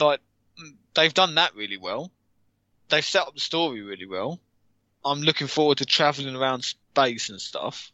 [0.01, 0.21] Like
[0.95, 2.11] they've done that really well.
[2.89, 4.41] They've set up the story really well.
[5.05, 7.93] I'm looking forward to traveling around space and stuff.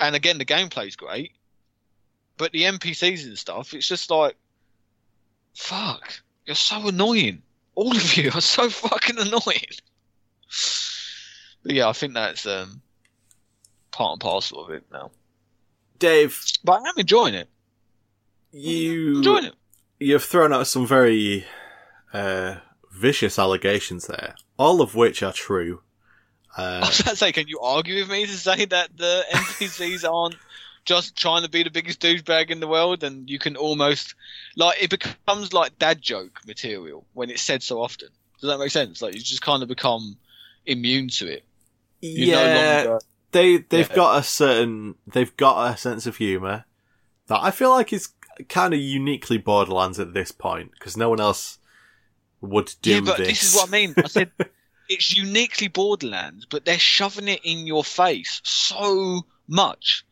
[0.00, 1.32] And again, the gameplay's great.
[2.36, 4.36] But the NPCs and stuff, it's just like,
[5.54, 7.42] fuck, you're so annoying.
[7.76, 9.66] All of you are so fucking annoying.
[11.62, 12.80] But yeah, I think that's um,
[13.90, 15.10] part and parcel of it now.
[15.98, 17.48] Dave, But I am enjoying it.
[18.52, 19.54] you Enjoying it.
[20.00, 21.46] you've thrown out some very
[22.12, 22.56] uh,
[22.92, 25.80] vicious allegations there, all of which are true.
[26.56, 29.24] Uh, I was about to say, can you argue with me to say that the
[29.32, 30.36] NPCs aren't
[30.84, 34.14] just trying to be the biggest douchebag in the world, and you can almost
[34.56, 38.08] like it becomes like dad joke material when it's said so often.
[38.40, 39.00] Does that make sense?
[39.00, 40.16] Like you just kind of become
[40.66, 41.44] immune to it.
[42.00, 43.00] You're no yeah, longer-
[43.32, 43.96] they they've Yeah.
[43.96, 46.64] got a certain they've got a sense of humor
[47.28, 48.10] that I feel like is
[48.48, 51.58] kind of uniquely Borderlands at this point because no one else
[52.40, 53.28] would do yeah, but this.
[53.28, 53.94] this is what I mean.
[53.96, 54.30] I said
[54.88, 60.04] it's uniquely Borderlands, but they're shoving it in your face so much.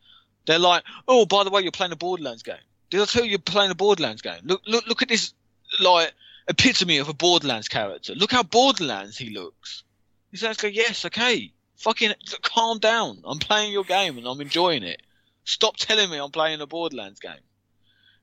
[0.45, 2.55] They're like, "Oh, by the way, you're playing a Borderlands game.
[2.89, 4.41] Did I tell you you're playing a Borderlands game?
[4.43, 5.33] Look, look, look at this,
[5.79, 6.13] like
[6.47, 8.13] epitome of a Borderlands character.
[8.15, 9.83] Look how Borderlands he looks."
[10.31, 13.21] He says, "Go, yes, okay, fucking calm down.
[13.23, 15.01] I'm playing your game and I'm enjoying it.
[15.45, 17.33] Stop telling me I'm playing a Borderlands game."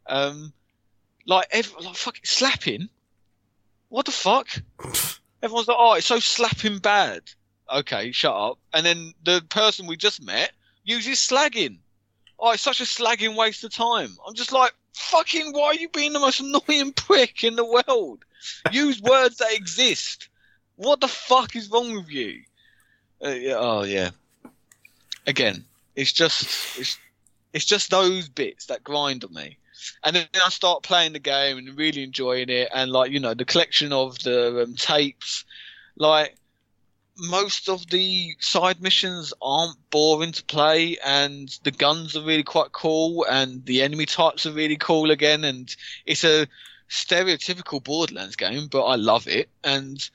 [0.07, 0.53] Um,
[1.27, 2.89] like, ev- like fucking slapping.
[3.89, 4.49] What the fuck?
[5.43, 7.23] Everyone's like, oh, it's so slapping bad.
[7.73, 8.59] Okay, shut up.
[8.75, 10.53] And then the person we just met
[10.85, 11.79] uses slagging.
[12.41, 14.17] Oh, it's such a slagging waste of time.
[14.27, 18.25] I'm just like, fucking, why are you being the most annoying prick in the world?
[18.73, 20.29] Use words that exist.
[20.77, 22.41] What the fuck is wrong with you?
[23.23, 24.11] Uh, yeah, oh yeah.
[25.27, 25.65] Again,
[25.95, 26.99] it's just it's
[27.53, 29.59] it's just those bits that grind on me.
[30.05, 33.35] And then I start playing the game and really enjoying it, and like you know
[33.35, 35.45] the collection of the um, tapes,
[35.97, 36.35] like
[37.21, 42.73] most of the side missions aren't boring to play, and the guns are really quite
[42.73, 45.75] cool, and the enemy types are really cool again, and
[46.07, 46.47] it's a
[46.89, 50.09] stereotypical Borderlands game, but I love it, and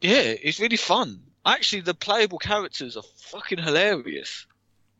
[0.00, 1.20] yeah, it's really fun.
[1.46, 4.46] Actually, the playable characters are fucking hilarious.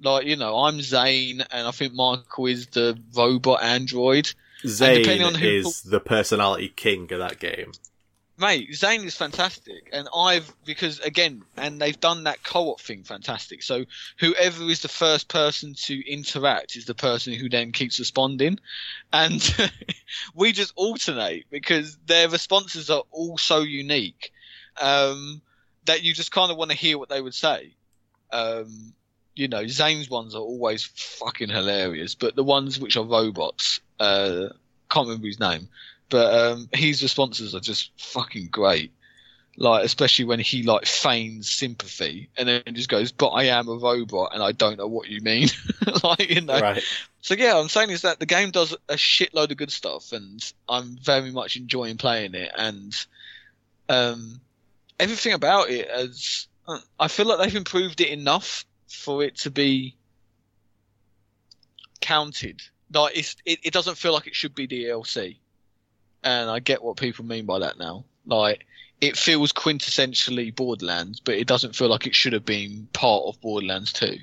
[0.02, 4.32] Like you know, I'm Zane, and I think Michael is the robot android.
[4.66, 7.72] Zane who- is the personality king of that game.
[8.36, 13.62] Mate, Zane is fantastic, and I've because again, and they've done that co-op thing fantastic.
[13.62, 13.85] So
[14.19, 18.59] whoever is the first person to interact is the person who then keeps responding,
[19.12, 19.55] and
[20.35, 24.32] we just alternate because their responses are all so unique
[24.81, 25.40] um,
[25.85, 27.73] that you just kind of want to hear what they would say.
[28.32, 28.94] Um,
[29.36, 34.48] you know, Zane's ones are always fucking hilarious, but the ones which are robots, uh,
[34.90, 35.69] can't remember his name,
[36.14, 38.92] but um, his responses are just fucking great.
[39.56, 43.74] Like, especially when he like feigns sympathy and then just goes, "But I am a
[43.74, 45.48] robot and I don't know what you mean."
[46.04, 46.60] like, you know.
[46.60, 46.84] Right.
[47.20, 50.40] So yeah, I'm saying is that the game does a shitload of good stuff, and
[50.68, 52.94] I'm very much enjoying playing it, and
[53.88, 54.40] um,
[55.00, 56.46] everything about it as
[57.00, 59.96] I feel like they've improved it enough for it to be
[62.00, 62.62] counted.
[62.92, 65.38] Like it's, it, it doesn't feel like it should be DLC,
[66.24, 68.05] and I get what people mean by that now.
[68.26, 68.66] Like
[69.01, 73.40] it feels quintessentially Borderlands, but it doesn't feel like it should have been part of
[73.40, 74.18] Borderlands 2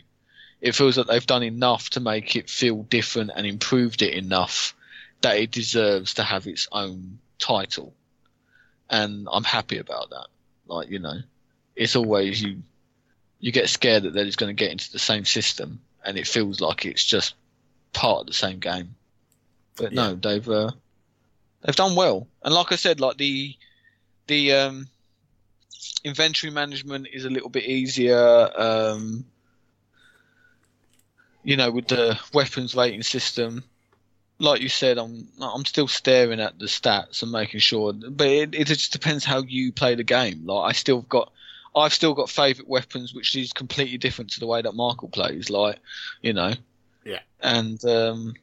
[0.61, 4.75] it feels like they've done enough to make it feel different and improved it enough
[5.21, 7.93] that it deserves to have its own title.
[8.89, 10.27] And I'm happy about that.
[10.67, 11.17] Like, you know,
[11.75, 12.61] it's always you
[13.39, 16.27] you get scared that they're just going to get into the same system and it
[16.27, 17.33] feels like it's just
[17.91, 18.95] part of the same game.
[19.77, 20.71] But no, they've uh,
[21.61, 23.55] they've done well, and like I said, like the
[24.27, 24.87] the um,
[26.03, 28.49] inventory management is a little bit easier.
[28.55, 29.25] Um,
[31.43, 33.63] you know, with the weapons rating system,
[34.39, 37.93] like you said, I'm I'm still staring at the stats and making sure.
[37.93, 40.45] But it, it just depends how you play the game.
[40.45, 41.31] Like I still got,
[41.75, 45.49] I've still got favourite weapons, which is completely different to the way that Michael plays.
[45.49, 45.79] Like,
[46.21, 46.53] you know,
[47.05, 47.19] Yeah.
[47.41, 48.33] and um,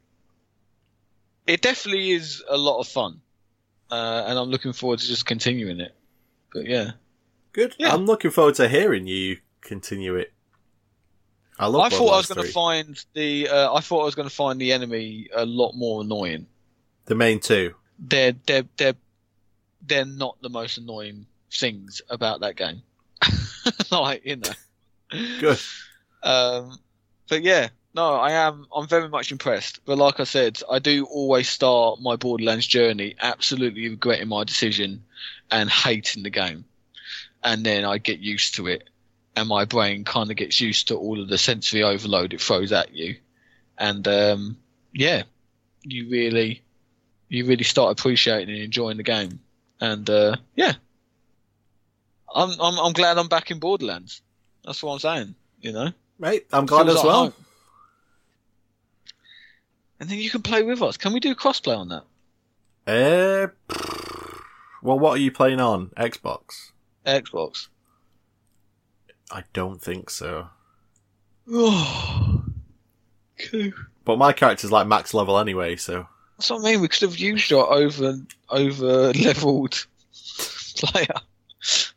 [1.49, 3.21] it definitely is a lot of fun,
[3.91, 5.95] uh, and I'm looking forward to just continuing it.
[6.53, 6.93] But yeah,
[7.53, 7.75] Good.
[7.77, 7.93] Yeah.
[7.93, 10.33] I'm looking forward to hearing you continue it.
[11.59, 11.83] I love.
[11.83, 14.35] I thought I was going to find the, uh, I thought I was going to
[14.35, 16.47] find the enemy a lot more annoying.
[17.07, 17.75] the main two.
[17.99, 18.95] they're they're they're
[19.85, 22.83] they're not the most annoying things about that game.
[23.91, 24.53] like you know.
[25.41, 25.59] Good.
[26.23, 26.79] Um,
[27.29, 28.67] but yeah, no, I am.
[28.75, 29.81] I'm very much impressed.
[29.85, 35.03] But like I said, I do always start my Borderlands journey absolutely regretting my decision
[35.51, 36.65] and hating the game,
[37.43, 38.89] and then I get used to it,
[39.37, 42.73] and my brain kind of gets used to all of the sensory overload it throws
[42.73, 43.17] at you,
[43.79, 44.57] and um,
[44.93, 45.23] yeah,
[45.83, 46.63] you really,
[47.29, 49.41] you really start appreciating and enjoying the game,
[49.81, 50.75] and uh, yeah,
[52.35, 54.21] I'm, I'm I'm glad I'm back in Borderlands.
[54.65, 55.35] That's what I'm saying.
[55.61, 55.93] You know.
[56.19, 57.25] Mate, I'm glad as well.
[57.25, 57.35] home.
[60.01, 60.97] And then you can play with us.
[60.97, 62.05] Can we do crossplay on that?
[62.87, 63.49] Uh,
[64.83, 66.73] well, what are you playing on Xbox?
[67.05, 67.69] Xbox.
[69.31, 70.49] I don't think so.
[71.51, 72.45] Oh,
[73.51, 73.73] cool.
[74.05, 76.07] But my character's like max level anyway, so
[76.37, 76.81] That's what I mean.
[76.81, 78.15] We could have used our over
[78.49, 79.87] over leveled
[80.77, 81.21] player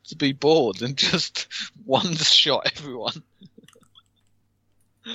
[0.08, 1.48] to be bored and just
[1.86, 3.24] one shot everyone.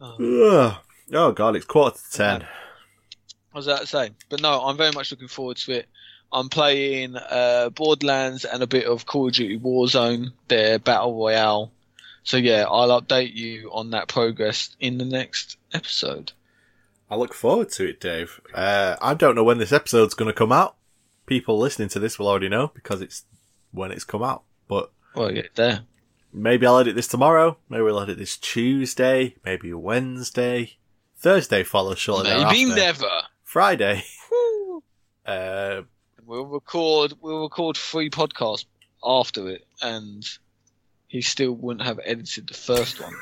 [0.00, 0.80] oh.
[1.08, 1.14] Ugh.
[1.14, 2.42] oh god, it's quarter to ten.
[2.42, 5.88] I was about to say, but no, I'm very much looking forward to it.
[6.30, 11.72] I'm playing uh, Borderlands and a bit of Call of Duty Warzone, their battle royale.
[12.22, 16.32] So yeah, I'll update you on that progress in the next episode.
[17.10, 18.38] I look forward to it, Dave.
[18.52, 20.76] Uh, I don't know when this episode's going to come out.
[21.24, 23.24] People listening to this will already know because it's
[23.72, 24.42] when it's come out.
[24.68, 25.80] But Well, yeah, there.
[26.34, 27.56] maybe I'll edit this tomorrow.
[27.70, 29.36] Maybe we'll edit this Tuesday.
[29.42, 30.76] Maybe Wednesday.
[31.18, 32.76] Thursday follows shortly Maybe thereafter.
[33.06, 33.10] never.
[33.44, 34.04] Friday.
[35.26, 35.82] Uh,
[36.24, 37.12] We'll record.
[37.20, 38.64] We'll record three podcasts
[39.04, 40.26] after it, and
[41.06, 43.12] he still wouldn't have edited the first one.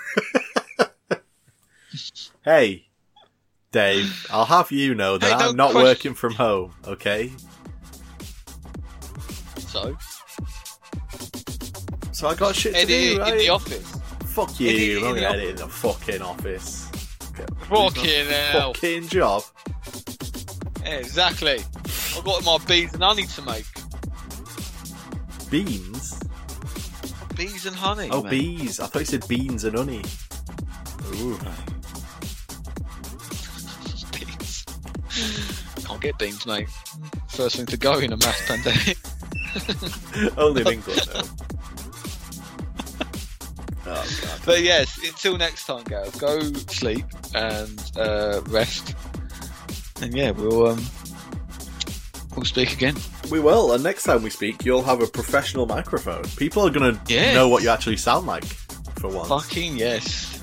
[2.44, 2.86] hey,
[3.72, 7.32] Dave, I'll have you know that Hey, I'm don't question- working from home, okay?
[9.58, 9.96] So
[12.12, 13.32] So I got shit to edit do, right?
[13.32, 13.98] in the office.
[14.26, 16.85] Fuck you, Edit it I'm not gonna edit in the fucking office.
[17.68, 18.72] Fucking hell.
[18.74, 19.42] Fucking job.
[20.82, 21.58] Yeah, exactly.
[22.16, 23.66] I've got my bees and honey to make.
[25.50, 26.20] Beans?
[27.36, 28.08] Bees and honey.
[28.10, 28.30] Oh, mate.
[28.30, 28.80] bees.
[28.80, 30.02] I thought you said beans and honey.
[31.16, 31.38] Ooh.
[34.12, 34.64] beans.
[35.84, 36.68] Can't get beans, mate.
[37.28, 38.96] First thing to go in a mass pandemic.
[40.38, 41.22] Only in England, though.
[43.88, 47.04] Oh, But yes, until next time, Gareth, go sleep
[47.34, 48.94] and uh, rest.
[50.02, 50.84] And yeah, we'll um,
[52.34, 52.96] we'll speak again.
[53.30, 56.24] We will, and next time we speak, you'll have a professional microphone.
[56.36, 57.34] People are gonna Yes.
[57.34, 58.44] know what you actually sound like
[58.98, 59.28] for once.
[59.28, 60.42] Fucking yes.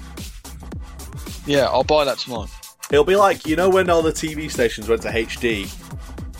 [1.45, 2.47] Yeah, I'll buy that tomorrow.
[2.91, 5.71] It'll be like you know when all the TV stations went to HD, and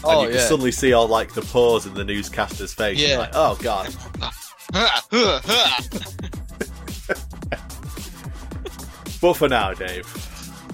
[0.06, 0.48] Oh you can yeah.
[0.48, 2.98] suddenly see all like the pores in the newscaster's face.
[3.00, 3.18] You're Yeah.
[3.20, 3.94] like, oh god.
[9.24, 10.06] But for now, Dave.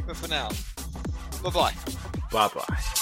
[0.08, 0.50] But for now,
[1.44, 1.74] bye bye.
[2.32, 3.00] Bye bye.